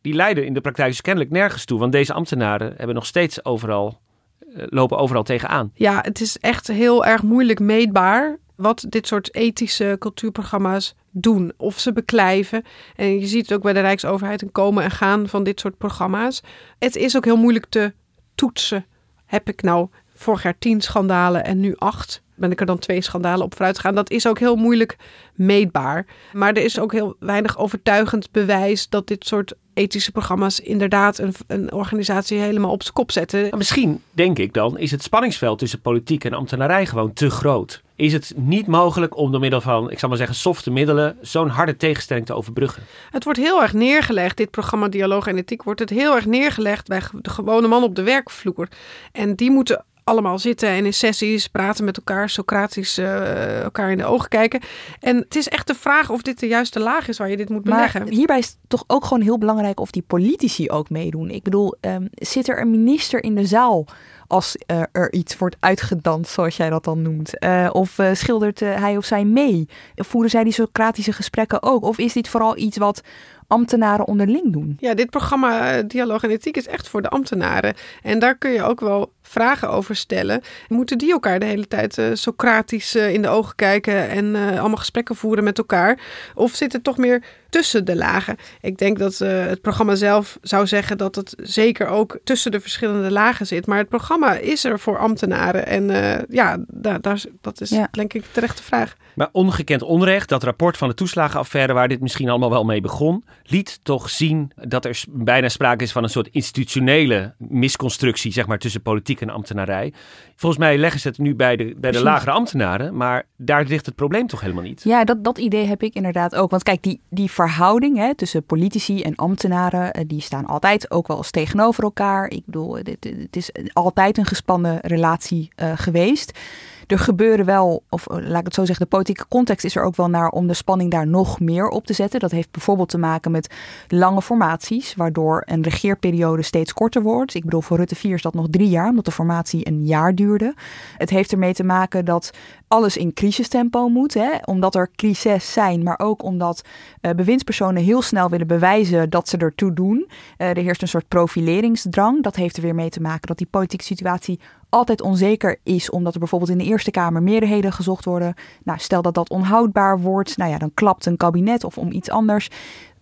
die 0.00 0.14
leiden 0.14 0.46
in 0.46 0.54
de 0.54 0.60
praktijk 0.60 0.88
dus 0.88 1.00
kennelijk 1.00 1.32
nergens 1.32 1.64
toe. 1.64 1.78
Want 1.78 1.92
deze 1.92 2.12
ambtenaren 2.12 2.74
hebben 2.76 2.94
nog 2.94 3.06
steeds 3.06 3.44
overal, 3.44 4.00
eh, 4.38 4.62
lopen 4.68 4.98
overal 4.98 5.22
tegenaan. 5.22 5.70
Ja, 5.74 6.00
het 6.02 6.20
is 6.20 6.38
echt 6.38 6.66
heel 6.66 7.04
erg 7.04 7.22
moeilijk 7.22 7.60
meetbaar 7.60 8.38
wat 8.56 8.86
dit 8.88 9.06
soort 9.06 9.34
ethische 9.34 9.96
cultuurprogramma's 9.98 10.94
doen. 11.10 11.52
Of 11.56 11.78
ze 11.78 11.92
beklijven. 11.92 12.64
En 12.96 13.18
je 13.20 13.26
ziet 13.26 13.48
het 13.48 13.56
ook 13.56 13.62
bij 13.62 13.72
de 13.72 13.80
Rijksoverheid 13.80 14.42
een 14.42 14.52
komen 14.52 14.84
en 14.84 14.90
gaan 14.90 15.28
van 15.28 15.44
dit 15.44 15.60
soort 15.60 15.78
programma's. 15.78 16.42
Het 16.78 16.96
is 16.96 17.16
ook 17.16 17.24
heel 17.24 17.36
moeilijk 17.36 17.66
te 17.68 17.92
toetsen. 18.34 18.86
Heb 19.24 19.48
ik 19.48 19.62
nou 19.62 19.88
vorig 20.14 20.42
jaar 20.42 20.58
tien 20.58 20.80
schandalen 20.80 21.44
en 21.44 21.60
nu 21.60 21.74
acht? 21.76 22.23
Ben 22.34 22.50
ik 22.50 22.60
er 22.60 22.66
dan 22.66 22.78
twee 22.78 23.00
schandalen 23.00 23.44
op 23.44 23.54
vooruit 23.54 23.76
gegaan. 23.76 23.94
Dat 23.94 24.10
is 24.10 24.26
ook 24.26 24.38
heel 24.38 24.56
moeilijk 24.56 24.96
meetbaar. 25.34 26.06
Maar 26.32 26.52
er 26.52 26.64
is 26.64 26.78
ook 26.78 26.92
heel 26.92 27.16
weinig 27.18 27.58
overtuigend 27.58 28.30
bewijs 28.30 28.88
dat 28.88 29.06
dit 29.06 29.26
soort 29.26 29.54
ethische 29.74 30.12
programma's 30.12 30.60
inderdaad 30.60 31.18
een, 31.18 31.34
een 31.46 31.72
organisatie 31.72 32.38
helemaal 32.38 32.70
op 32.70 32.82
zijn 32.82 32.94
kop 32.94 33.12
zetten. 33.12 33.58
Misschien, 33.58 34.02
denk 34.10 34.38
ik 34.38 34.52
dan, 34.52 34.78
is 34.78 34.90
het 34.90 35.02
spanningsveld 35.02 35.58
tussen 35.58 35.80
politiek 35.80 36.24
en 36.24 36.32
ambtenarij 36.32 36.86
gewoon 36.86 37.12
te 37.12 37.30
groot. 37.30 37.82
Is 37.96 38.12
het 38.12 38.32
niet 38.36 38.66
mogelijk 38.66 39.16
om 39.16 39.30
door 39.30 39.40
middel 39.40 39.60
van, 39.60 39.90
ik 39.90 39.98
zal 39.98 40.08
maar 40.08 40.18
zeggen, 40.18 40.36
softe 40.36 40.70
middelen, 40.70 41.16
zo'n 41.20 41.48
harde 41.48 41.76
tegenstelling 41.76 42.26
te 42.26 42.34
overbruggen? 42.34 42.82
Het 43.10 43.24
wordt 43.24 43.38
heel 43.38 43.62
erg 43.62 43.72
neergelegd, 43.72 44.36
dit 44.36 44.50
programma 44.50 44.88
Dialoog 44.88 45.26
en 45.26 45.36
Ethiek, 45.36 45.62
wordt 45.62 45.80
het 45.80 45.90
heel 45.90 46.14
erg 46.14 46.26
neergelegd 46.26 46.88
bij 46.88 47.02
de 47.12 47.30
gewone 47.30 47.68
man 47.68 47.82
op 47.82 47.94
de 47.94 48.02
werkvloer. 48.02 48.68
En 49.12 49.34
die 49.34 49.50
moeten 49.50 49.84
allemaal 50.04 50.38
zitten 50.38 50.68
en 50.68 50.84
in 50.84 50.94
sessies 50.94 51.48
praten 51.48 51.84
met 51.84 51.96
elkaar, 51.96 52.28
Socratisch 52.28 52.98
uh, 52.98 53.62
elkaar 53.62 53.90
in 53.90 53.98
de 53.98 54.04
ogen 54.04 54.28
kijken. 54.28 54.60
En 55.00 55.16
het 55.16 55.36
is 55.36 55.48
echt 55.48 55.66
de 55.66 55.74
vraag 55.74 56.10
of 56.10 56.22
dit 56.22 56.40
de 56.40 56.46
juiste 56.46 56.80
laag 56.80 57.08
is 57.08 57.18
waar 57.18 57.30
je 57.30 57.36
dit 57.36 57.48
moet 57.48 57.62
beleggen. 57.62 58.02
Maar 58.02 58.12
hierbij 58.12 58.38
is 58.38 58.56
toch 58.68 58.84
ook 58.86 59.04
gewoon 59.04 59.22
heel 59.22 59.38
belangrijk 59.38 59.80
of 59.80 59.90
die 59.90 60.04
politici 60.06 60.70
ook 60.70 60.90
meedoen. 60.90 61.30
Ik 61.30 61.42
bedoel, 61.42 61.74
um, 61.80 62.08
zit 62.12 62.48
er 62.48 62.60
een 62.60 62.70
minister 62.70 63.22
in 63.22 63.34
de 63.34 63.46
zaal 63.46 63.86
als 64.26 64.56
uh, 64.66 64.82
er 64.92 65.12
iets 65.12 65.38
wordt 65.38 65.56
uitgedanst, 65.60 66.32
zoals 66.32 66.56
jij 66.56 66.70
dat 66.70 66.84
dan 66.84 67.02
noemt? 67.02 67.44
Uh, 67.44 67.68
of 67.72 67.98
uh, 67.98 68.08
schildert 68.12 68.60
hij 68.60 68.96
of 68.96 69.04
zij 69.04 69.24
mee? 69.24 69.68
Voeren 69.94 70.30
zij 70.30 70.44
die 70.44 70.52
Socratische 70.52 71.12
gesprekken 71.12 71.62
ook? 71.62 71.84
Of 71.84 71.98
is 71.98 72.12
dit 72.12 72.28
vooral 72.28 72.56
iets 72.56 72.76
wat 72.76 73.02
ambtenaren 73.46 74.06
onderling 74.06 74.52
doen? 74.52 74.76
Ja, 74.80 74.94
dit 74.94 75.10
programma 75.10 75.82
Dialoog 75.82 76.22
en 76.22 76.30
Ethiek 76.30 76.56
is 76.56 76.66
echt 76.66 76.88
voor 76.88 77.02
de 77.02 77.08
ambtenaren. 77.08 77.74
En 78.02 78.18
daar 78.18 78.38
kun 78.38 78.50
je 78.50 78.62
ook 78.62 78.80
wel 78.80 79.12
vragen 79.22 79.70
over 79.70 79.96
stellen. 79.96 80.40
Moeten 80.68 80.98
die 80.98 81.12
elkaar 81.12 81.38
de 81.38 81.46
hele 81.46 81.68
tijd 81.68 81.98
uh, 81.98 82.06
Socratisch 82.12 82.96
uh, 82.96 83.12
in 83.12 83.22
de 83.22 83.28
ogen 83.28 83.54
kijken 83.54 84.08
en 84.08 84.24
uh, 84.24 84.60
allemaal 84.60 84.76
gesprekken 84.76 85.16
voeren 85.16 85.44
met 85.44 85.58
elkaar? 85.58 86.00
Of 86.34 86.54
zit 86.54 86.72
het 86.72 86.84
toch 86.84 86.96
meer 86.96 87.22
tussen 87.48 87.84
de 87.84 87.96
lagen? 87.96 88.36
Ik 88.60 88.78
denk 88.78 88.98
dat 88.98 89.18
het 89.18 89.60
programma 89.60 89.94
zelf 89.94 90.38
zou 90.42 90.66
zeggen 90.66 90.98
dat 90.98 91.14
het 91.14 91.34
zeker 91.36 91.86
ook 91.86 92.18
tussen 92.24 92.50
de 92.50 92.60
verschillende 92.60 93.10
lagen 93.10 93.46
zit. 93.46 93.66
Maar 93.66 93.78
het 93.78 93.88
programma 93.88 94.34
is 94.34 94.64
er 94.64 94.78
voor 94.78 94.98
ambtenaren. 94.98 95.66
En 95.66 95.86
ja, 96.28 96.58
daar, 96.68 97.00
daar, 97.00 97.22
dat 97.40 97.60
is 97.60 97.70
ja. 97.70 97.88
denk 97.90 98.12
ik 98.14 98.22
de 98.22 98.28
terechte 98.32 98.62
vraag. 98.62 98.96
Maar 99.14 99.28
ongekend 99.32 99.82
onrecht, 99.82 100.28
dat 100.28 100.42
rapport 100.42 100.76
van 100.76 100.88
de 100.88 100.94
toeslagenaffaire 100.94 101.72
waar 101.72 101.88
dit 101.88 102.00
misschien 102.00 102.28
allemaal 102.28 102.50
wel 102.50 102.64
mee 102.64 102.80
begon, 102.80 103.24
liet 103.42 103.80
toch 103.82 104.10
zien 104.10 104.52
dat 104.54 104.84
er 104.84 105.02
bijna 105.08 105.48
sprake 105.48 105.84
is 105.84 105.92
van 105.92 106.02
een 106.02 106.08
soort 106.08 106.28
institutionele 106.28 107.34
misconstructie, 107.38 108.32
zeg 108.32 108.46
maar, 108.46 108.58
tussen 108.58 108.82
politiek 108.82 109.20
en 109.20 109.30
ambtenarij. 109.30 109.92
Volgens 110.36 110.60
mij 110.60 110.78
leggen 110.78 111.00
ze 111.00 111.08
het 111.08 111.18
nu 111.18 111.34
bij 111.34 111.56
de, 111.56 111.74
bij 111.76 111.90
de 111.90 112.02
lagere 112.02 112.30
ambtenaren, 112.30 112.96
maar 112.96 113.26
daar 113.36 113.64
ligt 113.64 113.86
het 113.86 113.94
probleem 113.94 114.26
toch 114.26 114.40
helemaal 114.40 114.62
niet? 114.62 114.82
Ja, 114.84 115.04
dat, 115.04 115.24
dat 115.24 115.38
idee 115.38 115.66
heb 115.66 115.82
ik 115.82 115.94
inderdaad 115.94 116.34
ook. 116.34 116.50
Want 116.50 116.62
kijk, 116.62 116.82
die, 116.82 117.00
die 117.08 117.30
verhouding 117.30 117.96
hè, 117.96 118.14
tussen 118.14 118.44
politici 118.44 119.02
en 119.02 119.14
ambtenaren, 119.14 119.92
eh, 119.92 120.04
die 120.06 120.20
staan 120.20 120.46
altijd 120.46 120.90
ook 120.90 121.06
wel 121.06 121.16
eens 121.16 121.30
tegenover 121.30 121.84
elkaar. 121.84 122.28
Ik 122.28 122.42
bedoel, 122.44 122.76
het, 122.76 122.88
het 123.00 123.36
is 123.36 123.50
altijd 123.72 124.18
een 124.18 124.26
gespannen 124.26 124.78
relatie 124.82 125.48
uh, 125.62 125.72
geweest 125.74 126.38
er 126.86 126.98
gebeuren 126.98 127.44
wel, 127.44 127.82
of 127.88 128.06
eh, 128.06 128.16
laat 128.16 128.38
ik 128.38 128.44
het 128.44 128.54
zo 128.54 128.64
zeggen, 128.64 128.84
de 128.84 128.96
politieke 128.96 129.28
context 129.28 129.64
is 129.64 129.76
er 129.76 129.82
ook 129.82 129.96
wel 129.96 130.08
naar 130.08 130.28
om 130.28 130.46
de 130.46 130.54
spanning 130.54 130.90
daar 130.90 131.06
nog 131.06 131.40
meer 131.40 131.68
op 131.68 131.86
te 131.86 131.92
zetten. 131.92 132.20
Dat 132.20 132.30
heeft 132.30 132.50
bijvoorbeeld 132.50 132.88
te 132.88 132.98
maken 132.98 133.30
met 133.30 133.54
lange 133.88 134.22
formaties, 134.22 134.94
waardoor 134.94 135.42
een 135.46 135.62
regeerperiode 135.62 136.42
steeds 136.42 136.72
korter 136.72 137.02
wordt. 137.02 137.34
Ik 137.34 137.44
bedoel, 137.44 137.60
voor 137.60 137.76
Rutte 137.76 137.94
4 137.94 138.14
is 138.14 138.22
dat 138.22 138.34
nog 138.34 138.46
drie 138.50 138.68
jaar, 138.68 138.88
omdat 138.88 139.04
de 139.04 139.10
formatie 139.10 139.66
een 139.68 139.84
jaar 139.84 140.14
duurde. 140.14 140.54
Het 140.96 141.10
heeft 141.10 141.32
ermee 141.32 141.54
te 141.54 141.64
maken 141.64 142.04
dat 142.04 142.30
alles 142.74 142.96
in 142.96 143.12
crisistempo 143.12 143.88
moet, 143.88 144.14
hè? 144.14 144.30
omdat 144.44 144.74
er 144.74 144.90
crises 144.96 145.52
zijn, 145.52 145.82
maar 145.82 145.98
ook 145.98 146.22
omdat 146.22 146.62
uh, 147.00 147.10
bewindspersonen 147.10 147.82
heel 147.82 148.02
snel 148.02 148.28
willen 148.28 148.46
bewijzen 148.46 149.10
dat 149.10 149.28
ze 149.28 149.36
ertoe 149.36 149.72
doen. 149.72 150.06
Uh, 150.08 150.48
er 150.48 150.56
heerst 150.56 150.82
een 150.82 150.88
soort 150.88 151.08
profileringsdrang. 151.08 152.22
Dat 152.22 152.36
heeft 152.36 152.56
er 152.56 152.62
weer 152.62 152.74
mee 152.74 152.88
te 152.88 153.00
maken 153.00 153.26
dat 153.26 153.38
die 153.38 153.46
politieke 153.50 153.84
situatie 153.84 154.40
altijd 154.68 155.02
onzeker 155.02 155.58
is, 155.62 155.90
omdat 155.90 156.12
er 156.12 156.18
bijvoorbeeld 156.18 156.50
in 156.50 156.58
de 156.58 156.64
Eerste 156.64 156.90
Kamer 156.90 157.22
meerderheden 157.22 157.72
gezocht 157.72 158.04
worden. 158.04 158.34
Nou, 158.64 158.78
stel 158.78 159.02
dat 159.02 159.14
dat 159.14 159.30
onhoudbaar 159.30 160.00
wordt, 160.00 160.36
nou 160.36 160.50
ja, 160.50 160.58
dan 160.58 160.74
klapt 160.74 161.06
een 161.06 161.16
kabinet 161.16 161.64
of 161.64 161.78
om 161.78 161.92
iets 161.92 162.10
anders. 162.10 162.50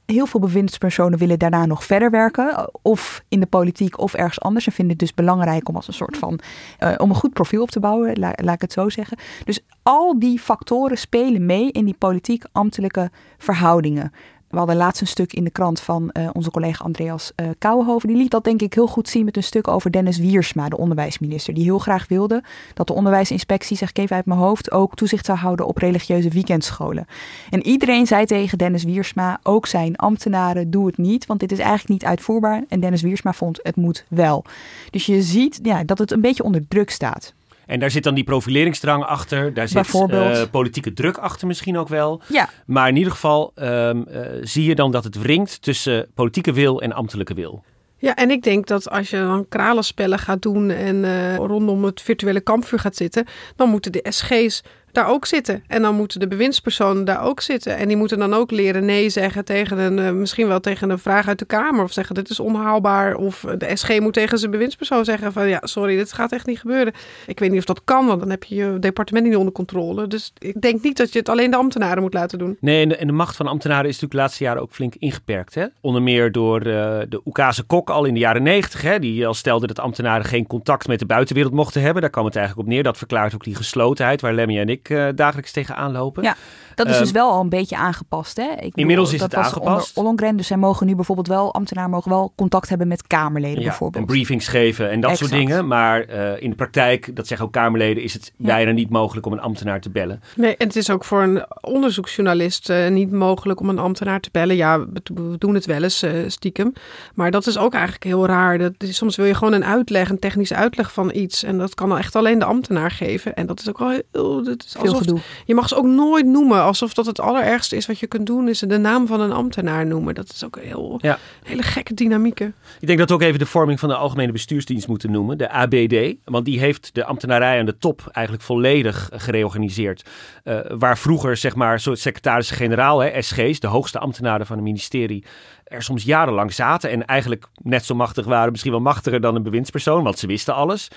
Heel 0.06 0.26
veel 0.26 0.40
bewindspersonen 0.40 1.18
willen 1.18 1.38
daarna 1.38 1.66
nog 1.66 1.84
verder 1.84 2.10
werken, 2.10 2.70
of 2.82 3.24
in 3.28 3.40
de 3.40 3.46
politiek 3.46 3.98
of 3.98 4.14
ergens 4.14 4.40
anders. 4.40 4.66
En 4.66 4.72
vinden 4.72 4.96
het 4.96 5.02
dus 5.02 5.14
belangrijk 5.14 5.68
om 5.68 5.76
als 5.76 5.88
een 5.88 5.94
soort 5.94 6.16
van 6.16 6.40
uh, 6.80 6.94
om 6.96 7.10
een 7.10 7.16
goed 7.16 7.32
profiel 7.32 7.62
op 7.62 7.70
te 7.70 7.80
bouwen, 7.80 8.18
la, 8.18 8.32
laat 8.42 8.54
ik 8.54 8.60
het 8.60 8.72
zo 8.72 8.88
zeggen. 8.88 9.18
Dus 9.44 9.60
al 9.82 10.18
die 10.18 10.38
factoren 10.38 10.98
spelen 10.98 11.46
mee 11.46 11.70
in 11.70 11.84
die 11.84 11.96
politiek-ambtelijke 11.98 13.10
verhoudingen 13.38 14.12
we 14.52 14.58
hadden 14.58 14.76
laatst 14.76 15.00
een 15.00 15.06
stuk 15.06 15.32
in 15.32 15.44
de 15.44 15.50
krant 15.50 15.80
van 15.80 16.10
uh, 16.12 16.28
onze 16.32 16.50
collega 16.50 16.84
Andreas 16.84 17.32
uh, 17.36 17.46
Kouwenhoven. 17.58 18.08
Die 18.08 18.16
liet 18.16 18.30
dat 18.30 18.44
denk 18.44 18.62
ik 18.62 18.74
heel 18.74 18.86
goed 18.86 19.08
zien 19.08 19.24
met 19.24 19.36
een 19.36 19.42
stuk 19.42 19.68
over 19.68 19.90
Dennis 19.92 20.18
Wiersma, 20.18 20.68
de 20.68 20.76
onderwijsminister. 20.76 21.54
Die 21.54 21.64
heel 21.64 21.78
graag 21.78 22.08
wilde 22.08 22.42
dat 22.74 22.86
de 22.86 22.92
onderwijsinspectie, 22.92 23.76
zeg 23.76 23.88
ik 23.88 23.98
even 23.98 24.16
uit 24.16 24.26
mijn 24.26 24.40
hoofd, 24.40 24.70
ook 24.70 24.94
toezicht 24.94 25.26
zou 25.26 25.38
houden 25.38 25.66
op 25.66 25.76
religieuze 25.76 26.28
weekendscholen. 26.28 27.06
En 27.50 27.66
iedereen 27.66 28.06
zei 28.06 28.26
tegen 28.26 28.58
Dennis 28.58 28.84
Wiersma, 28.84 29.40
ook 29.42 29.66
zijn 29.66 29.96
ambtenaren, 29.96 30.70
doe 30.70 30.86
het 30.86 30.98
niet, 30.98 31.26
want 31.26 31.40
dit 31.40 31.52
is 31.52 31.58
eigenlijk 31.58 31.88
niet 31.88 32.04
uitvoerbaar. 32.04 32.64
En 32.68 32.80
Dennis 32.80 33.02
Wiersma 33.02 33.32
vond, 33.32 33.60
het 33.62 33.76
moet 33.76 34.04
wel. 34.08 34.44
Dus 34.90 35.06
je 35.06 35.22
ziet 35.22 35.60
ja, 35.62 35.84
dat 35.84 35.98
het 35.98 36.10
een 36.10 36.20
beetje 36.20 36.44
onder 36.44 36.68
druk 36.68 36.90
staat. 36.90 37.34
En 37.66 37.80
daar 37.80 37.90
zit 37.90 38.02
dan 38.02 38.14
die 38.14 38.24
profileringsdrang 38.24 39.04
achter. 39.04 39.54
Daar 39.54 39.68
zit 39.68 39.94
uh, 39.94 40.42
politieke 40.50 40.92
druk 40.92 41.16
achter 41.16 41.46
misschien 41.46 41.78
ook 41.78 41.88
wel. 41.88 42.22
Ja. 42.28 42.48
Maar 42.66 42.88
in 42.88 42.96
ieder 42.96 43.12
geval 43.12 43.52
um, 43.54 44.06
uh, 44.10 44.20
zie 44.40 44.64
je 44.64 44.74
dan 44.74 44.90
dat 44.90 45.04
het 45.04 45.18
wringt 45.18 45.62
tussen 45.62 46.08
politieke 46.14 46.52
wil 46.52 46.82
en 46.82 46.92
ambtelijke 46.92 47.34
wil. 47.34 47.64
Ja, 48.02 48.14
en 48.14 48.30
ik 48.30 48.42
denk 48.42 48.66
dat 48.66 48.90
als 48.90 49.10
je 49.10 49.16
dan 49.16 49.48
kralenspellen 49.48 50.18
gaat 50.18 50.42
doen 50.42 50.70
en 50.70 50.96
uh, 50.96 51.36
rondom 51.36 51.84
het 51.84 52.00
virtuele 52.00 52.40
kampvuur 52.40 52.78
gaat 52.78 52.96
zitten, 52.96 53.26
dan 53.56 53.68
moeten 53.68 53.92
de 53.92 54.06
SG's 54.08 54.62
daar 54.92 55.08
ook 55.08 55.26
zitten. 55.26 55.64
En 55.66 55.82
dan 55.82 55.94
moeten 55.94 56.20
de 56.20 56.28
bewindspersonen 56.28 57.04
daar 57.04 57.22
ook 57.22 57.40
zitten. 57.40 57.76
En 57.76 57.88
die 57.88 57.96
moeten 57.96 58.18
dan 58.18 58.34
ook 58.34 58.50
leren 58.50 58.84
nee 58.84 59.08
zeggen 59.08 59.44
tegen 59.44 59.78
een, 59.78 59.98
uh, 59.98 60.10
misschien 60.10 60.48
wel 60.48 60.60
tegen 60.60 60.90
een 60.90 60.98
vraag 60.98 61.28
uit 61.28 61.38
de 61.38 61.44
Kamer. 61.44 61.82
Of 61.82 61.92
zeggen 61.92 62.14
dit 62.14 62.30
is 62.30 62.40
onhaalbaar. 62.40 63.14
Of 63.14 63.44
de 63.58 63.76
SG 63.76 64.00
moet 64.00 64.12
tegen 64.12 64.38
zijn 64.38 64.50
bewindspersoon 64.50 65.04
zeggen 65.04 65.32
van 65.32 65.48
ja, 65.48 65.60
sorry, 65.62 65.96
dit 65.96 66.12
gaat 66.12 66.32
echt 66.32 66.46
niet 66.46 66.58
gebeuren. 66.58 66.92
Ik 67.26 67.38
weet 67.38 67.50
niet 67.50 67.58
of 67.58 67.64
dat 67.64 67.80
kan, 67.84 68.06
want 68.06 68.20
dan 68.20 68.30
heb 68.30 68.44
je 68.44 68.54
je 68.54 68.78
departement 68.78 69.26
niet 69.26 69.36
onder 69.36 69.52
controle. 69.52 70.06
Dus 70.06 70.32
ik 70.38 70.60
denk 70.60 70.82
niet 70.82 70.96
dat 70.96 71.12
je 71.12 71.18
het 71.18 71.28
alleen 71.28 71.50
de 71.50 71.56
ambtenaren 71.56 72.02
moet 72.02 72.14
laten 72.14 72.38
doen. 72.38 72.56
Nee, 72.60 72.96
en 72.96 73.06
de, 73.06 73.12
macht 73.12 73.36
van 73.36 73.46
ambtenaren 73.46 73.88
is 73.88 74.00
natuurlijk 74.00 74.12
de 74.12 74.18
laatste 74.18 74.44
jaren 74.44 74.62
ook 74.62 74.72
flink 74.72 74.94
ingeperkt. 74.94 75.54
Hè? 75.54 75.66
Onder 75.80 76.02
meer 76.02 76.32
door 76.32 76.66
uh, 76.66 76.98
de 77.08 77.20
Oekase 77.24 77.62
Kok 77.62 77.90
al 77.90 78.04
in 78.04 78.14
de 78.14 78.20
jaren 78.20 78.42
negentig. 78.42 78.98
Die 78.98 79.26
al 79.26 79.34
stelde 79.34 79.66
dat 79.66 79.80
ambtenaren 79.80 80.24
geen 80.24 80.46
contact 80.46 80.86
met 80.86 80.98
de 80.98 81.06
buitenwereld 81.06 81.54
mochten 81.54 81.82
hebben. 81.82 82.02
Daar 82.02 82.10
kwam 82.10 82.24
het 82.24 82.36
eigenlijk 82.36 82.66
op 82.68 82.74
neer. 82.74 82.82
Dat 82.82 82.98
verklaart 82.98 83.34
ook 83.34 83.44
die 83.44 83.54
geslotenheid 83.54 84.20
waar 84.20 84.34
Lemmy 84.34 84.58
en 84.58 84.68
ik 84.68 84.81
uh, 84.88 85.08
dagelijks 85.14 85.52
tegenaan 85.52 85.92
lopen. 85.92 86.22
Ja, 86.22 86.36
dat 86.74 86.86
is 86.86 86.94
um, 86.94 87.00
dus 87.00 87.10
wel 87.10 87.30
al 87.30 87.40
een 87.40 87.48
beetje 87.48 87.76
aangepast. 87.76 88.36
Hè? 88.36 88.50
Ik 88.50 88.56
bedoel, 88.56 88.72
inmiddels 88.74 89.12
is 89.12 89.20
het 89.20 89.34
aangepast. 89.34 89.96
Ollongren, 89.96 90.36
dus 90.36 90.46
zij 90.46 90.56
mogen 90.56 90.86
nu 90.86 90.94
bijvoorbeeld 90.94 91.28
wel, 91.28 91.54
ambtenaren 91.54 91.90
mogen 91.90 92.10
wel 92.10 92.32
contact 92.36 92.68
hebben 92.68 92.88
met 92.88 93.06
Kamerleden 93.06 93.60
ja, 93.60 93.68
bijvoorbeeld. 93.68 94.04
En 94.04 94.14
briefings 94.14 94.48
geven 94.48 94.90
en 94.90 95.00
dat 95.00 95.10
exact. 95.10 95.30
soort 95.30 95.40
dingen. 95.40 95.66
Maar 95.66 96.08
uh, 96.10 96.42
in 96.42 96.50
de 96.50 96.56
praktijk, 96.56 97.16
dat 97.16 97.26
zeggen 97.26 97.46
ook 97.46 97.52
Kamerleden, 97.52 98.02
is 98.02 98.14
het 98.14 98.32
ja. 98.36 98.46
bijna 98.46 98.70
niet 98.70 98.90
mogelijk 98.90 99.26
om 99.26 99.32
een 99.32 99.40
ambtenaar 99.40 99.80
te 99.80 99.90
bellen. 99.90 100.22
Nee, 100.36 100.56
en 100.56 100.66
het 100.66 100.76
is 100.76 100.90
ook 100.90 101.04
voor 101.04 101.22
een 101.22 101.44
onderzoeksjournalist 101.60 102.70
uh, 102.70 102.88
niet 102.88 103.10
mogelijk 103.10 103.60
om 103.60 103.68
een 103.68 103.78
ambtenaar 103.78 104.20
te 104.20 104.28
bellen. 104.32 104.56
Ja, 104.56 104.78
we 104.78 105.38
doen 105.38 105.54
het 105.54 105.66
wel 105.66 105.82
eens 105.82 106.02
uh, 106.02 106.12
stiekem. 106.26 106.72
Maar 107.14 107.30
dat 107.30 107.46
is 107.46 107.58
ook 107.58 107.72
eigenlijk 107.72 108.04
heel 108.04 108.26
raar. 108.26 108.58
Dat, 108.58 108.72
soms 108.78 109.16
wil 109.16 109.26
je 109.26 109.34
gewoon 109.34 109.52
een 109.52 109.64
uitleg, 109.64 110.10
een 110.10 110.18
technische 110.18 110.54
uitleg 110.54 110.92
van 110.92 111.10
iets. 111.14 111.42
En 111.42 111.58
dat 111.58 111.74
kan 111.74 111.98
echt 111.98 112.16
alleen 112.16 112.38
de 112.38 112.44
ambtenaar 112.44 112.90
geven. 112.90 113.34
En 113.34 113.46
dat 113.46 113.60
is 113.60 113.68
ook 113.68 113.78
wel 113.78 113.88
heel... 114.12 114.42
Veel 114.80 114.94
gedoe. 114.94 115.18
Je 115.44 115.54
mag 115.54 115.68
ze 115.68 115.76
ook 115.76 115.86
nooit 115.86 116.26
noemen 116.26 116.62
alsof 116.62 116.94
dat 116.94 117.06
het 117.06 117.20
allerergste 117.20 117.76
is 117.76 117.86
wat 117.86 117.98
je 117.98 118.06
kunt 118.06 118.26
doen, 118.26 118.48
is 118.48 118.58
de 118.58 118.78
naam 118.78 119.06
van 119.06 119.20
een 119.20 119.32
ambtenaar 119.32 119.86
noemen. 119.86 120.14
Dat 120.14 120.30
is 120.32 120.44
ook 120.44 120.56
een 120.56 120.62
heel, 120.62 120.98
ja. 121.02 121.18
hele 121.42 121.62
gekke 121.62 121.94
dynamieken. 121.94 122.54
Ik 122.80 122.86
denk 122.86 122.98
dat 122.98 123.08
we 123.08 123.14
ook 123.14 123.22
even 123.22 123.38
de 123.38 123.46
vorming 123.46 123.80
van 123.80 123.88
de 123.88 123.94
Algemene 123.94 124.32
Bestuursdienst 124.32 124.88
moeten 124.88 125.10
noemen, 125.10 125.38
de 125.38 125.50
ABD. 125.50 126.14
Want 126.24 126.44
die 126.44 126.58
heeft 126.58 126.94
de 126.94 127.04
ambtenarij 127.04 127.58
aan 127.58 127.66
de 127.66 127.78
top 127.78 128.08
eigenlijk 128.12 128.46
volledig 128.46 129.10
gereorganiseerd. 129.12 130.08
Uh, 130.44 130.58
waar 130.68 130.98
vroeger, 130.98 131.36
zeg 131.36 131.54
maar, 131.54 131.80
soort 131.80 131.98
secretarissen-generaal, 131.98 133.02
SG's, 133.18 133.60
de 133.60 133.66
hoogste 133.66 133.98
ambtenaren 133.98 134.46
van 134.46 134.56
het 134.56 134.64
ministerie, 134.64 135.24
er 135.72 135.82
soms 135.82 136.04
jarenlang 136.04 136.52
zaten 136.52 136.90
en 136.90 137.06
eigenlijk 137.06 137.46
net 137.62 137.84
zo 137.84 137.94
machtig 137.94 138.26
waren, 138.26 138.50
misschien 138.50 138.72
wel 138.72 138.80
machtiger 138.80 139.20
dan 139.20 139.34
een 139.34 139.42
bewindspersoon, 139.42 140.04
want 140.04 140.18
ze 140.18 140.26
wisten 140.26 140.54
alles. 140.54 140.88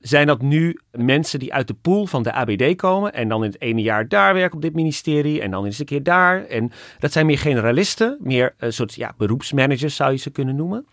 Zijn 0.00 0.26
dat 0.26 0.42
nu 0.42 0.80
mensen 0.90 1.38
die 1.38 1.54
uit 1.54 1.66
de 1.68 1.74
pool 1.74 2.06
van 2.06 2.22
de 2.22 2.32
ABD 2.32 2.76
komen 2.76 3.12
en 3.12 3.28
dan 3.28 3.44
in 3.44 3.50
het 3.50 3.60
ene 3.60 3.82
jaar 3.82 4.08
daar 4.08 4.34
werken 4.34 4.56
op 4.56 4.62
dit 4.62 4.74
ministerie 4.74 5.40
en 5.40 5.50
dan 5.50 5.64
eens 5.64 5.78
een 5.78 5.84
keer 5.84 6.02
daar. 6.02 6.44
En 6.44 6.72
dat 6.98 7.12
zijn 7.12 7.26
meer 7.26 7.38
generalisten, 7.38 8.18
meer 8.20 8.54
een 8.58 8.72
soort 8.72 8.94
ja, 8.94 9.14
beroepsmanagers 9.16 9.96
zou 9.96 10.10
je 10.10 10.18
ze 10.18 10.30
kunnen 10.30 10.56
noemen. 10.56 10.86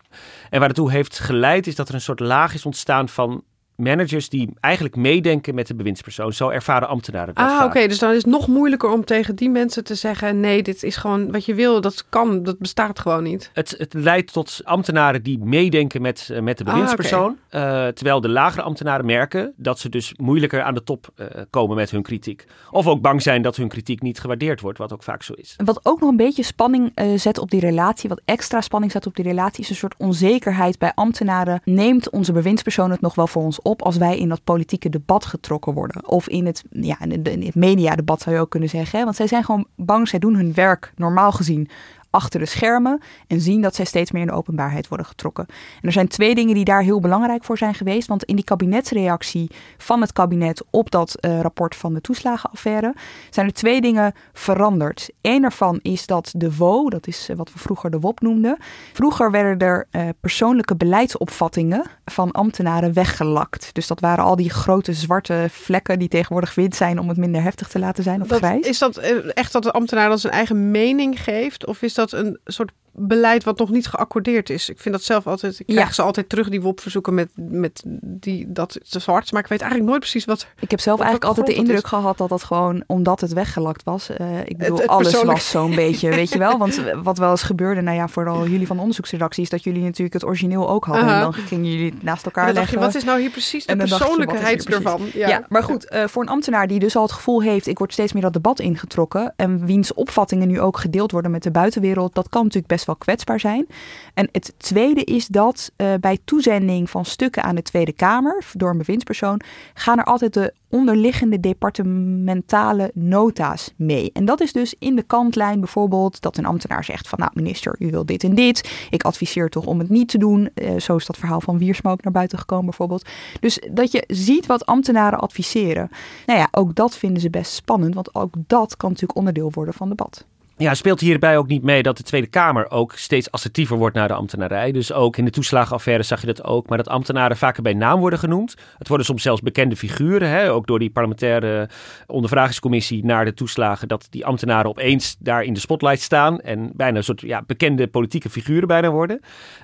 En 0.50 0.58
waar 0.58 0.68
het 0.68 0.76
toe 0.76 0.90
heeft 0.90 1.18
geleid 1.18 1.66
is 1.66 1.76
dat 1.76 1.88
er 1.88 1.94
een 1.94 2.00
soort 2.00 2.20
laag 2.20 2.54
is 2.54 2.66
ontstaan 2.66 3.08
van 3.08 3.44
managers 3.76 4.28
die 4.28 4.50
eigenlijk 4.60 4.96
meedenken 4.96 5.54
met 5.54 5.66
de 5.66 5.74
bewindspersoon. 5.74 6.32
Zo 6.32 6.48
ervaren 6.48 6.88
ambtenaren 6.88 7.34
dat 7.34 7.46
Ah, 7.50 7.64
oké. 7.64 7.86
Dus 7.86 7.98
dan 7.98 8.10
is 8.10 8.16
het 8.16 8.26
nog 8.26 8.48
moeilijker 8.48 8.90
om 8.90 9.04
tegen 9.04 9.36
die 9.36 9.50
mensen 9.50 9.84
te 9.84 9.94
zeggen: 9.94 10.40
nee, 10.40 10.62
dit 10.62 10.82
is 10.82 10.96
gewoon 10.96 11.30
wat 11.30 11.44
je 11.44 11.54
wil. 11.54 11.80
Dat 11.80 12.04
kan, 12.08 12.42
dat 12.42 12.58
bestaat 12.58 12.98
gewoon 12.98 13.22
niet. 13.22 13.50
Het, 13.52 13.74
het 13.78 13.94
leidt 13.94 14.32
tot 14.32 14.60
ambtenaren 14.64 15.22
die 15.22 15.38
meedenken 15.38 16.02
met, 16.02 16.28
eh, 16.32 16.40
met 16.40 16.58
de 16.58 16.64
Ah, 16.64 16.70
bewindspersoon. 16.72 17.38
Eh, 17.48 17.60
terwijl 17.86 18.20
de 18.20 18.28
lagere 18.28 18.62
ambtenaren 18.62 19.06
merken 19.06 19.52
dat 19.56 19.78
ze 19.78 19.88
dus 19.88 20.14
moeilijker 20.16 20.62
aan 20.62 20.74
de 20.74 20.82
top 20.82 21.08
eh, 21.14 21.26
komen 21.50 21.76
met 21.76 21.90
hun 21.90 22.02
kritiek. 22.02 22.44
Of 22.70 22.86
ook 22.86 23.00
bang 23.00 23.22
zijn 23.22 23.42
dat 23.42 23.56
hun 23.56 23.68
kritiek 23.68 24.02
niet 24.02 24.20
gewaardeerd 24.20 24.60
wordt, 24.60 24.78
wat 24.78 24.92
ook 24.92 25.02
vaak 25.02 25.22
zo 25.22 25.32
is. 25.32 25.54
En 25.56 25.64
Wat 25.64 25.80
ook 25.82 26.00
nog 26.00 26.10
een 26.10 26.16
beetje 26.16 26.42
spanning 26.42 26.90
eh, 26.94 27.06
zet 27.16 27.38
op 27.38 27.50
die 27.50 27.60
relatie, 27.60 28.08
wat 28.08 28.20
extra 28.24 28.60
spanning 28.60 28.92
zet 28.92 29.06
op 29.06 29.16
die 29.16 29.24
relatie, 29.24 29.62
is 29.62 29.70
een 29.70 29.76
soort 29.76 29.94
onzekerheid 29.98 30.78
bij 30.78 30.92
ambtenaren. 30.94 31.60
Neemt 31.64 32.10
onze 32.10 32.32
bewindspersoon 32.32 32.90
het 32.90 33.00
nog 33.00 33.14
wel 33.14 33.26
voor 33.26 33.42
ons 33.42 33.61
op 33.62 33.82
als 33.82 33.96
wij 33.96 34.18
in 34.18 34.28
dat 34.28 34.44
politieke 34.44 34.88
debat 34.88 35.24
getrokken 35.24 35.74
worden? 35.74 36.08
Of 36.08 36.28
in 36.28 36.46
het, 36.46 36.64
ja, 36.70 37.00
in 37.00 37.10
het, 37.10 37.54
mediadebat 37.54 38.20
zou 38.20 38.34
je 38.34 38.40
ook 38.40 38.50
kunnen 38.50 38.68
zeggen. 38.68 38.98
Hè? 38.98 39.04
Want 39.04 39.16
zij 39.16 39.26
zijn 39.26 39.44
gewoon 39.44 39.66
bang, 39.76 40.08
zij 40.08 40.18
doen 40.18 40.34
hun 40.34 40.54
werk 40.54 40.92
normaal 40.96 41.32
gezien 41.32 41.68
achter 42.12 42.40
de 42.40 42.46
schermen 42.46 43.00
en 43.26 43.40
zien 43.40 43.60
dat 43.60 43.74
zij 43.74 43.84
steeds 43.84 44.10
meer 44.10 44.22
in 44.22 44.28
de 44.28 44.34
openbaarheid 44.34 44.88
worden 44.88 45.06
getrokken. 45.06 45.46
En 45.48 45.56
er 45.82 45.92
zijn 45.92 46.08
twee 46.08 46.34
dingen 46.34 46.54
die 46.54 46.64
daar 46.64 46.82
heel 46.82 47.00
belangrijk 47.00 47.44
voor 47.44 47.58
zijn 47.58 47.74
geweest. 47.74 48.08
Want 48.08 48.24
in 48.24 48.36
die 48.36 48.44
kabinetsreactie 48.44 49.50
van 49.78 50.00
het 50.00 50.12
kabinet 50.12 50.64
op 50.70 50.90
dat 50.90 51.14
eh, 51.14 51.40
rapport 51.40 51.76
van 51.76 51.94
de 51.94 52.00
toeslagenaffaire 52.00 52.94
zijn 53.30 53.46
er 53.46 53.52
twee 53.52 53.80
dingen 53.80 54.14
veranderd. 54.32 55.10
Eén 55.20 55.40
daarvan 55.42 55.78
is 55.82 56.06
dat 56.06 56.32
de 56.36 56.56
WO, 56.56 56.88
dat 56.90 57.06
is 57.06 57.28
eh, 57.28 57.36
wat 57.36 57.52
we 57.52 57.58
vroeger 57.58 57.90
de 57.90 58.00
WOP 58.00 58.20
noemden. 58.20 58.56
Vroeger 58.92 59.30
werden 59.30 59.58
er 59.68 59.86
eh, 59.90 60.08
persoonlijke 60.20 60.76
beleidsopvattingen 60.76 61.84
van 62.04 62.30
ambtenaren 62.32 62.92
weggelakt. 62.92 63.74
Dus 63.74 63.86
dat 63.86 64.00
waren 64.00 64.24
al 64.24 64.36
die 64.36 64.50
grote 64.50 64.92
zwarte 64.92 65.46
vlekken 65.50 65.98
die 65.98 66.08
tegenwoordig 66.08 66.54
wit 66.54 66.76
zijn 66.76 66.98
om 66.98 67.08
het 67.08 67.16
minder 67.16 67.42
heftig 67.42 67.68
te 67.68 67.78
laten 67.78 68.02
zijn 68.02 68.22
of 68.22 68.28
Dat, 68.28 68.38
grijs. 68.38 68.66
is 68.66 68.78
dat 68.78 68.96
echt 68.96 69.52
dat 69.52 69.62
de 69.62 69.72
ambtenaar 69.72 70.08
dan 70.08 70.18
zijn 70.18 70.32
eigen 70.32 70.70
mening 70.70 71.22
geeft? 71.22 71.66
Of 71.66 71.82
is 71.82 71.94
dat 71.94 72.01
een 72.10 72.38
soort 72.44 72.72
beleid 72.94 73.44
wat 73.44 73.58
nog 73.58 73.70
niet 73.70 73.86
geaccordeerd 73.86 74.50
is? 74.50 74.68
Ik 74.68 74.80
vind 74.80 74.94
dat 74.94 75.04
zelf 75.04 75.26
altijd. 75.26 75.58
Ik 75.60 75.66
krijg 75.66 75.86
Ja. 75.86 75.92
ze 75.94 76.02
altijd 76.02 76.28
terug, 76.28 76.48
die 76.48 76.60
WOP-verzoeken 76.60 77.14
met, 77.14 77.28
met 77.34 77.82
die, 78.02 78.52
dat 78.52 78.78
te 78.88 78.98
zwart. 78.98 79.32
Maar 79.32 79.42
ik 79.42 79.48
weet 79.48 79.60
eigenlijk 79.60 79.90
nooit 79.90 80.00
precies 80.02 80.24
wat. 80.24 80.46
Ik 80.60 80.70
heb 80.70 80.80
zelf 80.80 81.00
eigenlijk 81.00 81.28
altijd 81.28 81.46
de 81.46 81.54
indruk 81.54 81.86
gehad 81.86 82.18
dat 82.18 82.28
dat 82.28 82.42
gewoon 82.44 82.84
omdat 82.86 83.20
het 83.20 83.32
weggelakt 83.32 83.82
was. 83.84 84.10
eh, 84.10 84.38
ik 84.44 84.56
bedoel, 84.58 84.78
het 84.78 84.86
alles 84.86 85.02
persoonlijk- 85.10 85.38
was 85.38 85.50
zo'n 85.50 85.74
beetje, 85.74 86.08
weet 86.10 86.32
je 86.32 86.38
wel. 86.38 86.58
Want 86.58 86.80
wat 87.02 87.18
wel 87.18 87.30
eens 87.30 87.42
gebeurde, 87.42 87.80
nou 87.80 87.96
ja, 87.96 88.08
vooral 88.08 88.46
jullie 88.48 88.66
van 88.66 88.76
de 88.76 88.82
onderzoeksredactie, 88.82 89.42
is 89.42 89.48
dat 89.50 89.62
jullie 89.64 89.82
natuurlijk 89.82 90.12
het 90.12 90.24
origineel 90.24 90.68
ook 90.70 90.84
hadden. 90.84 91.08
En 91.14 91.20
dan 91.20 91.32
gingen 91.34 91.70
jullie 91.72 91.94
naast 92.00 92.24
elkaar 92.24 92.46
En 92.48 92.54
dan 92.54 92.62
dacht 92.62 92.74
je, 92.74 92.78
leggen. 92.78 92.92
wat 92.92 93.02
is 93.02 93.08
nou 93.08 93.20
hier 93.20 93.30
precies 93.30 93.66
de 93.66 93.76
persoonlijkheid 93.76 94.66
ervan? 94.68 95.00
Ja. 95.12 95.44
maar 95.48 95.62
goed, 95.62 95.88
eh, 95.88 96.04
voor 96.06 96.22
een 96.22 96.28
ambtenaar 96.28 96.66
die 96.66 96.78
dus 96.78 96.96
al 96.96 97.02
het 97.02 97.12
gevoel 97.12 97.42
heeft, 97.42 97.66
ik 97.66 97.78
word 97.78 97.92
steeds 97.92 98.12
meer 98.12 98.22
dat 98.22 98.32
debat 98.32 98.60
ingetrokken 98.60 99.32
en 99.36 99.66
wiens 99.66 99.94
opvattingen 99.94 100.48
nu 100.48 100.60
ook 100.60 100.78
gedeeld 100.78 101.10
worden 101.12 101.30
met 101.30 101.42
de 101.42 101.50
buitenwereld, 101.50 102.14
dat 102.14 102.28
kan 102.28 102.42
natuurlijk 102.42 102.72
best 102.72 102.81
wel 102.84 102.96
kwetsbaar 102.96 103.40
zijn. 103.40 103.66
En 104.14 104.28
het 104.32 104.54
tweede 104.56 105.04
is 105.04 105.26
dat 105.26 105.72
eh, 105.76 105.94
bij 106.00 106.18
toezending 106.24 106.90
van 106.90 107.04
stukken 107.04 107.42
aan 107.42 107.54
de 107.54 107.62
Tweede 107.62 107.92
Kamer 107.92 108.44
door 108.52 108.70
een 108.70 108.78
bewindspersoon 108.78 109.40
gaan 109.74 109.98
er 109.98 110.04
altijd 110.04 110.34
de 110.34 110.54
onderliggende 110.68 111.40
departementale 111.40 112.90
nota's 112.94 113.72
mee. 113.76 114.10
En 114.12 114.24
dat 114.24 114.40
is 114.40 114.52
dus 114.52 114.74
in 114.78 114.96
de 114.96 115.02
kantlijn 115.02 115.60
bijvoorbeeld 115.60 116.20
dat 116.20 116.36
een 116.36 116.44
ambtenaar 116.44 116.84
zegt 116.84 117.08
van 117.08 117.18
nou 117.18 117.30
minister, 117.34 117.76
u 117.78 117.90
wil 117.90 118.06
dit 118.06 118.24
en 118.24 118.34
dit. 118.34 118.86
Ik 118.90 119.02
adviseer 119.02 119.48
toch 119.48 119.66
om 119.66 119.78
het 119.78 119.88
niet 119.88 120.08
te 120.08 120.18
doen. 120.18 120.50
Eh, 120.54 120.78
zo 120.78 120.96
is 120.96 121.06
dat 121.06 121.16
verhaal 121.16 121.40
van 121.40 121.58
Wiersma 121.58 121.90
ook 121.90 122.02
naar 122.02 122.12
buiten 122.12 122.38
gekomen 122.38 122.64
bijvoorbeeld. 122.64 123.08
Dus 123.40 123.60
dat 123.70 123.92
je 123.92 124.04
ziet 124.06 124.46
wat 124.46 124.66
ambtenaren 124.66 125.18
adviseren. 125.18 125.88
Nou 126.26 126.38
ja, 126.38 126.48
ook 126.50 126.74
dat 126.74 126.96
vinden 126.96 127.22
ze 127.22 127.30
best 127.30 127.52
spannend, 127.52 127.94
want 127.94 128.14
ook 128.14 128.34
dat 128.46 128.76
kan 128.76 128.88
natuurlijk 128.88 129.18
onderdeel 129.18 129.50
worden 129.52 129.74
van 129.74 129.88
debat. 129.88 130.26
Ja, 130.62 130.74
speelt 130.74 131.00
hierbij 131.00 131.36
ook 131.36 131.46
niet 131.46 131.62
mee 131.62 131.82
dat 131.82 131.96
de 131.96 132.02
Tweede 132.02 132.26
Kamer 132.26 132.70
ook 132.70 132.92
steeds 132.92 133.30
assertiever 133.30 133.76
wordt 133.76 133.96
naar 133.96 134.08
de 134.08 134.14
ambtenarij. 134.14 134.72
Dus 134.72 134.92
ook 134.92 135.16
in 135.16 135.24
de 135.24 135.30
toeslagenaffaire 135.30 136.02
zag 136.02 136.20
je 136.20 136.26
dat 136.26 136.44
ook. 136.44 136.68
Maar 136.68 136.78
dat 136.78 136.88
ambtenaren 136.88 137.36
vaker 137.36 137.62
bij 137.62 137.74
naam 137.74 138.00
worden 138.00 138.18
genoemd. 138.18 138.54
Het 138.78 138.88
worden 138.88 139.06
soms 139.06 139.22
zelfs 139.22 139.40
bekende 139.40 139.76
figuren. 139.76 140.28
Hè? 140.28 140.52
Ook 140.52 140.66
door 140.66 140.78
die 140.78 140.90
parlementaire 140.90 141.68
ondervragingscommissie 142.06 143.04
naar 143.04 143.24
de 143.24 143.34
toeslagen. 143.34 143.88
Dat 143.88 144.06
die 144.10 144.26
ambtenaren 144.26 144.70
opeens 144.70 145.16
daar 145.18 145.42
in 145.42 145.54
de 145.54 145.60
spotlight 145.60 146.00
staan. 146.00 146.40
En 146.40 146.70
bijna 146.74 146.96
een 146.96 147.04
soort 147.04 147.20
ja, 147.20 147.42
bekende 147.46 147.86
politieke 147.86 148.30
figuren 148.30 148.68
bijna 148.68 148.90
worden. 148.90 149.20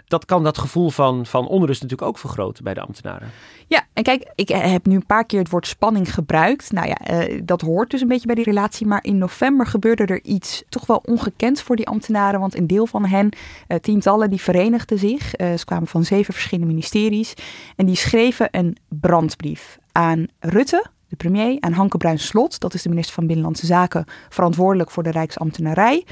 Dat 0.06 0.24
kan 0.24 0.44
dat 0.44 0.58
gevoel 0.58 0.90
van, 0.90 1.26
van 1.26 1.48
onrust 1.48 1.82
natuurlijk 1.82 2.08
ook 2.08 2.18
vergroten 2.18 2.64
bij 2.64 2.74
de 2.74 2.80
ambtenaren. 2.80 3.28
Ja, 3.66 3.86
en 3.92 4.02
kijk, 4.02 4.32
ik 4.34 4.48
heb 4.48 4.86
nu 4.86 4.94
een 4.94 5.06
paar 5.06 5.24
keer 5.24 5.38
het 5.38 5.50
woord 5.50 5.66
spanning 5.66 6.14
gebruikt. 6.14 6.72
Nou 6.72 6.86
ja, 6.88 6.94
eh, 6.94 7.40
dat 7.44 7.60
hoort 7.60 7.90
dus 7.90 8.00
een 8.00 8.08
beetje 8.08 8.26
bij 8.26 8.34
die 8.34 8.44
relatie. 8.44 8.86
Maar 8.86 9.04
in 9.04 9.18
november 9.18 9.66
gebeurde 9.66 10.04
er 10.04 10.22
iets 10.22 10.62
toch 10.68 10.86
wel 10.88 11.02
ongekend 11.04 11.60
voor 11.60 11.76
die 11.76 11.86
ambtenaren. 11.86 12.40
Want 12.40 12.56
een 12.56 12.66
deel 12.66 12.86
van 12.86 13.06
hen, 13.06 13.28
eh, 13.66 13.78
tientallen, 13.78 14.30
die 14.30 14.40
verenigden 14.40 14.98
zich. 14.98 15.34
Eh, 15.34 15.54
ze 15.54 15.64
kwamen 15.64 15.88
van 15.88 16.04
zeven 16.04 16.34
verschillende 16.34 16.70
ministeries. 16.70 17.34
En 17.76 17.86
die 17.86 17.96
schreven 17.96 18.48
een 18.50 18.76
brandbrief 18.88 19.78
aan 19.92 20.26
Rutte, 20.38 20.86
de 21.08 21.16
premier, 21.16 21.56
aan 21.60 21.72
Hanke 21.72 21.96
Bruins-Slot. 21.96 22.60
Dat 22.60 22.74
is 22.74 22.82
de 22.82 22.88
minister 22.88 23.14
van 23.14 23.26
Binnenlandse 23.26 23.66
Zaken, 23.66 24.04
verantwoordelijk 24.28 24.90
voor 24.90 25.02
de 25.02 25.10
Rijksambtenarij. 25.10 26.06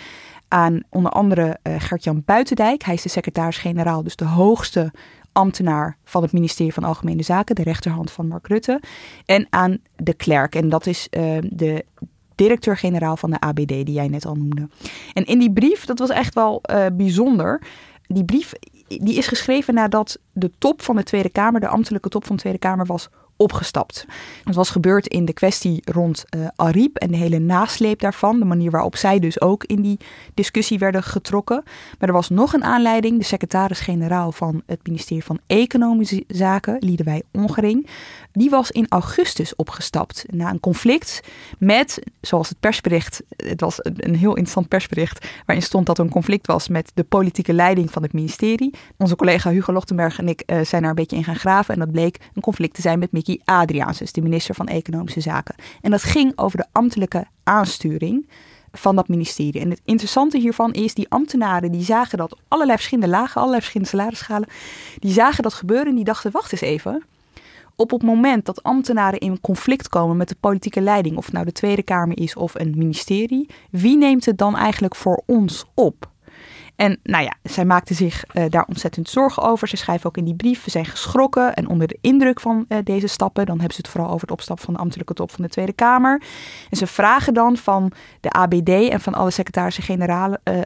Aan 0.49 0.83
onder 0.91 1.11
andere 1.11 1.59
eh, 1.63 1.75
Gert-Jan 1.79 2.23
Buitendijk. 2.25 2.83
Hij 2.83 2.95
is 2.95 3.03
de 3.03 3.09
secretaris-generaal, 3.09 4.03
dus 4.03 4.17
de 4.17 4.25
hoogste 4.25 4.93
ambtenaar 5.33 5.97
van 6.05 6.23
het 6.23 6.33
ministerie 6.33 6.73
van 6.73 6.85
Algemene 6.85 7.23
Zaken, 7.23 7.55
de 7.55 7.63
rechterhand 7.63 8.11
van 8.11 8.29
Mark 8.29 8.47
Rutte. 8.47 8.81
En 9.25 9.47
aan 9.51 9.79
de 9.97 10.15
klerk, 10.15 10.55
en 10.55 10.69
dat 10.69 10.87
is 10.87 11.09
de 11.43 11.85
directeur-generaal 12.37 13.17
van 13.17 13.31
de 13.31 13.41
ABD, 13.41 13.69
die 13.69 13.93
jij 13.93 14.09
net 14.09 14.27
al 14.27 14.35
noemde. 14.35 14.69
En 15.13 15.25
in 15.25 15.39
die 15.39 15.53
brief, 15.53 15.85
dat 15.85 15.99
was 15.99 16.11
echt 16.11 16.35
wel 16.35 16.61
eh, 16.63 16.87
bijzonder. 16.93 17.63
Die 18.07 18.25
brief 18.25 18.53
die 18.89 19.17
is 19.17 19.27
geschreven 19.27 19.75
nadat 19.75 20.19
de 20.33 20.51
top 20.59 20.83
van 20.83 20.97
de 20.97 21.03
Tweede 21.03 21.29
Kamer, 21.29 21.61
de 21.61 21.69
ambtelijke 21.69 22.09
top 22.09 22.25
van 22.27 22.37
de 22.37 22.43
Tweede 22.43 22.59
Kamer, 22.59 22.87
was 22.87 23.09
opgestapt. 23.37 24.07
Het 24.45 24.55
was 24.55 24.71
gebeurd 24.71 25.07
in 25.07 25.25
de 25.25 25.33
kwestie 25.33 25.83
rond 25.85 26.25
eh 26.29 26.47
Ariep 26.57 26.97
en 26.97 27.11
de 27.11 27.17
hele 27.17 27.39
nasleep 27.39 28.01
daarvan. 28.01 28.39
De 28.39 28.45
manier 28.45 28.71
waarop 28.71 28.97
zij 28.97 29.19
dus 29.19 29.41
ook 29.41 29.65
in 29.65 29.83
die 29.83 29.99
discussie 30.35 30.79
werden 30.79 31.03
getrokken. 31.03 31.63
Maar 31.99 32.09
er 32.09 32.15
was 32.15 32.29
nog 32.29 32.53
een 32.53 32.65
aanleiding. 32.65 33.19
De 33.19 33.25
secretaris-generaal 33.25 34.33
van 34.33 34.63
het 34.67 34.87
ministerie 34.87 35.25
van 35.25 35.39
Economische 35.47 36.25
Zaken, 36.29 36.77
Liedewij 36.81 37.23
Ongering, 37.33 37.89
die 38.33 38.51
was 38.51 38.71
in 38.71 38.87
augustus 38.89 39.55
opgestapt 39.55 40.25
na 40.31 40.51
een 40.51 40.61
conflict 40.61 41.21
met, 41.59 42.03
zoals 42.21 42.49
het 42.49 42.61
persbericht, 42.61 43.23
het 43.37 43.61
was 43.61 43.79
een 43.83 44.15
heel 44.15 44.31
interessant 44.31 44.69
persbericht, 44.69 45.27
waarin 45.47 45.65
stond 45.65 45.87
dat 45.87 45.99
er 45.99 46.05
een 46.05 46.11
conflict 46.11 46.47
was 46.47 46.69
met 46.69 46.91
de 46.95 47.05
politieke 47.05 47.53
leiding 47.53 47.91
van 47.91 48.03
het 48.03 48.13
ministerie. 48.13 48.75
Onze 48.97 49.17
collega 49.17 49.51
Hugo 49.51 49.73
Lochtenberg 49.73 50.19
en 50.19 50.29
ik 50.29 50.41
eh, 50.41 50.61
zijn 50.61 50.81
daar 50.81 50.91
een 50.91 50.97
beetje 50.97 51.17
in 51.17 51.25
gaan 51.25 51.37
graven 51.37 51.75
en 51.75 51.81
dat 51.81 51.91
bleek 51.91 52.19
een 52.35 52.43
conflict 52.43 52.75
te 52.75 52.81
zijn 52.81 52.99
met 52.99 53.13
Mickey 53.13 53.26
Adriaans, 53.45 53.99
dus 53.99 54.13
de 54.13 54.23
minister 54.23 54.55
van 54.55 54.69
Economische 54.69 55.21
Zaken. 55.21 55.55
En 55.81 55.91
dat 55.91 56.03
ging 56.03 56.33
over 56.39 56.59
de 56.59 56.67
ambtelijke 56.73 57.27
aansturing 57.43 58.29
van 58.73 58.97
dat 58.97 59.09
ministerie. 59.09 59.61
En 59.61 59.71
het 59.71 59.81
interessante 59.85 60.39
hiervan 60.39 60.73
is, 60.73 60.95
die 60.95 61.09
ambtenaren 61.09 61.73
die 61.73 61.85
zagen 61.85 62.19
dat 62.19 62.39
allerlei 62.49 62.77
verschillende 62.77 63.11
lagen, 63.11 63.37
allerlei 63.37 63.61
verschillende 63.61 63.93
salarisschalen, 63.97 64.49
die 64.99 65.13
zagen 65.13 65.43
dat 65.43 65.55
gebeuren 65.55 65.87
en 65.87 65.95
die 65.95 66.05
dachten, 66.05 66.31
wacht 66.31 66.53
eens 66.53 66.61
even. 66.61 67.05
Op 67.77 67.91
het 67.91 68.03
moment 68.03 68.45
dat 68.45 68.63
ambtenaren 68.63 69.19
in 69.19 69.41
conflict 69.41 69.89
komen 69.89 70.17
met 70.17 70.29
de 70.29 70.37
politieke 70.41 70.81
leiding, 70.81 71.17
of 71.17 71.25
het 71.25 71.35
nou 71.35 71.47
de 71.47 71.53
Tweede 71.53 71.83
Kamer 71.83 72.19
is 72.19 72.37
of 72.37 72.55
een 72.55 72.75
ministerie, 72.77 73.49
wie 73.71 73.97
neemt 73.97 74.25
het 74.25 74.39
dan 74.39 74.57
eigenlijk 74.57 74.95
voor 74.95 75.23
ons 75.27 75.65
op? 75.75 76.11
En 76.77 76.99
nou 77.03 77.25
ja, 77.25 77.35
zij 77.43 77.65
maakte 77.65 77.95
zich 77.95 78.25
eh, 78.25 78.45
daar 78.49 78.65
ontzettend 78.69 79.09
zorgen 79.09 79.43
over. 79.43 79.69
Ze 79.69 79.77
schrijven 79.77 80.07
ook 80.07 80.17
in 80.17 80.25
die 80.25 80.35
brief, 80.35 80.65
we 80.65 80.71
zijn 80.71 80.85
geschrokken 80.85 81.55
en 81.55 81.69
onder 81.69 81.87
de 81.89 81.99
indruk 82.01 82.41
van 82.41 82.65
eh, 82.69 82.79
deze 82.85 83.07
stappen. 83.07 83.47
Dan 83.47 83.57
hebben 83.57 83.75
ze 83.75 83.81
het 83.81 83.91
vooral 83.91 84.11
over 84.11 84.21
het 84.21 84.31
opstappen 84.31 84.65
van 84.65 84.75
de 84.75 84.81
ambtelijke 84.81 85.15
top 85.15 85.31
van 85.31 85.45
de 85.45 85.51
Tweede 85.51 85.73
Kamer. 85.73 86.23
En 86.71 86.77
ze 86.77 86.87
vragen 86.87 87.35
dan 87.35 87.57
van 87.57 87.93
de 88.21 88.31
ABD 88.31 88.69
en 88.69 89.01
van 89.01 89.15
alle 89.15 89.31
secretarissen-generaal, 89.31 90.37
eh, 90.43 90.61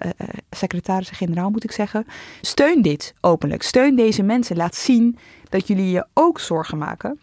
secretarissen-generaal 0.50 1.50
moet 1.50 1.64
ik 1.64 1.72
zeggen, 1.72 2.06
steun 2.40 2.82
dit 2.82 3.14
openlijk. 3.20 3.62
Steun 3.62 3.96
deze 3.96 4.22
mensen. 4.22 4.56
Laat 4.56 4.74
zien 4.74 5.18
dat 5.48 5.66
jullie 5.66 5.90
je 5.90 6.06
ook 6.14 6.40
zorgen 6.40 6.78
maken. 6.78 7.20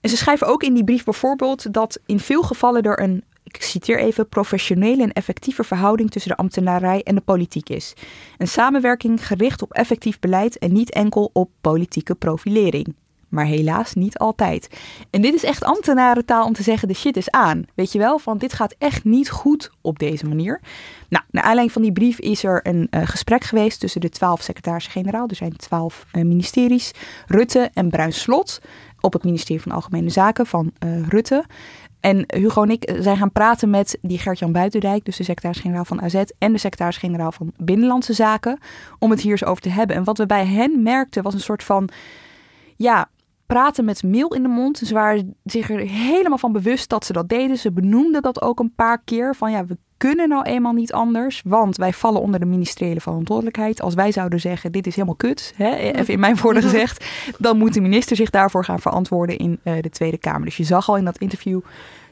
En 0.00 0.10
ze 0.10 0.16
schrijven 0.16 0.46
ook 0.46 0.62
in 0.62 0.74
die 0.74 0.84
brief 0.84 1.04
bijvoorbeeld 1.04 1.72
dat 1.72 2.00
in 2.06 2.20
veel 2.20 2.42
gevallen 2.42 2.82
er 2.82 3.02
een, 3.02 3.24
ik 3.54 3.62
citeer 3.62 3.98
even, 3.98 4.28
professionele 4.28 5.02
en 5.02 5.12
effectieve 5.12 5.64
verhouding 5.64 6.10
tussen 6.10 6.30
de 6.30 6.36
ambtenarij 6.36 7.02
en 7.02 7.14
de 7.14 7.20
politiek 7.20 7.68
is. 7.68 7.94
Een 8.38 8.48
samenwerking 8.48 9.26
gericht 9.26 9.62
op 9.62 9.72
effectief 9.72 10.18
beleid 10.18 10.58
en 10.58 10.72
niet 10.72 10.90
enkel 10.90 11.30
op 11.32 11.50
politieke 11.60 12.14
profilering. 12.14 12.94
Maar 13.28 13.44
helaas 13.44 13.94
niet 13.94 14.18
altijd. 14.18 14.68
En 15.10 15.22
dit 15.22 15.34
is 15.34 15.44
echt 15.44 15.64
ambtenarentaal 15.64 16.44
om 16.44 16.52
te 16.52 16.62
zeggen: 16.62 16.88
de 16.88 16.94
shit 16.94 17.16
is 17.16 17.30
aan. 17.30 17.64
Weet 17.74 17.92
je 17.92 17.98
wel, 17.98 18.18
van 18.18 18.38
dit 18.38 18.52
gaat 18.52 18.74
echt 18.78 19.04
niet 19.04 19.30
goed 19.30 19.70
op 19.80 19.98
deze 19.98 20.26
manier. 20.26 20.60
Nou, 21.08 21.24
naar 21.30 21.42
aanleiding 21.42 21.72
van 21.72 21.82
die 21.82 21.92
brief 21.92 22.18
is 22.18 22.44
er 22.44 22.60
een 22.66 22.86
eh, 22.90 23.02
gesprek 23.04 23.44
geweest 23.44 23.80
tussen 23.80 24.00
de 24.00 24.08
twaalf 24.08 24.42
secretarissen-generaal. 24.42 25.28
Er 25.28 25.36
zijn 25.36 25.56
twaalf 25.56 26.06
eh, 26.12 26.24
ministeries. 26.24 26.92
Rutte 27.26 27.70
en 27.74 27.90
Bruin 27.90 28.12
Slot 28.12 28.60
op 29.00 29.12
het 29.12 29.24
ministerie 29.24 29.62
van 29.62 29.72
Algemene 29.72 30.10
Zaken 30.10 30.46
van 30.46 30.72
Rutte. 31.08 31.44
En 32.00 32.24
Hugo 32.26 32.62
en 32.62 32.70
ik 32.70 32.92
zijn 32.98 33.16
gaan 33.16 33.32
praten 33.32 33.70
met 33.70 33.98
die 34.02 34.18
Gert-Jan 34.18 34.52
Buitendijk, 34.52 35.04
dus 35.04 35.16
de 35.16 35.24
secretaris-generaal 35.24 35.84
van 35.84 36.02
AZ 36.02 36.22
en 36.38 36.52
de 36.52 36.58
secretaris-generaal 36.58 37.32
van 37.32 37.52
Binnenlandse 37.56 38.12
Zaken, 38.12 38.58
om 38.98 39.10
het 39.10 39.20
hier 39.20 39.30
eens 39.30 39.44
over 39.44 39.62
te 39.62 39.68
hebben. 39.68 39.96
En 39.96 40.04
wat 40.04 40.18
we 40.18 40.26
bij 40.26 40.46
hen 40.46 40.82
merkten 40.82 41.22
was 41.22 41.34
een 41.34 41.40
soort 41.40 41.62
van, 41.62 41.88
ja, 42.76 43.08
praten 43.46 43.84
met 43.84 44.02
mail 44.02 44.34
in 44.34 44.42
de 44.42 44.48
mond. 44.48 44.78
Ze 44.78 44.94
waren 44.94 45.34
zich 45.44 45.70
er 45.70 45.78
helemaal 45.78 46.38
van 46.38 46.52
bewust 46.52 46.88
dat 46.88 47.04
ze 47.04 47.12
dat 47.12 47.28
deden. 47.28 47.58
Ze 47.58 47.72
benoemden 47.72 48.22
dat 48.22 48.42
ook 48.42 48.58
een 48.60 48.74
paar 48.74 49.02
keer. 49.04 49.34
Van 49.34 49.50
ja, 49.50 49.66
we 49.66 49.76
kunnen 49.98 50.28
nou 50.28 50.44
eenmaal 50.44 50.72
niet 50.72 50.92
anders. 50.92 51.42
Want 51.44 51.76
wij 51.76 51.92
vallen 51.92 52.20
onder 52.20 52.40
de 52.40 52.46
ministeriële 52.46 53.00
verantwoordelijkheid. 53.00 53.82
Als 53.82 53.94
wij 53.94 54.12
zouden 54.12 54.40
zeggen, 54.40 54.72
dit 54.72 54.86
is 54.86 54.94
helemaal 54.94 55.16
kut. 55.16 55.52
Hè, 55.56 55.74
even 55.74 56.14
in 56.14 56.20
mijn 56.20 56.36
woorden 56.36 56.62
gezegd. 56.62 57.04
Dan 57.38 57.58
moet 57.58 57.74
de 57.74 57.80
minister 57.80 58.16
zich 58.16 58.30
daarvoor 58.30 58.64
gaan 58.64 58.80
verantwoorden 58.80 59.36
in 59.36 59.60
uh, 59.64 59.74
de 59.80 59.90
Tweede 59.90 60.18
Kamer. 60.18 60.44
Dus 60.44 60.56
je 60.56 60.64
zag 60.64 60.88
al 60.88 60.96
in 60.96 61.04
dat 61.04 61.18
interview... 61.18 61.60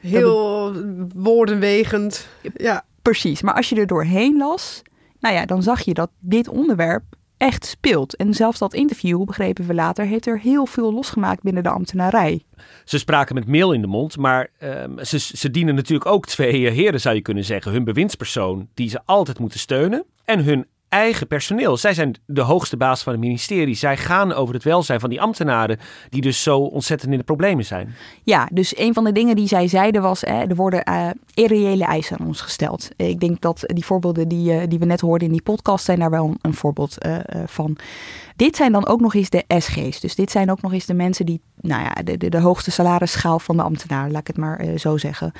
Heel 0.00 0.74
woordenwegend. 1.14 2.28
Ja. 2.54 2.84
Precies. 3.02 3.42
Maar 3.42 3.54
als 3.54 3.68
je 3.68 3.76
er 3.76 3.86
doorheen 3.86 4.36
las... 4.36 4.82
Nou 5.20 5.34
ja, 5.34 5.46
dan 5.46 5.62
zag 5.62 5.80
je 5.80 5.94
dat 5.94 6.10
dit 6.18 6.48
onderwerp 6.48 7.02
echt 7.36 7.66
speelt. 7.66 8.16
En 8.16 8.34
zelfs 8.34 8.58
dat 8.58 8.74
interview, 8.74 9.24
begrepen 9.24 9.66
we 9.66 9.74
later, 9.74 10.06
heeft 10.06 10.26
er 10.26 10.40
heel 10.40 10.66
veel 10.66 10.92
losgemaakt 10.92 11.42
binnen 11.42 11.62
de 11.62 11.68
ambtenarij. 11.68 12.42
Ze 12.84 12.98
spraken 12.98 13.34
met 13.34 13.46
mail 13.46 13.72
in 13.72 13.80
de 13.80 13.86
mond, 13.86 14.16
maar 14.16 14.48
ehm, 14.58 15.04
ze, 15.04 15.18
ze 15.18 15.50
dienen 15.50 15.74
natuurlijk 15.74 16.10
ook 16.10 16.26
twee 16.26 16.70
heren, 16.70 17.00
zou 17.00 17.14
je 17.14 17.22
kunnen 17.22 17.44
zeggen. 17.44 17.72
Hun 17.72 17.84
bewindspersoon, 17.84 18.68
die 18.74 18.88
ze 18.88 19.00
altijd 19.04 19.38
moeten 19.38 19.58
steunen, 19.60 20.04
en 20.24 20.44
hun 20.44 20.66
eigen 20.88 21.26
personeel. 21.26 21.76
Zij 21.76 21.94
zijn 21.94 22.14
de 22.26 22.40
hoogste 22.40 22.76
baas 22.76 23.02
van 23.02 23.12
het 23.12 23.20
ministerie. 23.20 23.74
Zij 23.74 23.96
gaan 23.96 24.32
over 24.32 24.54
het 24.54 24.64
welzijn 24.64 25.00
van 25.00 25.10
die 25.10 25.20
ambtenaren 25.20 25.78
die 26.08 26.20
dus 26.20 26.42
zo 26.42 26.58
ontzettend 26.58 27.12
in 27.12 27.18
de 27.18 27.24
problemen 27.24 27.64
zijn. 27.64 27.94
Ja, 28.22 28.48
dus 28.52 28.78
een 28.78 28.94
van 28.94 29.04
de 29.04 29.12
dingen 29.12 29.36
die 29.36 29.48
zij 29.48 29.68
zeiden 29.68 30.02
was, 30.02 30.20
hè, 30.20 30.42
er 30.42 30.54
worden 30.54 30.82
uh, 30.88 31.08
irreële 31.34 31.84
eisen 31.84 32.18
aan 32.18 32.26
ons 32.26 32.40
gesteld. 32.40 32.88
Ik 32.96 33.20
denk 33.20 33.40
dat 33.40 33.64
die 33.66 33.84
voorbeelden 33.84 34.28
die, 34.28 34.52
uh, 34.52 34.62
die 34.68 34.78
we 34.78 34.84
net 34.84 35.00
hoorden 35.00 35.26
in 35.26 35.32
die 35.32 35.42
podcast 35.42 35.84
zijn 35.84 35.98
daar 35.98 36.10
wel 36.10 36.34
een, 36.42 36.54
voorbeeld 36.54 37.06
uh, 37.06 37.16
van. 37.46 37.76
Dit 38.36 38.56
zijn 38.56 38.72
dan 38.72 38.86
ook 38.86 39.00
nog 39.00 39.14
eens 39.14 39.30
de 39.30 39.44
SG's. 39.48 40.00
Dus 40.00 40.14
dit 40.14 40.30
zijn 40.30 40.50
ook 40.50 40.62
nog 40.62 40.72
eens 40.72 40.86
de 40.86 40.94
mensen 40.94 41.26
die, 41.26 41.40
nou 41.60 41.82
ja, 41.82 42.02
de, 42.02 42.16
de, 42.16 42.28
de 42.28 42.40
hoogste 42.40 42.70
salarisschaal 42.70 43.38
van 43.38 43.56
de 43.56 43.62
ambtenaar, 43.62 44.10
laat 44.10 44.20
ik 44.20 44.26
het 44.26 44.36
maar 44.36 44.64
uh, 44.64 44.78
zo 44.78 44.96
zeggen. 44.96 45.32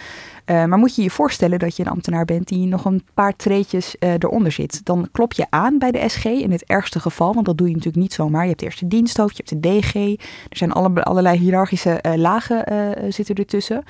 Uh, 0.46 0.64
maar 0.64 0.78
moet 0.78 0.96
je 0.96 1.02
je 1.02 1.10
voorstellen 1.10 1.58
dat 1.58 1.76
je 1.76 1.82
een 1.82 1.90
ambtenaar 1.90 2.24
bent 2.24 2.48
die 2.48 2.66
nog 2.66 2.84
een 2.84 3.04
paar 3.14 3.36
treetjes 3.36 3.96
uh, 4.00 4.12
eronder 4.12 4.52
zit. 4.52 4.84
Dan 4.84 5.08
klop 5.12 5.32
je 5.32 5.46
aan 5.50 5.78
bij 5.78 5.90
de 5.90 6.08
SG 6.08 6.24
in 6.24 6.50
het 6.50 6.64
ergste 6.64 7.00
geval, 7.00 7.34
want 7.34 7.46
dat 7.46 7.58
doe 7.58 7.68
je 7.68 7.74
natuurlijk 7.74 8.02
niet 8.02 8.12
zomaar. 8.12 8.42
Je 8.42 8.48
hebt 8.48 8.60
de 8.60 8.66
eerste 8.66 8.88
diensthoofd, 8.88 9.36
je 9.36 9.42
hebt 9.46 9.62
de 9.62 9.78
DG. 9.78 9.94
Er 10.48 10.56
zijn 10.56 10.72
alle, 10.72 11.02
allerlei 11.02 11.38
hiërarchische 11.38 12.00
lagen 12.16 12.64
zitten 13.12 13.34
ertussen. 13.34 13.84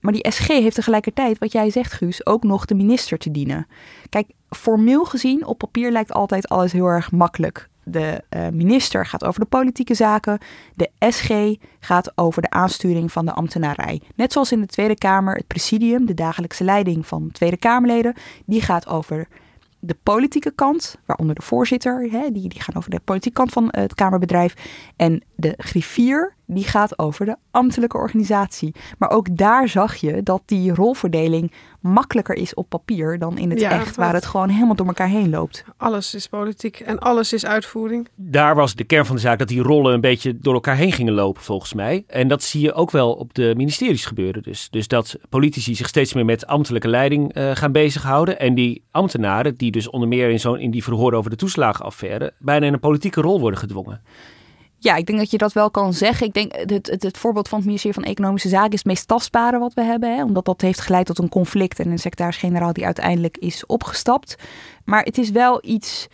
Maar 0.00 0.12
die 0.12 0.30
SG 0.30 0.46
heeft 0.46 0.74
tegelijkertijd, 0.74 1.38
wat 1.38 1.52
jij 1.52 1.70
zegt 1.70 1.92
Guus, 1.92 2.26
ook 2.26 2.42
nog 2.42 2.64
de 2.64 2.74
minister 2.74 3.18
te 3.18 3.30
dienen. 3.30 3.66
Kijk, 4.08 4.30
formeel 4.50 5.04
gezien, 5.04 5.46
op 5.46 5.58
papier 5.58 5.90
lijkt 5.90 6.12
altijd 6.12 6.48
alles 6.48 6.72
heel 6.72 6.86
erg 6.86 7.12
makkelijk. 7.12 7.68
De 7.90 8.24
uh, 8.36 8.48
minister 8.48 9.06
gaat 9.06 9.24
over 9.24 9.40
de 9.40 9.46
politieke 9.46 9.94
zaken. 9.94 10.38
De 10.74 10.90
SG 10.98 11.30
gaat 11.80 12.12
over 12.14 12.42
de 12.42 12.50
aansturing 12.50 13.12
van 13.12 13.24
de 13.24 13.32
ambtenarij. 13.32 14.00
Net 14.14 14.32
zoals 14.32 14.52
in 14.52 14.60
de 14.60 14.66
Tweede 14.66 14.98
Kamer, 14.98 15.34
het 15.34 15.46
presidium, 15.46 16.06
de 16.06 16.14
dagelijkse 16.14 16.64
leiding 16.64 17.06
van 17.06 17.30
Tweede 17.32 17.56
Kamerleden, 17.56 18.14
die 18.46 18.62
gaat 18.62 18.88
over 18.88 19.28
de 19.80 19.96
politieke 20.02 20.50
kant, 20.50 20.96
waaronder 21.06 21.34
de 21.34 21.42
voorzitter, 21.42 22.08
hè, 22.10 22.30
die, 22.32 22.48
die 22.48 22.60
gaan 22.60 22.74
over 22.74 22.90
de 22.90 23.00
politieke 23.04 23.36
kant 23.36 23.52
van 23.52 23.68
het 23.70 23.94
Kamerbedrijf. 23.94 24.54
En 24.96 25.22
de 25.40 25.54
griffier, 25.56 26.34
die 26.46 26.64
gaat 26.64 26.98
over 26.98 27.26
de 27.26 27.36
ambtelijke 27.50 27.96
organisatie. 27.96 28.74
Maar 28.98 29.10
ook 29.10 29.36
daar 29.36 29.68
zag 29.68 29.96
je 29.96 30.22
dat 30.22 30.42
die 30.44 30.74
rolverdeling 30.74 31.52
makkelijker 31.80 32.36
is 32.36 32.54
op 32.54 32.68
papier 32.68 33.18
dan 33.18 33.38
in 33.38 33.50
het 33.50 33.62
echt, 33.62 33.96
waar 33.96 34.14
het 34.14 34.26
gewoon 34.26 34.48
helemaal 34.48 34.74
door 34.74 34.86
elkaar 34.86 35.08
heen 35.08 35.30
loopt. 35.30 35.64
Alles 35.76 36.14
is 36.14 36.26
politiek 36.26 36.80
en 36.80 36.98
alles 36.98 37.32
is 37.32 37.46
uitvoering. 37.46 38.08
Daar 38.14 38.54
was 38.54 38.74
de 38.74 38.84
kern 38.84 39.06
van 39.06 39.14
de 39.14 39.22
zaak 39.22 39.38
dat 39.38 39.48
die 39.48 39.62
rollen 39.62 39.94
een 39.94 40.00
beetje 40.00 40.38
door 40.38 40.54
elkaar 40.54 40.76
heen 40.76 40.92
gingen 40.92 41.14
lopen, 41.14 41.42
volgens 41.42 41.74
mij. 41.74 42.04
En 42.06 42.28
dat 42.28 42.42
zie 42.42 42.60
je 42.60 42.72
ook 42.72 42.90
wel 42.90 43.12
op 43.12 43.34
de 43.34 43.54
ministeries 43.56 44.04
gebeuren. 44.04 44.42
Dus, 44.42 44.68
dus 44.70 44.88
dat 44.88 45.16
politici 45.28 45.74
zich 45.74 45.88
steeds 45.88 46.14
meer 46.14 46.24
met 46.24 46.46
ambtelijke 46.46 46.88
leiding 46.88 47.36
uh, 47.36 47.50
gaan 47.54 47.72
bezighouden. 47.72 48.38
En 48.38 48.54
die 48.54 48.82
ambtenaren, 48.90 49.54
die 49.54 49.70
dus 49.70 49.90
onder 49.90 50.08
meer 50.08 50.30
in, 50.30 50.40
zo'n 50.40 50.58
in 50.58 50.70
die 50.70 50.84
verhoren 50.84 51.18
over 51.18 51.30
de 51.30 51.36
toeslagenaffaire, 51.36 52.32
bijna 52.38 52.66
in 52.66 52.72
een 52.72 52.80
politieke 52.80 53.20
rol 53.20 53.40
worden 53.40 53.58
gedwongen. 53.58 54.00
Ja, 54.82 54.94
ik 54.96 55.06
denk 55.06 55.18
dat 55.18 55.30
je 55.30 55.38
dat 55.38 55.52
wel 55.52 55.70
kan 55.70 55.92
zeggen. 55.92 56.26
Ik 56.26 56.34
denk 56.34 56.52
het, 56.56 56.86
het, 56.86 57.02
het 57.02 57.18
voorbeeld 57.18 57.48
van 57.48 57.58
het 57.58 57.66
ministerie 57.66 58.00
van 58.00 58.10
Economische 58.10 58.48
Zaken 58.48 58.72
is 58.72 58.78
het 58.78 58.86
meest 58.86 59.08
tastbare 59.08 59.58
wat 59.58 59.74
we 59.74 59.82
hebben. 59.82 60.16
Hè? 60.16 60.22
Omdat 60.24 60.44
dat 60.44 60.60
heeft 60.60 60.80
geleid 60.80 61.06
tot 61.06 61.18
een 61.18 61.28
conflict 61.28 61.78
en 61.78 61.90
een 61.90 61.98
secretaris-generaal 61.98 62.72
die 62.72 62.84
uiteindelijk 62.84 63.38
is 63.38 63.66
opgestapt. 63.66 64.36
Maar 64.84 65.02
het 65.02 65.18
is 65.18 65.30
wel 65.30 65.58
iets 65.62 66.08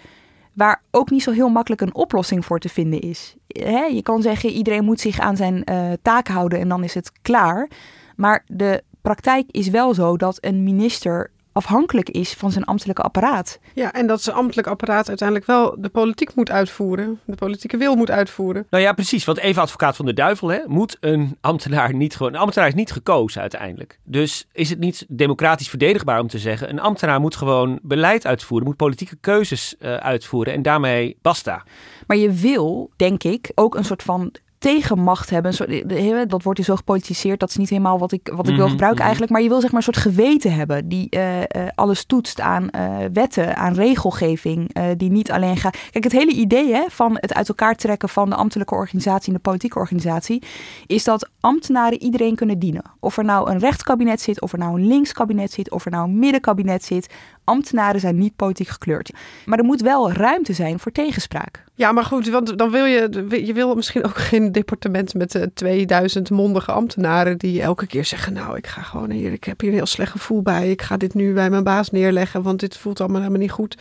waar 0.52 0.82
ook 0.90 1.10
niet 1.10 1.22
zo 1.22 1.30
heel 1.30 1.48
makkelijk 1.48 1.80
een 1.80 1.94
oplossing 1.94 2.44
voor 2.44 2.58
te 2.58 2.68
vinden 2.68 3.00
is. 3.00 3.34
Hè? 3.46 3.84
Je 3.84 4.02
kan 4.02 4.22
zeggen 4.22 4.50
iedereen 4.50 4.84
moet 4.84 5.00
zich 5.00 5.18
aan 5.18 5.36
zijn 5.36 5.62
uh, 5.70 5.92
taak 6.02 6.28
houden 6.28 6.58
en 6.58 6.68
dan 6.68 6.84
is 6.84 6.94
het 6.94 7.12
klaar. 7.22 7.68
Maar 8.16 8.44
de 8.46 8.82
praktijk 9.00 9.46
is 9.50 9.68
wel 9.68 9.94
zo 9.94 10.16
dat 10.16 10.38
een 10.40 10.62
minister 10.62 11.30
afhankelijk 11.56 12.10
is 12.10 12.32
van 12.32 12.52
zijn 12.52 12.64
ambtelijke 12.64 13.02
apparaat. 13.02 13.58
Ja, 13.74 13.92
en 13.92 14.06
dat 14.06 14.22
zijn 14.22 14.36
ambtelijk 14.36 14.68
apparaat 14.68 15.08
uiteindelijk 15.08 15.46
wel 15.46 15.76
de 15.78 15.88
politiek 15.88 16.34
moet 16.34 16.50
uitvoeren. 16.50 17.20
De 17.24 17.34
politieke 17.34 17.76
wil 17.76 17.96
moet 17.96 18.10
uitvoeren. 18.10 18.66
Nou 18.70 18.82
ja, 18.82 18.92
precies. 18.92 19.24
Want 19.24 19.38
even 19.38 19.62
advocaat 19.62 19.96
van 19.96 20.06
de 20.06 20.12
duivel, 20.12 20.48
hè, 20.48 20.58
moet 20.66 20.96
een 21.00 21.36
ambtenaar 21.40 21.94
niet 21.94 22.16
gewoon. 22.16 22.34
Een 22.34 22.40
ambtenaar 22.40 22.68
is 22.68 22.74
niet 22.74 22.92
gekozen 22.92 23.40
uiteindelijk. 23.40 23.98
Dus 24.04 24.46
is 24.52 24.70
het 24.70 24.78
niet 24.78 25.04
democratisch 25.08 25.68
verdedigbaar 25.68 26.20
om 26.20 26.28
te 26.28 26.38
zeggen: 26.38 26.70
een 26.70 26.80
ambtenaar 26.80 27.20
moet 27.20 27.36
gewoon 27.36 27.78
beleid 27.82 28.26
uitvoeren, 28.26 28.66
moet 28.66 28.76
politieke 28.76 29.16
keuzes 29.20 29.74
uh, 29.78 29.94
uitvoeren 29.94 30.52
en 30.52 30.62
daarmee 30.62 31.16
basta. 31.22 31.64
Maar 32.06 32.16
je 32.16 32.32
wil, 32.32 32.90
denk 32.96 33.22
ik, 33.22 33.50
ook 33.54 33.74
een 33.74 33.84
soort 33.84 34.02
van 34.02 34.32
tegenmacht 34.66 35.30
hebben. 35.30 35.54
Soort, 35.54 36.30
dat 36.30 36.42
wordt 36.42 36.58
hier 36.58 36.66
zo 36.66 36.76
gepolitiseerd. 36.76 37.40
Dat 37.40 37.48
is 37.48 37.56
niet 37.56 37.70
helemaal 37.70 37.98
wat 37.98 38.12
ik, 38.12 38.30
wat 38.34 38.48
ik 38.48 38.54
wil 38.54 38.64
mhm, 38.64 38.70
gebruiken 38.70 39.04
mhm. 39.04 39.06
eigenlijk. 39.06 39.32
Maar 39.32 39.42
je 39.42 39.48
wil 39.48 39.60
zeg 39.60 39.70
maar 39.70 39.78
een 39.86 39.92
soort 39.94 40.06
geweten 40.06 40.54
hebben. 40.54 40.88
Die 40.88 41.06
uh, 41.10 41.38
uh, 41.38 41.44
alles 41.74 42.04
toetst 42.04 42.40
aan 42.40 42.68
uh, 42.76 42.96
wetten, 43.12 43.56
aan 43.56 43.74
regelgeving. 43.74 44.74
die 44.96 45.10
niet 45.10 45.30
alleen 45.30 45.56
gaat... 45.56 45.76
Kijk, 45.90 46.04
het 46.04 46.12
hele 46.12 46.32
idee 46.32 46.72
hè, 46.72 46.84
van 46.88 47.16
het 47.20 47.34
uit 47.34 47.48
elkaar 47.48 47.74
trekken 47.74 48.08
van 48.08 48.30
de 48.30 48.36
ambtelijke 48.36 48.74
organisatie 48.74 49.28
en 49.28 49.34
de 49.34 49.40
politieke 49.40 49.78
organisatie... 49.78 50.42
is 50.86 51.04
dat 51.04 51.30
ambtenaren 51.40 52.02
iedereen 52.02 52.34
kunnen 52.34 52.58
dienen. 52.58 52.82
Of 53.00 53.18
er 53.18 53.24
nou 53.24 53.50
een 53.50 53.58
rechtskabinet 53.58 54.20
zit, 54.20 54.40
of 54.40 54.52
er 54.52 54.58
nou 54.58 54.80
een 54.80 54.86
linkskabinet 54.86 55.52
zit... 55.52 55.70
of 55.70 55.84
er 55.84 55.90
nou 55.90 56.04
een 56.04 56.18
middenkabinet 56.18 56.84
zit 56.84 57.14
ambtenaren 57.46 58.00
zijn 58.00 58.18
niet 58.18 58.36
politiek 58.36 58.68
gekleurd. 58.68 59.12
Maar 59.44 59.58
er 59.58 59.64
moet 59.64 59.80
wel 59.80 60.12
ruimte 60.12 60.52
zijn 60.52 60.78
voor 60.78 60.92
tegenspraak. 60.92 61.64
Ja, 61.74 61.92
maar 61.92 62.04
goed, 62.04 62.28
want 62.28 62.58
dan 62.58 62.70
wil 62.70 62.84
je, 62.84 63.26
je 63.46 63.52
wil 63.52 63.74
misschien 63.74 64.04
ook 64.04 64.16
geen 64.16 64.52
departement 64.52 65.14
met 65.14 65.48
2000 65.54 66.30
eh, 66.30 66.36
mondige 66.36 66.72
ambtenaren 66.72 67.38
die 67.38 67.62
elke 67.62 67.86
keer 67.86 68.04
zeggen, 68.04 68.32
nou, 68.32 68.56
ik 68.56 68.66
ga 68.66 68.82
gewoon 68.82 69.10
hier, 69.10 69.32
ik 69.32 69.44
heb 69.44 69.60
hier 69.60 69.70
een 69.70 69.76
heel 69.76 69.86
slecht 69.86 70.10
gevoel 70.10 70.42
bij, 70.42 70.70
ik 70.70 70.82
ga 70.82 70.96
dit 70.96 71.14
nu 71.14 71.32
bij 71.32 71.50
mijn 71.50 71.64
baas 71.64 71.90
neerleggen, 71.90 72.42
want 72.42 72.60
dit 72.60 72.76
voelt 72.76 73.00
allemaal 73.00 73.20
helemaal 73.20 73.40
niet 73.40 73.50
goed. 73.50 73.76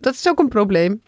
Dat 0.00 0.14
is 0.14 0.28
ook 0.28 0.38
een 0.38 0.48
probleem. 0.48 1.02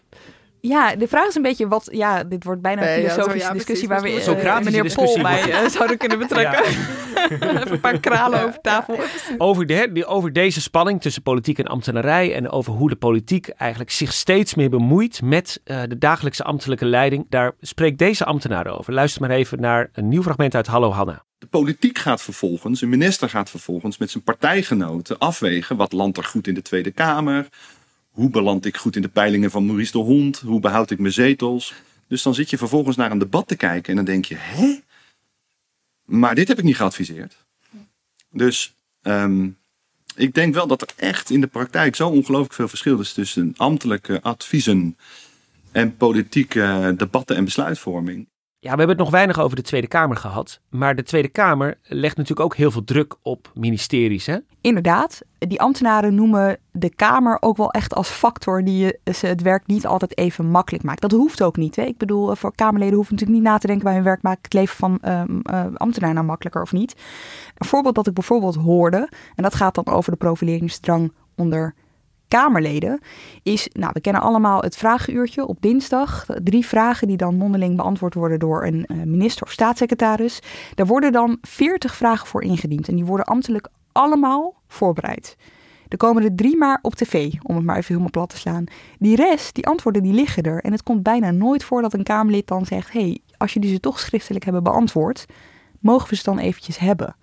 Ja, 0.61 0.95
de 0.95 1.07
vraag 1.07 1.27
is 1.27 1.35
een 1.35 1.41
beetje 1.41 1.67
wat. 1.67 1.89
Ja, 1.91 2.23
dit 2.23 2.43
wordt 2.43 2.61
bijna 2.61 2.81
een 2.81 3.03
filosofische 3.03 3.47
ja, 3.47 3.53
discussie 3.53 3.87
waar 3.87 4.01
we 4.01 4.37
uh, 4.43 4.59
meneer 4.59 4.93
Pol 4.93 5.21
bij 5.21 5.49
uh, 5.49 5.69
zouden 5.69 5.97
kunnen 5.97 6.19
betrekken. 6.19 6.63
Even 7.29 7.71
een 7.71 7.79
paar 7.79 7.99
kralen 7.99 8.43
over 8.43 8.61
tafel. 8.61 8.99
Over, 9.37 9.65
de, 9.65 10.05
over 10.05 10.33
deze 10.33 10.61
spanning 10.61 11.01
tussen 11.01 11.21
politiek 11.21 11.59
en 11.59 11.65
ambtenarij 11.65 12.35
en 12.35 12.49
over 12.49 12.73
hoe 12.73 12.89
de 12.89 12.95
politiek 12.95 13.47
eigenlijk 13.47 13.91
zich 13.91 14.13
steeds 14.13 14.55
meer 14.55 14.69
bemoeit 14.69 15.21
met 15.21 15.61
uh, 15.65 15.81
de 15.87 15.97
dagelijkse 15.97 16.43
ambtelijke 16.43 16.85
leiding. 16.85 17.25
Daar 17.29 17.51
spreekt 17.61 17.97
deze 17.97 18.25
ambtenaar 18.25 18.67
over. 18.67 18.93
Luister 18.93 19.21
maar 19.21 19.29
even 19.29 19.61
naar 19.61 19.89
een 19.93 20.07
nieuw 20.07 20.23
fragment 20.23 20.55
uit 20.55 20.67
Hallo 20.67 20.91
Hanna. 20.91 21.23
De 21.37 21.47
politiek 21.47 21.97
gaat 21.97 22.21
vervolgens, 22.21 22.81
een 22.81 22.89
minister 22.89 23.29
gaat 23.29 23.49
vervolgens 23.49 23.97
met 23.97 24.11
zijn 24.11 24.23
partijgenoten 24.23 25.17
afwegen 25.17 25.77
wat 25.77 25.91
landt 25.91 26.17
er 26.17 26.23
goed 26.23 26.47
in 26.47 26.53
de 26.53 26.61
Tweede 26.61 26.91
Kamer, 26.91 27.47
hoe 28.09 28.29
beland 28.29 28.65
ik 28.65 28.77
goed 28.77 28.95
in 28.95 29.01
de 29.01 29.07
peilingen 29.07 29.51
van 29.51 29.65
Maurice 29.65 29.91
de 29.91 29.97
Hond? 29.97 30.39
Hoe 30.39 30.59
behoud 30.59 30.91
ik 30.91 30.99
mijn 30.99 31.13
zetels? 31.13 31.73
Dus 32.07 32.23
dan 32.23 32.33
zit 32.33 32.49
je 32.49 32.57
vervolgens 32.57 32.95
naar 32.95 33.11
een 33.11 33.17
debat 33.17 33.47
te 33.47 33.55
kijken 33.55 33.89
en 33.89 33.95
dan 33.95 34.05
denk 34.05 34.25
je, 34.25 34.35
hè? 34.35 34.79
Maar 36.05 36.35
dit 36.35 36.47
heb 36.47 36.57
ik 36.57 36.63
niet 36.63 36.75
geadviseerd. 36.75 37.45
Dus 38.31 38.75
um, 39.01 39.57
ik 40.15 40.33
denk 40.33 40.53
wel 40.53 40.67
dat 40.67 40.81
er 40.81 40.89
echt 40.95 41.29
in 41.29 41.41
de 41.41 41.47
praktijk 41.47 41.95
zo 41.95 42.09
ongelooflijk 42.09 42.53
veel 42.53 42.67
verschil 42.67 42.99
is 42.99 43.13
tussen 43.13 43.53
ambtelijke 43.57 44.21
adviezen 44.21 44.97
en 45.71 45.97
politieke 45.97 46.93
debatten 46.97 47.35
en 47.35 47.43
besluitvorming. 47.43 48.27
Ja, 48.61 48.71
we 48.71 48.77
hebben 48.77 48.95
het 48.95 49.05
nog 49.05 49.09
weinig 49.09 49.39
over 49.39 49.55
de 49.55 49.61
Tweede 49.61 49.87
Kamer 49.87 50.17
gehad. 50.17 50.59
Maar 50.69 50.95
de 50.95 51.03
Tweede 51.03 51.27
Kamer 51.27 51.77
legt 51.83 52.17
natuurlijk 52.17 52.45
ook 52.45 52.55
heel 52.55 52.71
veel 52.71 52.83
druk 52.83 53.15
op 53.21 53.51
ministeries. 53.53 54.25
Hè? 54.25 54.37
Inderdaad, 54.61 55.21
die 55.37 55.61
ambtenaren 55.61 56.15
noemen 56.15 56.57
de 56.71 56.95
Kamer 56.95 57.37
ook 57.39 57.57
wel 57.57 57.71
echt 57.71 57.93
als 57.93 58.09
factor 58.09 58.63
die 58.63 58.99
ze 59.13 59.27
het 59.27 59.41
werk 59.41 59.67
niet 59.67 59.85
altijd 59.85 60.17
even 60.17 60.45
makkelijk 60.45 60.83
maakt. 60.83 61.01
Dat 61.01 61.11
hoeft 61.11 61.43
ook 61.43 61.57
niet. 61.57 61.75
Hè? 61.75 61.83
Ik 61.83 61.97
bedoel, 61.97 62.35
voor 62.35 62.55
Kamerleden 62.55 62.95
hoeven 62.95 63.13
natuurlijk 63.13 63.39
niet 63.39 63.49
na 63.49 63.57
te 63.57 63.67
denken 63.67 63.85
bij 63.85 63.95
hun 63.95 64.03
werk 64.03 64.21
maakt 64.21 64.43
het 64.43 64.53
leven 64.53 64.75
van 64.75 64.99
um, 65.05 65.41
uh, 65.51 65.65
ambtenaren 65.75 66.15
nou 66.15 66.27
makkelijker 66.27 66.61
of 66.61 66.71
niet. 66.71 66.95
Een 67.57 67.67
voorbeeld 67.67 67.95
dat 67.95 68.07
ik 68.07 68.13
bijvoorbeeld 68.13 68.55
hoorde, 68.55 69.09
en 69.35 69.43
dat 69.43 69.55
gaat 69.55 69.75
dan 69.75 69.87
over 69.87 70.11
de 70.11 70.17
profileringsdrang 70.17 71.13
onder 71.35 71.73
Kamerleden 72.29 72.99
is, 73.43 73.69
nou, 73.73 73.91
we 73.93 74.01
kennen 74.01 74.21
allemaal 74.21 74.61
het 74.61 74.77
vragenuurtje 74.77 75.45
op 75.45 75.57
dinsdag. 75.61 76.25
Drie 76.43 76.65
vragen 76.65 77.07
die 77.07 77.17
dan 77.17 77.35
mondeling 77.35 77.75
beantwoord 77.75 78.13
worden 78.13 78.39
door 78.39 78.65
een 78.65 78.85
uh, 78.87 79.03
minister 79.03 79.43
of 79.43 79.51
staatssecretaris. 79.51 80.39
Daar 80.75 80.85
worden 80.85 81.11
dan 81.11 81.37
veertig 81.41 81.95
vragen 81.95 82.27
voor 82.27 82.43
ingediend 82.43 82.87
en 82.87 82.95
die 82.95 83.05
worden 83.05 83.25
ambtelijk 83.25 83.67
allemaal 83.91 84.55
voorbereid. 84.67 85.35
Er 85.87 85.97
komen 85.97 86.23
er 86.23 86.35
drie 86.35 86.57
maar 86.57 86.79
op 86.81 86.95
tv, 86.95 87.33
om 87.43 87.55
het 87.55 87.65
maar 87.65 87.75
even 87.75 87.87
helemaal 87.87 88.09
plat 88.09 88.29
te 88.29 88.37
slaan. 88.37 88.63
Die 88.99 89.15
rest, 89.15 89.55
die 89.55 89.67
antwoorden, 89.67 90.03
die 90.03 90.13
liggen 90.13 90.43
er. 90.43 90.63
En 90.63 90.71
het 90.71 90.83
komt 90.83 91.03
bijna 91.03 91.31
nooit 91.31 91.63
voor 91.63 91.81
dat 91.81 91.93
een 91.93 92.03
Kamerlid 92.03 92.47
dan 92.47 92.65
zegt... 92.65 92.91
hé, 92.91 93.01
hey, 93.01 93.19
als 93.37 93.53
jullie 93.53 93.69
ze 93.69 93.79
toch 93.79 93.99
schriftelijk 93.99 94.43
hebben 94.43 94.63
beantwoord... 94.63 95.25
mogen 95.79 96.09
we 96.09 96.15
ze 96.15 96.23
dan 96.23 96.39
eventjes 96.39 96.77
hebben. 96.77 97.15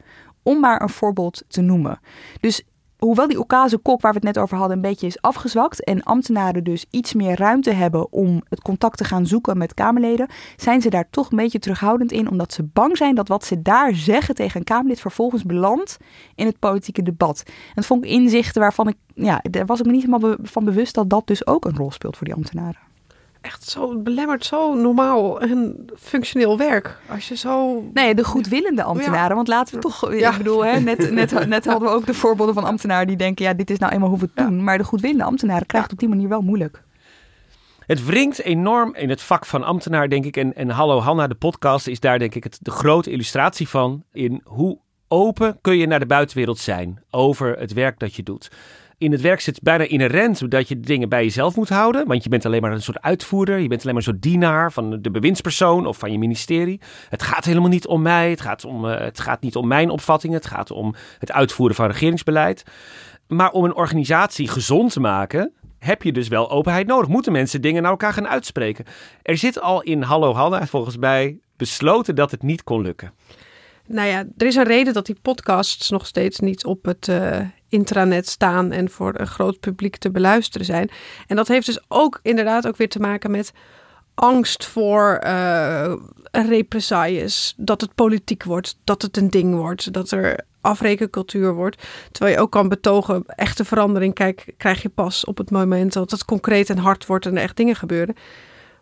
Om 0.43 0.61
maar 0.61 0.83
een 0.83 0.89
voorbeeld 0.89 1.43
te 1.49 1.61
noemen. 1.61 2.01
Dus 2.41 2.63
hoewel 2.99 3.29
die 3.29 3.39
Okase 3.39 3.79
kok 3.79 4.01
waar 4.01 4.13
we 4.13 4.19
het 4.19 4.27
net 4.27 4.39
over 4.39 4.57
hadden 4.57 4.77
een 4.77 4.83
beetje 4.83 5.07
is 5.07 5.21
afgezwakt 5.21 5.85
en 5.85 6.03
ambtenaren 6.03 6.65
dus 6.65 6.87
iets 6.91 7.15
meer 7.15 7.39
ruimte 7.39 7.71
hebben 7.71 8.13
om 8.13 8.43
het 8.49 8.63
contact 8.63 8.97
te 8.97 9.05
gaan 9.05 9.27
zoeken 9.27 9.59
met 9.59 9.75
Kamerleden, 9.75 10.29
zijn 10.57 10.81
ze 10.81 10.91
daar 10.91 11.11
toch 11.11 11.31
een 11.31 11.37
beetje 11.37 11.59
terughoudend 11.59 12.13
in, 12.13 12.31
omdat 12.31 12.53
ze 12.53 12.63
bang 12.63 12.97
zijn 12.97 13.15
dat 13.15 13.29
wat 13.29 13.45
ze 13.45 13.63
daar 13.63 13.95
zeggen 13.95 14.35
tegen 14.35 14.59
een 14.59 14.67
Kamerlid 14.67 15.01
vervolgens 15.01 15.45
belandt 15.45 15.97
in 16.35 16.47
het 16.47 16.59
politieke 16.59 17.03
debat. 17.03 17.43
En 17.47 17.73
dat 17.75 17.87
vond 17.87 18.05
ik 18.05 18.11
inzichten 18.11 18.61
waarvan 18.61 18.89
ik, 18.89 18.97
ja, 19.15 19.41
daar 19.51 19.67
was 19.67 19.79
ik 19.79 19.87
me 19.87 19.93
niet 19.93 20.05
helemaal 20.05 20.37
van 20.43 20.65
bewust 20.65 20.95
dat 20.95 21.11
dat 21.11 21.27
dus 21.27 21.47
ook 21.47 21.65
een 21.65 21.77
rol 21.77 21.91
speelt 21.91 22.17
voor 22.17 22.27
die 22.27 22.35
ambtenaren 22.35 22.86
echt 23.47 23.69
zo 23.69 23.99
belemmerd, 23.99 24.45
zo 24.45 24.75
normaal 24.75 25.41
en 25.41 25.87
functioneel 25.99 26.59
werk. 26.59 26.99
Als 27.09 27.29
je 27.29 27.37
zo. 27.37 27.85
Nee, 27.93 28.15
de 28.15 28.25
goedwillende 28.25 28.83
ambtenaren. 28.83 29.37
Want 29.37 29.49
laten 29.49 29.75
we 29.75 29.81
toch. 29.81 30.15
Ja. 30.15 30.31
Ik 30.31 30.37
bedoel, 30.37 30.65
hè, 30.65 30.81
net, 30.81 31.11
net, 31.11 31.47
net 31.47 31.65
hadden 31.65 31.89
we 31.89 31.95
ook 31.95 32.07
de 32.07 32.15
voorbeelden 32.15 32.55
van 32.55 32.65
ambtenaren 32.65 33.07
die 33.07 33.17
denken: 33.17 33.45
ja, 33.45 33.55
dit 33.55 33.71
is 33.71 33.79
nou 33.79 33.93
eenmaal 33.93 34.09
hoe 34.09 34.19
we 34.19 34.29
het 34.35 34.47
doen. 34.47 34.65
Maar 34.65 34.79
de 34.79 34.85
goedwillende 34.85 35.25
ambtenaren 35.25 35.67
krijgen 35.67 35.91
het 35.91 36.03
op 36.03 36.07
die 36.07 36.17
manier 36.17 36.29
wel 36.29 36.43
moeilijk. 36.43 36.83
Het 37.87 38.05
wringt 38.05 38.43
enorm 38.43 38.95
in 38.95 39.09
het 39.09 39.23
vak 39.23 39.47
van 39.47 39.65
ambtenaar, 39.65 40.09
denk 40.09 40.25
ik. 40.25 40.37
En, 40.37 40.55
en 40.55 40.71
Hallo 40.71 41.01
Hanna, 41.01 41.27
de 41.27 41.35
podcast, 41.35 41.87
is 41.87 42.01
daar 42.01 42.19
denk 42.19 42.35
ik 42.35 42.45
het, 42.45 42.59
de 42.63 42.71
grote 42.71 43.11
illustratie 43.11 43.69
van. 43.69 44.03
In 44.13 44.41
hoe 44.45 44.79
open 45.09 45.59
kun 45.61 45.77
je 45.77 45.87
naar 45.87 45.99
de 45.99 46.07
buitenwereld 46.07 46.59
zijn 46.59 47.03
over 47.11 47.59
het 47.59 47.73
werk 47.73 47.99
dat 47.99 48.15
je 48.15 48.23
doet 48.23 48.51
in 48.99 49.13
het 49.13 49.21
werk 49.21 49.41
zit 49.41 49.63
bijna 49.63 49.85
inherent 49.85 50.51
dat 50.51 50.69
je 50.69 50.81
dingen 50.81 51.09
bij 51.09 51.23
jezelf 51.23 51.57
moet 51.57 51.69
houden. 51.69 52.07
Want 52.07 52.23
je 52.23 52.29
bent 52.29 52.45
alleen 52.45 52.61
maar 52.61 52.73
een 52.73 52.83
soort 52.83 53.01
uitvoerder. 53.01 53.59
Je 53.59 53.69
bent 53.69 53.83
alleen 53.83 53.95
maar 53.95 54.03
een 54.07 54.13
soort 54.13 54.23
dienaar 54.23 54.73
van 54.73 55.03
de 55.03 55.11
bewindspersoon 55.11 55.87
of 55.87 55.99
van 55.99 56.13
je 56.13 56.19
ministerie. 56.19 56.81
Het 57.09 57.23
gaat 57.23 57.45
helemaal 57.45 57.69
niet 57.69 57.87
om 57.87 58.03
mij. 58.03 58.31
Het 58.31 58.41
gaat, 58.41 58.65
om, 58.65 58.85
uh, 58.85 58.99
het 58.99 59.21
gaat 59.21 59.41
niet 59.41 59.57
om 59.57 59.67
mijn 59.67 59.91
opvattingen. 59.91 60.37
Het 60.37 60.47
gaat 60.47 60.71
om 60.71 60.95
het 61.19 61.33
uitvoeren 61.33 61.77
van 61.77 61.87
regeringsbeleid. 61.87 62.65
Maar 63.27 63.51
om 63.51 63.65
een 63.65 63.75
organisatie 63.75 64.49
gezond 64.49 64.93
te 64.93 65.01
maken, 65.01 65.53
heb 65.79 66.03
je 66.03 66.13
dus 66.13 66.29
wel 66.29 66.51
openheid 66.51 66.87
nodig. 66.87 67.09
Moeten 67.09 67.33
mensen 67.33 67.61
dingen 67.61 67.83
naar 67.83 67.91
elkaar 67.91 68.13
gaan 68.13 68.29
uitspreken. 68.29 68.85
Er 69.23 69.37
zit 69.37 69.61
al 69.61 69.83
in 69.83 70.03
Hallo 70.03 70.35
Hanna 70.35 70.67
volgens 70.67 70.97
mij 70.97 71.39
besloten 71.57 72.15
dat 72.15 72.31
het 72.31 72.43
niet 72.43 72.65
kon 72.65 72.83
lukken. 72.83 73.13
Nou 73.87 74.09
ja, 74.09 74.25
er 74.37 74.47
is 74.47 74.55
een 74.55 74.65
reden 74.65 74.95
dat 74.95 75.07
die 75.07 75.19
podcasts 75.23 75.91
nog 75.91 76.07
steeds 76.07 76.39
niet 76.39 76.65
op 76.65 76.85
het 76.85 77.09
uh, 77.09 77.39
intranet 77.69 78.29
staan 78.29 78.73
en 78.73 78.91
voor 78.91 79.13
een 79.17 79.27
groot 79.27 79.61
publiek 79.61 79.97
te 79.97 80.11
beluisteren 80.11 80.67
zijn. 80.67 80.91
En 81.27 81.37
dat 81.37 81.49
heeft 81.49 81.67
dus 81.67 81.81
ook 81.89 82.21
inderdaad 82.23 82.67
ook 82.67 82.77
weer 82.77 82.89
te 82.89 83.01
maken 83.01 83.31
met 83.31 83.53
angst 84.15 84.65
voor 84.65 85.21
uh, 85.25 85.95
represailles. 86.31 87.55
Dat 87.57 87.81
het 87.81 87.95
politiek 87.95 88.45
wordt, 88.45 88.79
dat 88.85 89.03
het 89.03 89.17
een 89.17 89.31
ding 89.31 89.55
wordt, 89.55 89.93
dat 89.93 90.11
er 90.11 90.45
afrekencultuur 90.61 91.55
wordt. 91.55 91.83
Terwijl 92.13 92.37
je 92.37 92.43
ook 92.43 92.53
kan 92.53 92.69
betogen, 92.69 93.25
echte 93.27 93.65
verandering 93.65 94.15
kijk, 94.15 94.55
krijg 94.57 94.83
je 94.83 94.89
pas 94.89 95.25
op 95.25 95.39
het 95.39 95.51
moment 95.51 95.93
dat 95.93 96.11
het 96.11 96.25
concreet 96.25 96.71
en 96.71 96.79
hard 96.79 97.07
wordt 97.07 97.27
en 97.27 97.37
er 97.37 97.43
echt 97.43 97.57
dingen 97.57 97.77
gebeuren. 97.77 98.17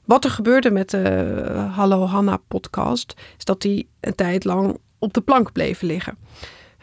Wat 0.05 0.25
er 0.25 0.31
gebeurde 0.31 0.71
met 0.71 0.91
de 0.91 1.45
Hallo 1.71 2.05
Hanna 2.07 2.37
podcast, 2.49 3.15
is 3.39 3.45
dat 3.45 3.61
die 3.63 3.89
een 4.01 4.15
tijd 4.15 4.45
lang 4.45 4.79
op 5.05 5.15
de 5.15 5.21
plank 5.21 5.53
bleven 5.53 5.87
liggen. 5.87 6.19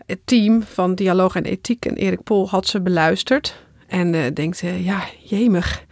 Het 0.05 0.19
team 0.25 0.63
van 0.63 0.95
Dialoog 0.95 1.35
en 1.35 1.43
Ethiek 1.43 1.85
en 1.85 1.95
Erik 1.95 2.23
Pol 2.23 2.49
had 2.49 2.67
ze 2.67 2.81
beluisterd 2.81 3.63
en 3.87 4.13
uh, 4.13 4.25
denkt, 4.33 4.59
ja, 4.59 5.03
jemig. 5.23 5.85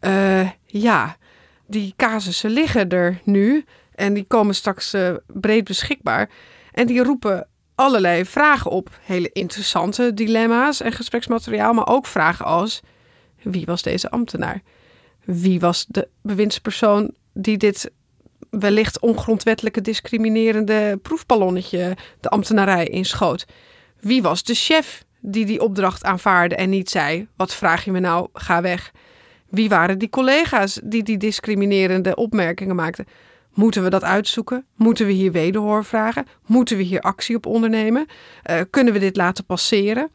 Uh, 0.00 0.50
ja, 0.66 1.16
die 1.66 1.94
casussen 1.96 2.50
liggen 2.50 2.88
er 2.88 3.20
nu 3.24 3.64
en 3.94 4.14
die 4.14 4.24
komen 4.24 4.54
straks 4.54 4.94
breed 5.26 5.64
beschikbaar. 5.64 6.30
En 6.72 6.86
die 6.86 7.02
roepen 7.02 7.46
allerlei 7.74 8.24
vragen 8.24 8.70
op. 8.70 8.98
Hele 9.02 9.30
interessante 9.32 10.14
dilemma's 10.14 10.80
en 10.80 10.92
gespreksmateriaal, 10.92 11.72
maar 11.72 11.88
ook 11.88 12.06
vragen 12.06 12.44
als: 12.44 12.80
wie 13.42 13.66
was 13.66 13.82
deze 13.82 14.10
ambtenaar? 14.10 14.62
Wie 15.24 15.60
was 15.60 15.86
de 15.88 16.08
bewindspersoon 16.22 17.14
die 17.32 17.56
dit 17.56 17.90
wellicht 18.50 19.00
ongrondwettelijke 19.00 19.80
discriminerende 19.80 20.98
proefballonnetje 21.02 21.96
de 22.20 22.28
ambtenarij 22.28 22.86
inschoot. 22.86 23.46
Wie 24.00 24.22
was 24.22 24.42
de 24.42 24.54
chef 24.54 25.04
die 25.20 25.44
die 25.44 25.60
opdracht 25.60 26.04
aanvaarde 26.04 26.54
en 26.54 26.70
niet 26.70 26.90
zei: 26.90 27.28
Wat 27.36 27.54
vraag 27.54 27.84
je 27.84 27.90
me 27.90 28.00
nou? 28.00 28.28
Ga 28.32 28.62
weg. 28.62 28.92
Wie 29.48 29.68
waren 29.68 29.98
die 29.98 30.08
collega's 30.08 30.80
die 30.84 31.02
die 31.02 31.16
discriminerende 31.16 32.14
opmerkingen 32.14 32.76
maakten? 32.76 33.06
Moeten 33.54 33.82
we 33.82 33.90
dat 33.90 34.04
uitzoeken? 34.04 34.66
Moeten 34.76 35.06
we 35.06 35.12
hier 35.12 35.32
wederhoor 35.32 35.84
vragen? 35.84 36.26
Moeten 36.46 36.76
we 36.76 36.82
hier 36.82 37.00
actie 37.00 37.36
op 37.36 37.46
ondernemen? 37.46 38.06
Uh, 38.50 38.60
kunnen 38.70 38.92
we 38.92 38.98
dit 38.98 39.16
laten 39.16 39.44
passeren? 39.44 40.10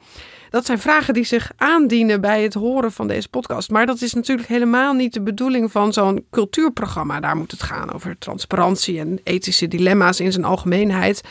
Dat 0.55 0.65
zijn 0.65 0.79
vragen 0.79 1.13
die 1.13 1.23
zich 1.23 1.51
aandienen 1.57 2.21
bij 2.21 2.43
het 2.43 2.53
horen 2.53 2.91
van 2.91 3.07
deze 3.07 3.29
podcast. 3.29 3.69
Maar 3.69 3.85
dat 3.85 4.01
is 4.01 4.13
natuurlijk 4.13 4.47
helemaal 4.47 4.93
niet 4.93 5.13
de 5.13 5.21
bedoeling 5.21 5.71
van 5.71 5.93
zo'n 5.93 6.25
cultuurprogramma. 6.31 7.19
Daar 7.19 7.37
moet 7.37 7.51
het 7.51 7.63
gaan 7.63 7.93
over 7.93 8.17
transparantie 8.17 8.99
en 8.99 9.19
ethische 9.23 9.67
dilemma's 9.67 10.19
in 10.19 10.31
zijn 10.31 10.45
algemeenheid. 10.45 11.21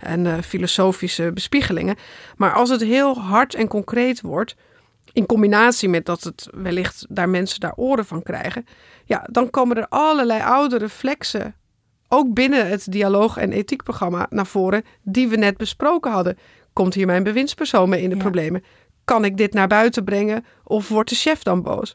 En 0.00 0.24
uh, 0.24 0.38
filosofische 0.38 1.30
bespiegelingen. 1.34 1.96
Maar 2.36 2.52
als 2.52 2.70
het 2.70 2.80
heel 2.80 3.18
hard 3.18 3.54
en 3.54 3.68
concreet 3.68 4.20
wordt. 4.20 4.56
In 5.12 5.26
combinatie 5.26 5.88
met 5.88 6.06
dat 6.06 6.24
het 6.24 6.48
wellicht 6.54 7.06
daar 7.08 7.28
mensen 7.28 7.60
daar 7.60 7.74
oren 7.76 8.06
van 8.06 8.22
krijgen. 8.22 8.66
Ja, 9.04 9.26
dan 9.30 9.50
komen 9.50 9.76
er 9.76 9.88
allerlei 9.88 10.42
oude 10.42 10.78
reflexen 10.78 11.54
ook 12.08 12.34
binnen 12.34 12.68
het 12.68 12.92
dialoog- 12.92 13.36
en 13.36 13.52
ethiekprogramma 13.52 14.26
naar 14.30 14.46
voren 14.46 14.84
die 15.02 15.28
we 15.28 15.36
net 15.36 15.56
besproken 15.56 16.12
hadden. 16.12 16.38
Komt 16.74 16.94
hier 16.94 17.06
mijn 17.06 17.22
bewindspersoon 17.22 17.88
mee 17.88 18.02
in 18.02 18.10
de 18.10 18.16
problemen? 18.16 18.64
Kan 19.04 19.24
ik 19.24 19.36
dit 19.36 19.52
naar 19.52 19.68
buiten 19.68 20.04
brengen 20.04 20.44
of 20.64 20.88
wordt 20.88 21.08
de 21.08 21.16
chef 21.16 21.42
dan 21.42 21.62
boos? 21.62 21.94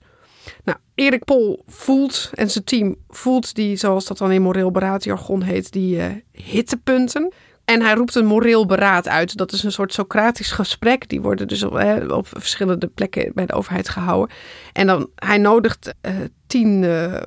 Nou, 0.64 0.78
Erik 0.96 1.24
Pol 1.24 1.64
voelt 1.68 2.32
en 2.34 2.50
zijn 2.50 2.64
team 2.64 2.96
voelt 3.10 3.56
die, 3.56 3.76
zoals 3.76 4.06
dat 4.06 4.18
dan 4.18 4.32
in 4.32 4.42
moreel 4.42 4.72
beraadjargon 4.72 5.42
heet, 5.42 5.72
die 5.72 5.96
uh, 5.96 6.06
hittepunten. 6.32 7.34
En 7.66 7.82
hij 7.82 7.94
roept 7.94 8.16
een 8.16 8.26
moreel 8.26 8.66
beraad 8.66 9.08
uit. 9.08 9.38
Dat 9.38 9.52
is 9.52 9.64
een 9.64 9.72
soort 9.72 9.94
Socratisch 9.94 10.52
gesprek. 10.52 11.10
Die 11.10 11.22
worden 11.22 11.48
dus 11.48 11.64
op, 11.64 11.74
op 12.08 12.28
verschillende 12.28 12.88
plekken 12.88 13.32
bij 13.34 13.46
de 13.46 13.54
overheid 13.54 13.90
gehouden. 13.90 14.36
En 14.74 14.88
dan, 14.88 15.10
hij 15.16 15.38
nodigt 15.38 15.94
uh, 16.02 16.12
tien 16.48 16.84
uh, 16.84 17.22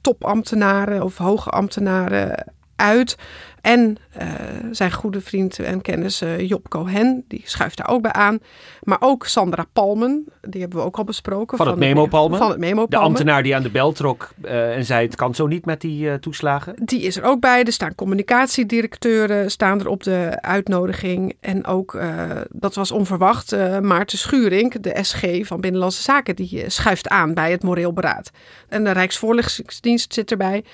topambtenaren 0.00 1.02
of 1.02 1.16
hoge 1.16 1.50
ambtenaren 1.50 2.54
uit. 2.82 3.16
En 3.62 3.96
uh, 4.20 4.24
zijn 4.70 4.92
goede 4.92 5.20
vriend 5.20 5.58
en 5.58 5.80
kennis 5.80 6.22
uh, 6.22 6.48
Job 6.48 6.68
Cohen, 6.68 7.24
die 7.28 7.42
schuift 7.44 7.76
daar 7.76 7.88
ook 7.88 8.02
bij 8.02 8.12
aan. 8.12 8.38
Maar 8.82 8.96
ook 9.00 9.26
Sandra 9.26 9.66
Palmen, 9.72 10.24
die 10.40 10.60
hebben 10.60 10.78
we 10.78 10.84
ook 10.84 10.96
al 10.96 11.04
besproken. 11.04 11.56
Van, 11.56 11.66
het 11.66 11.76
Memo 11.76 12.06
Palmen? 12.06 12.38
Van 12.38 12.50
het 12.50 12.58
Memo 12.58 12.86
De 12.88 12.96
ambtenaar 12.96 13.42
die 13.42 13.54
aan 13.54 13.62
de 13.62 13.70
bel 13.70 13.92
trok 13.92 14.32
uh, 14.44 14.76
en 14.76 14.84
zei 14.84 15.06
het 15.06 15.14
kan 15.14 15.34
zo 15.34 15.46
niet 15.46 15.64
met 15.64 15.80
die 15.80 16.18
toeslagen. 16.18 16.74
Die 16.84 17.02
is 17.02 17.16
er 17.16 17.24
ook 17.24 17.40
bij. 17.40 17.64
Er 17.64 17.72
staan 17.72 17.94
communicatiedirecteuren 17.94 19.50
staan 19.50 19.80
er 19.80 19.88
op 19.88 20.02
de 20.02 20.38
uitnodiging. 20.40 21.36
En 21.40 21.66
ook, 21.66 22.00
dat 22.48 22.74
was 22.74 22.90
onverwacht, 22.90 23.56
Maarten 23.80 24.18
Schuring, 24.18 24.80
de 24.80 24.98
SG 25.02 25.46
van 25.46 25.60
Binnenlandse 25.60 26.02
Zaken, 26.02 26.36
die 26.36 26.64
schuift 26.66 27.08
aan 27.08 27.34
bij 27.34 27.50
het 27.50 27.62
moreel 27.62 27.92
beraad. 27.92 28.30
En 28.68 28.84
de 28.84 28.90
Rijksvoorlichtingsdienst 28.90 30.14
zit 30.14 30.30
erbij 30.30 30.64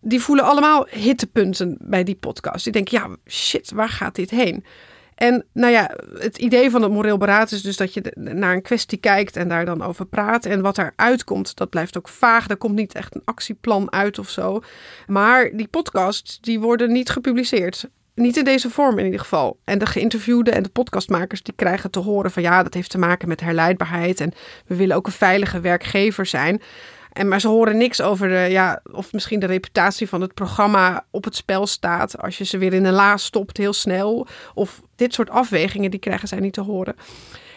die 0.00 0.20
voelen 0.20 0.44
allemaal 0.44 0.86
hittepunten 0.90 1.76
bij 1.80 2.04
die 2.04 2.14
podcast. 2.14 2.64
Die 2.64 2.72
denken, 2.72 2.98
ja, 2.98 3.16
shit, 3.32 3.70
waar 3.70 3.88
gaat 3.88 4.14
dit 4.14 4.30
heen? 4.30 4.64
En 5.20 5.44
nou 5.52 5.72
ja, 5.72 5.90
het 6.18 6.38
idee 6.38 6.70
van 6.70 6.82
het 6.82 6.92
moreel 6.92 7.18
beraad 7.18 7.52
is 7.52 7.62
dus 7.62 7.76
dat 7.76 7.94
je 7.94 8.12
naar 8.14 8.54
een 8.54 8.62
kwestie 8.62 8.98
kijkt 8.98 9.36
en 9.36 9.48
daar 9.48 9.64
dan 9.64 9.82
over 9.82 10.06
praat. 10.06 10.44
En 10.44 10.60
wat 10.60 10.78
eruit 10.78 11.24
komt, 11.24 11.56
dat 11.56 11.70
blijft 11.70 11.96
ook 11.96 12.08
vaag. 12.08 12.48
Er 12.48 12.56
komt 12.56 12.74
niet 12.74 12.94
echt 12.94 13.14
een 13.14 13.22
actieplan 13.24 13.92
uit 13.92 14.18
of 14.18 14.30
zo. 14.30 14.62
Maar 15.06 15.50
die 15.52 15.68
podcasts, 15.68 16.40
die 16.40 16.60
worden 16.60 16.92
niet 16.92 17.10
gepubliceerd. 17.10 17.88
Niet 18.14 18.36
in 18.36 18.44
deze 18.44 18.70
vorm 18.70 18.98
in 18.98 19.04
ieder 19.04 19.20
geval. 19.20 19.58
En 19.64 19.78
de 19.78 19.86
geïnterviewden 19.86 20.54
en 20.54 20.62
de 20.62 20.68
podcastmakers 20.68 21.42
die 21.42 21.54
krijgen 21.54 21.90
te 21.90 21.98
horen 21.98 22.30
van 22.30 22.42
ja, 22.42 22.62
dat 22.62 22.74
heeft 22.74 22.90
te 22.90 22.98
maken 22.98 23.28
met 23.28 23.40
herleidbaarheid. 23.40 24.20
En 24.20 24.32
we 24.66 24.76
willen 24.76 24.96
ook 24.96 25.06
een 25.06 25.12
veilige 25.12 25.60
werkgever 25.60 26.26
zijn. 26.26 26.62
En, 27.12 27.28
maar 27.28 27.40
ze 27.40 27.48
horen 27.48 27.76
niks 27.76 28.00
over 28.00 28.28
de, 28.28 28.46
ja, 28.50 28.82
of 28.92 29.12
misschien 29.12 29.40
de 29.40 29.46
reputatie 29.46 30.08
van 30.08 30.20
het 30.20 30.34
programma 30.34 31.06
op 31.10 31.24
het 31.24 31.36
spel 31.36 31.66
staat. 31.66 32.18
Als 32.18 32.38
je 32.38 32.44
ze 32.44 32.58
weer 32.58 32.72
in 32.72 32.84
een 32.84 32.92
la 32.92 33.16
stopt 33.16 33.56
heel 33.56 33.72
snel. 33.72 34.26
Of 34.54 34.82
dit 34.96 35.14
soort 35.14 35.30
afwegingen, 35.30 35.90
die 35.90 36.00
krijgen 36.00 36.28
zij 36.28 36.40
niet 36.40 36.52
te 36.52 36.60
horen. 36.60 36.96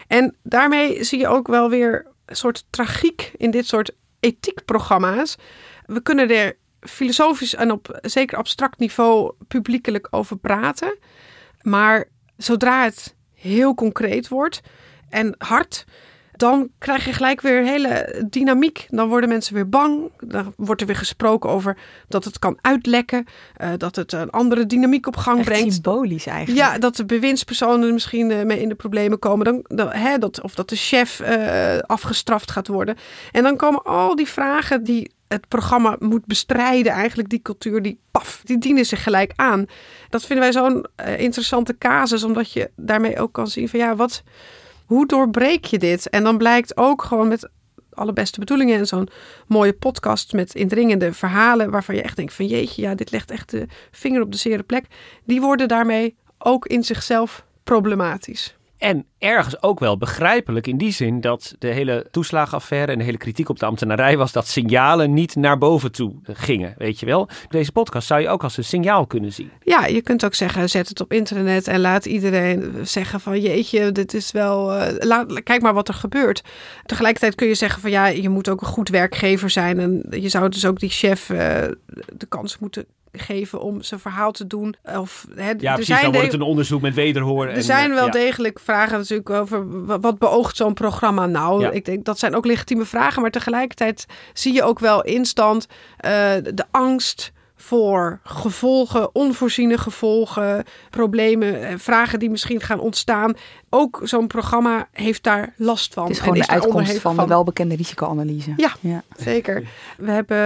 En 0.08 0.36
daarmee 0.44 1.04
zie 1.04 1.20
je 1.20 1.28
ook 1.28 1.48
wel 1.48 1.70
weer 1.70 2.08
een 2.26 2.36
soort 2.36 2.66
tragiek 2.70 3.32
in 3.38 3.52
dit 3.52 3.68
soort 3.68 3.92
ethiekprogramma's. 4.20 5.36
We 5.86 6.02
kunnen 6.02 6.30
er 6.30 6.58
filosofisch 6.80 7.56
en 7.56 7.72
op 7.72 8.00
zeker 8.02 8.38
abstract 8.38 8.80
niveau 8.80 9.34
publiekelijk 9.48 10.08
over 10.12 10.38
praten. 10.38 10.98
Maar 11.62 12.06
zodra 12.38 12.84
het 12.84 13.16
heel 13.34 13.74
concreet 13.74 14.28
wordt 14.28 14.62
en 15.10 15.36
hard, 15.38 15.86
dan 16.44 16.70
krijg 16.78 17.06
je 17.06 17.14
gelijk 17.14 17.42
weer 17.42 17.64
hele 17.64 18.24
dynamiek. 18.30 18.86
Dan 18.90 19.08
worden 19.08 19.30
mensen 19.30 19.54
weer 19.54 19.70
bang. 19.70 20.12
Dan 20.20 20.54
wordt 20.58 20.82
er 20.82 20.88
weer 20.88 20.96
gesproken 20.96 21.50
over 21.50 21.78
dat 22.08 22.24
het 22.24 22.40
kan 22.40 22.58
uitlekken. 22.62 23.26
Uh, 23.62 23.70
dat 23.78 23.96
het 23.96 24.12
een 24.12 24.30
andere 24.30 24.66
dynamiek 24.66 25.08
op 25.08 25.16
gang 25.16 25.38
Echt 25.38 25.48
brengt. 25.48 25.74
symbolisch 25.74 26.26
eigenlijk. 26.26 26.60
Ja, 26.60 26.78
dat 26.78 26.96
de 26.96 27.06
bewindspersonen 27.06 27.94
misschien 27.94 28.30
uh, 28.30 28.44
mee 28.44 28.62
in 28.62 28.70
de 28.70 28.76
problemen 28.76 29.20
komen. 29.20 29.46
Dan, 29.46 29.66
dan, 29.68 29.92
hè, 29.92 30.18
dat, 30.18 30.42
of 30.42 30.56
dat 30.56 30.70
de 30.70 30.76
chef 30.76 31.20
uh, 31.20 31.78
afgestraft 31.78 32.52
gaat 32.52 32.68
worden. 32.68 32.98
En 33.32 33.44
dan 33.44 33.58
komen 33.58 33.84
al 33.84 34.16
die 34.16 34.28
vragen 34.28 34.84
die 34.84 35.12
het 35.28 35.48
programma 35.48 35.96
moet 36.00 36.26
bestrijden, 36.26 36.92
eigenlijk 36.92 37.30
die 37.30 37.42
cultuur, 37.42 37.82
die 37.82 38.00
paf, 38.12 38.42
die 38.44 38.58
dienen 38.58 38.86
zich 38.86 39.04
gelijk 39.04 39.32
aan. 39.36 39.66
Dat 40.10 40.26
vinden 40.26 40.44
wij 40.44 40.54
zo'n 40.54 40.86
interessante 41.18 41.78
casus, 41.78 42.24
omdat 42.24 42.52
je 42.52 42.72
daarmee 42.76 43.20
ook 43.20 43.34
kan 43.34 43.48
zien 43.48 43.70
van 43.70 43.80
ja, 43.80 43.96
wat 43.96 44.24
hoe 44.86 45.08
doorbreek 45.08 45.66
je 45.66 45.80
dit? 45.80 46.10
En 46.10 46.24
dan 46.24 46.38
blijkt 46.38 46.78
ook 46.78 47.04
gewoon 47.04 47.28
met 47.28 47.50
alle 47.94 48.14
beste 48.14 48.40
bedoelingen 48.40 48.80
en 48.80 48.88
zo'n 48.88 49.10
mooie 49.48 49.74
podcast 49.74 50.34
met 50.34 50.56
indringende 50.56 51.14
verhalen 51.14 51.72
waarvan 51.72 51.96
je 51.96 52.02
echt 52.02 52.16
denkt 52.16 52.34
van 52.34 52.46
jeetje, 52.46 52.82
ja, 52.82 52.96
dit 52.96 53.12
legt 53.12 53.32
echt 53.32 53.50
de 53.50 53.68
vinger 53.92 54.22
op 54.22 54.32
de 54.32 54.38
zere 54.38 54.64
plek. 54.64 54.86
Die 55.26 55.42
worden 55.42 55.68
daarmee 55.68 56.16
ook 56.38 56.66
in 56.68 56.84
zichzelf 56.84 57.46
problematisch. 57.64 58.56
En 58.84 59.06
ergens 59.18 59.62
ook 59.62 59.80
wel 59.80 59.98
begrijpelijk 59.98 60.68
in 60.68 60.78
die 60.78 60.92
zin 60.92 61.22
dat 61.22 61.56
de 61.60 61.68
hele 61.68 62.08
toeslagenaffaire 62.12 62.92
en 62.92 62.98
de 62.98 63.04
hele 63.04 63.18
kritiek 63.18 63.50
op 63.50 63.60
de 63.60 63.66
ambtenarij 63.66 64.18
was 64.18 64.32
dat 64.32 64.48
signalen 64.48 65.14
niet 65.14 65.36
naar 65.36 65.58
boven 65.58 65.92
toe 65.92 66.14
gingen. 66.24 66.76
Weet 66.78 67.00
je 67.00 67.06
wel? 67.06 67.30
Deze 67.50 67.72
podcast 67.72 68.08
zou 68.08 68.22
je 68.22 68.30
ook 68.30 68.44
als 68.44 68.58
een 68.58 68.64
signaal 68.64 69.08
kunnen 69.08 69.34
zien. 69.34 69.52
Ja, 69.62 69.86
je 69.86 70.02
kunt 70.02 70.26
ook 70.26 70.34
zeggen: 70.34 70.70
zet 70.70 70.90
het 70.90 71.02
op 71.02 71.14
internet 71.14 71.68
en 71.68 71.80
laat 71.80 72.06
iedereen 72.06 72.74
zeggen: 72.82 73.20
van 73.20 73.42
jeetje, 73.42 73.92
dit 73.92 74.14
is 74.14 74.32
wel. 74.32 74.76
Uh, 74.76 74.88
laat, 75.00 75.44
kijk 75.44 75.62
maar 75.62 75.74
wat 75.74 75.88
er 75.88 75.94
gebeurt. 75.94 76.44
Tegelijkertijd 76.86 77.36
kun 77.36 77.48
je 77.48 77.56
zeggen: 77.56 77.82
van 77.82 77.92
ja, 77.92 78.08
je 78.08 78.30
moet 78.30 78.50
ook 78.50 78.62
een 78.62 78.68
goed 78.68 78.90
werkgever 78.90 79.50
zijn. 79.50 79.80
En 79.80 80.06
je 80.10 80.30
zou 80.30 80.50
dus 80.50 80.66
ook 80.66 80.80
die 80.80 80.90
chef 80.90 81.30
uh, 81.30 81.38
de 82.14 82.26
kans 82.30 82.60
moeten 82.60 82.86
geven 83.18 83.62
om 83.62 83.82
zijn 83.82 84.00
verhaal 84.00 84.32
te 84.32 84.48
doen. 84.48 84.76
Of, 84.98 85.28
hè, 85.36 85.54
ja, 85.58 85.74
precies, 85.74 85.86
zijn 85.86 86.02
dan 86.02 86.12
wordt 86.12 86.32
het 86.32 86.42
een 86.42 86.48
onderzoek 86.48 86.82
met 86.82 86.94
wederhoor. 86.94 87.48
Er 87.48 87.64
zijn 87.64 87.94
wel 87.94 88.06
ja. 88.06 88.12
degelijk 88.12 88.60
vragen 88.60 88.98
natuurlijk 88.98 89.30
over 89.30 89.66
wat 90.02 90.18
beoogt 90.20 90.56
zo'n 90.56 90.74
programma 90.74 91.26
nou. 91.26 91.62
Ja. 91.62 91.72
Ik 91.72 91.86
denk 91.86 92.06
dat 92.06 92.20
zijn 92.20 92.36
ook 92.36 92.46
legitieme 92.46 92.86
vragen, 92.86 93.22
maar 93.22 93.32
tegelijkertijd 93.32 94.06
zie 94.34 94.54
je 94.54 94.64
ook 94.64 94.80
wel 94.80 95.04
instant 95.04 95.68
uh, 95.70 96.10
de 96.54 96.66
angst 96.72 97.32
voor 97.56 98.20
gevolgen, 98.24 99.16
onvoorziene 99.16 99.78
gevolgen, 99.78 100.64
problemen, 100.90 101.80
vragen 101.80 102.20
die 102.20 102.30
misschien 102.30 102.62
gaan 102.62 102.80
ontstaan. 102.80 103.34
Ook 103.70 104.00
zo'n 104.04 104.28
programma 104.28 104.88
heeft 104.92 105.24
daar 105.24 105.54
last 105.58 105.94
van. 105.94 106.04
Het 106.04 106.12
is 106.12 106.20
gewoon 106.20 106.38
de 106.38 106.48
uitkomst 106.48 107.00
van, 107.00 107.16
van 107.16 107.24
de 107.24 107.30
welbekende 107.30 107.76
risicoanalyse. 107.76 108.54
Ja, 108.58 108.72
ja, 108.80 109.04
zeker. 109.18 109.64
We 109.98 110.12
hebben 110.12 110.38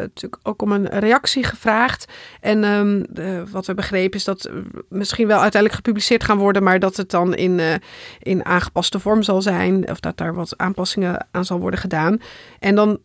natuurlijk 0.00 0.40
ook 0.42 0.62
om 0.62 0.72
een 0.72 0.86
reactie 0.86 1.44
gevraagd. 1.44 2.12
En 2.40 2.64
um, 2.64 3.04
de, 3.08 3.44
wat 3.50 3.66
we 3.66 3.74
begrepen 3.74 4.18
is 4.18 4.24
dat 4.24 4.50
misschien 4.88 5.26
wel 5.26 5.40
uiteindelijk 5.40 5.74
gepubliceerd 5.74 6.24
gaan 6.24 6.38
worden, 6.38 6.62
maar 6.62 6.78
dat 6.78 6.96
het 6.96 7.10
dan 7.10 7.34
in, 7.34 7.58
uh, 7.58 7.74
in 8.18 8.44
aangepaste 8.44 9.00
vorm 9.00 9.22
zal 9.22 9.42
zijn. 9.42 9.90
Of 9.90 10.00
dat 10.00 10.16
daar 10.16 10.34
wat 10.34 10.54
aanpassingen 10.56 11.26
aan 11.30 11.44
zal 11.44 11.58
worden 11.58 11.80
gedaan. 11.80 12.20
En 12.58 12.74
dan 12.74 12.98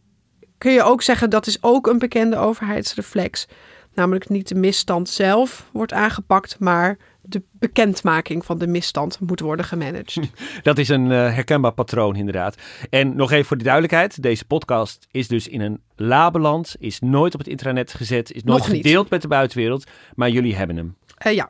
kun 0.58 0.72
je 0.72 0.84
ook 0.84 1.02
zeggen 1.02 1.30
dat 1.30 1.48
is 1.48 1.64
ook 1.64 1.88
een 1.88 2.00
bekende 2.00 2.38
overheidsreflex. 2.38 3.48
Namelijk 3.94 4.30
niet 4.30 4.48
de 4.48 4.56
misstand 4.56 5.10
zelf 5.10 5.70
wordt 5.72 5.94
aangepakt, 5.94 6.60
maar 6.60 6.98
de 7.22 7.42
bekendmaking 7.52 8.46
van 8.46 8.58
de 8.58 8.68
misstand 8.68 9.20
moet 9.20 9.40
worden 9.40 9.66
gemanaged. 9.66 10.30
Dat 10.64 10.78
is 10.78 10.90
een 10.90 11.06
uh, 11.06 11.34
herkenbaar 11.34 11.72
patroon 11.72 12.16
inderdaad. 12.16 12.56
En 12.90 13.16
nog 13.16 13.32
even 13.32 13.46
voor 13.46 13.58
de 13.58 13.64
duidelijkheid. 13.64 14.22
Deze 14.22 14.46
podcast 14.46 15.08
is 15.12 15.28
dus 15.28 15.48
in 15.48 15.62
een 15.62 15.82
labeland, 15.96 16.76
is 16.80 17.00
nooit 17.00 17.34
op 17.34 17.40
het 17.40 17.50
intranet 17.50 17.94
gezet, 17.94 18.32
is 18.32 18.44
nooit 18.44 18.66
gedeeld 18.66 19.10
met 19.10 19.22
de 19.22 19.28
buitenwereld. 19.28 19.86
Maar 20.16 20.30
jullie 20.30 20.56
hebben 20.56 20.76
hem. 20.76 20.96
Uh, 21.28 21.34
ja, 21.34 21.50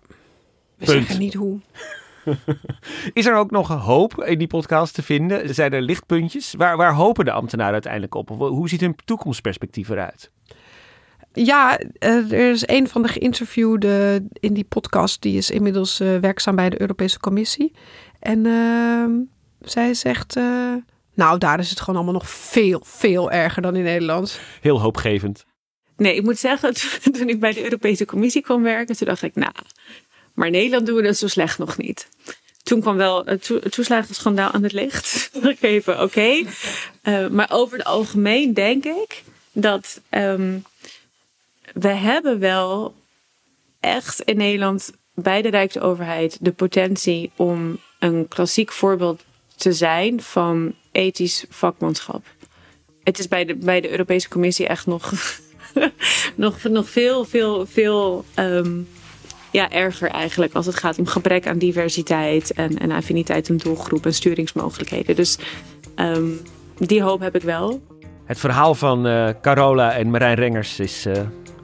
we 0.78 0.86
Punt. 0.86 0.90
zeggen 0.90 1.20
niet 1.20 1.34
hoe. 1.34 1.60
Is 3.14 3.26
er 3.26 3.36
ook 3.36 3.52
nog 3.52 3.68
hoop 3.68 4.24
in 4.24 4.38
die 4.38 4.48
podcast 4.48 4.94
te 4.94 5.04
vinden? 5.04 5.54
Zijn 5.54 5.74
er 5.74 5.82
lichtpuntjes? 5.82 6.54
Waar, 6.58 6.78
waar 6.78 6.94
hopen 6.94 7.26
de 7.26 7.32
ambtenaren 7.32 7.74
uiteindelijk 7.74 8.16
op? 8.16 8.30
Hoe 8.30 8.70
ziet 8.70 8.82
hun 8.82 8.96
toekomstperspectief 9.06 9.90
eruit? 9.90 10.32
Ja, 11.34 11.80
er 12.00 12.34
is 12.34 12.68
een 12.68 12.88
van 12.88 13.02
de 13.02 13.08
geïnterviewden 13.08 14.28
in 14.34 14.54
die 14.54 14.64
podcast. 14.64 15.22
Die 15.22 15.38
is 15.38 15.50
inmiddels 15.50 16.02
uh, 16.02 16.18
werkzaam 16.18 16.56
bij 16.56 16.70
de 16.70 16.82
Europese 16.82 17.20
Commissie. 17.20 17.72
En 18.20 18.46
uh, 18.46 19.06
zij 19.62 19.94
zegt... 19.94 20.38
Uh, 20.38 20.74
nou, 21.14 21.38
daar 21.38 21.60
is 21.60 21.70
het 21.70 21.80
gewoon 21.80 21.96
allemaal 21.96 22.14
nog 22.14 22.30
veel, 22.30 22.82
veel 22.86 23.32
erger 23.32 23.62
dan 23.62 23.76
in 23.76 23.84
Nederland. 23.84 24.40
Heel 24.62 24.82
hoopgevend. 24.82 25.46
Nee, 25.98 26.16
ik 26.16 26.24
moet 26.24 26.38
zeggen, 26.38 26.74
toen 27.18 27.30
ik 27.30 27.40
bij 27.40 27.54
de 27.54 27.64
Europese 27.64 28.06
Commissie 28.06 28.42
kwam 28.42 28.62
werken... 28.62 28.96
toen 28.96 29.08
dacht 29.08 29.22
ik, 29.22 29.36
nou, 29.36 29.54
maar 30.38 30.48
in 30.48 30.54
Nederland 30.54 30.86
doen 30.86 30.96
we 30.96 31.02
dat 31.02 31.18
zo 31.18 31.28
slecht 31.28 31.58
nog 31.58 31.78
niet. 31.78 32.08
Toen 32.64 32.82
kwam 32.82 32.98
wel 32.98 33.26
het 33.26 33.44
to 33.44 33.60
toeslagenschandaal 33.60 34.52
aan 34.52 34.64
het 34.64 34.72
licht. 34.72 35.32
Even, 35.62 36.02
oké. 36.02 36.44
Uh, 37.04 37.28
maar 37.28 37.48
over 37.52 37.78
het 37.78 37.88
algemeen 37.88 38.54
denk 38.54 38.86
ik 38.86 39.24
dat 39.52 40.02
um, 40.10 40.64
we 41.74 41.88
hebben 41.88 42.40
wel 42.40 42.96
echt 43.80 44.22
in 44.22 44.38
Nederland 44.38 44.92
bij 45.14 45.42
de 45.42 45.50
Rijksoverheid 45.50 46.38
de 46.42 46.52
potentie 46.52 47.32
om 47.36 47.80
een 48.00 48.28
klassiek 48.28 48.72
voorbeeld 48.72 49.24
te 49.56 49.74
zijn 49.74 50.22
van 50.22 50.76
ethisch 50.92 51.46
vakmanschap. 51.50 52.26
Het 53.04 53.20
is 53.20 53.28
bij 53.28 53.46
de, 53.46 53.56
bij 53.56 53.82
de 53.82 53.90
Europese 53.90 54.30
Commissie 54.30 54.68
echt 54.68 54.86
nog, 54.86 55.14
nog, 56.36 56.64
nog 56.64 56.90
veel, 56.90 57.26
veel, 57.26 57.66
veel 57.66 58.26
um, 58.36 58.88
ja, 59.52 59.72
erger 59.72 60.10
eigenlijk 60.10 60.54
als 60.54 60.66
het 60.66 60.76
gaat 60.76 61.00
om 61.00 61.06
gebrek 61.06 61.48
aan 61.48 61.58
diversiteit 61.58 62.54
en, 62.54 62.78
en 62.78 62.92
affiniteit 62.92 63.50
en 63.50 63.58
doelgroep 63.58 64.06
en 64.06 64.14
sturingsmogelijkheden. 64.14 65.16
Dus 65.16 65.38
um, 65.96 66.40
die 66.78 67.02
hoop 67.02 67.20
heb 67.20 67.36
ik 67.36 67.42
wel. 67.42 67.82
Het 68.26 68.40
verhaal 68.40 68.76
van 68.76 69.08
uh, 69.08 69.30
Carola 69.42 69.94
en 69.94 70.10
Marijn 70.10 70.36
Rengers 70.36 70.80
is 70.80 71.06
uh, 71.06 71.14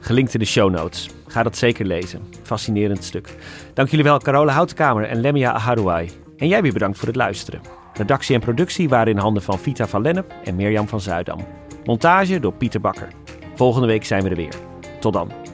gelinkt 0.00 0.34
in 0.34 0.40
de 0.40 0.46
show 0.46 0.70
notes. 0.70 1.08
Ga 1.26 1.42
dat 1.42 1.56
zeker 1.56 1.86
lezen. 1.86 2.20
Fascinerend 2.42 3.04
stuk. 3.04 3.34
Dank 3.74 3.88
jullie 3.88 4.04
wel, 4.04 4.18
Carola 4.18 4.52
Houtkamer 4.52 5.04
en 5.04 5.20
Lemia 5.20 5.52
Aharouai. 5.52 6.10
En 6.36 6.48
jij 6.48 6.62
weer 6.62 6.72
bedankt 6.72 6.98
voor 6.98 7.08
het 7.08 7.16
luisteren. 7.16 7.60
Redactie 7.94 8.34
en 8.34 8.40
productie 8.40 8.88
waren 8.88 9.12
in 9.12 9.18
handen 9.18 9.42
van 9.42 9.58
Vita 9.58 9.86
van 9.86 10.02
Lennep 10.02 10.32
en 10.44 10.56
Mirjam 10.56 10.88
van 10.88 11.00
Zuidam. 11.00 11.46
Montage 11.84 12.40
door 12.40 12.52
Pieter 12.52 12.80
Bakker. 12.80 13.08
Volgende 13.54 13.86
week 13.86 14.04
zijn 14.04 14.22
we 14.22 14.28
er 14.28 14.36
weer. 14.36 14.54
Tot 15.00 15.12
dan. 15.12 15.53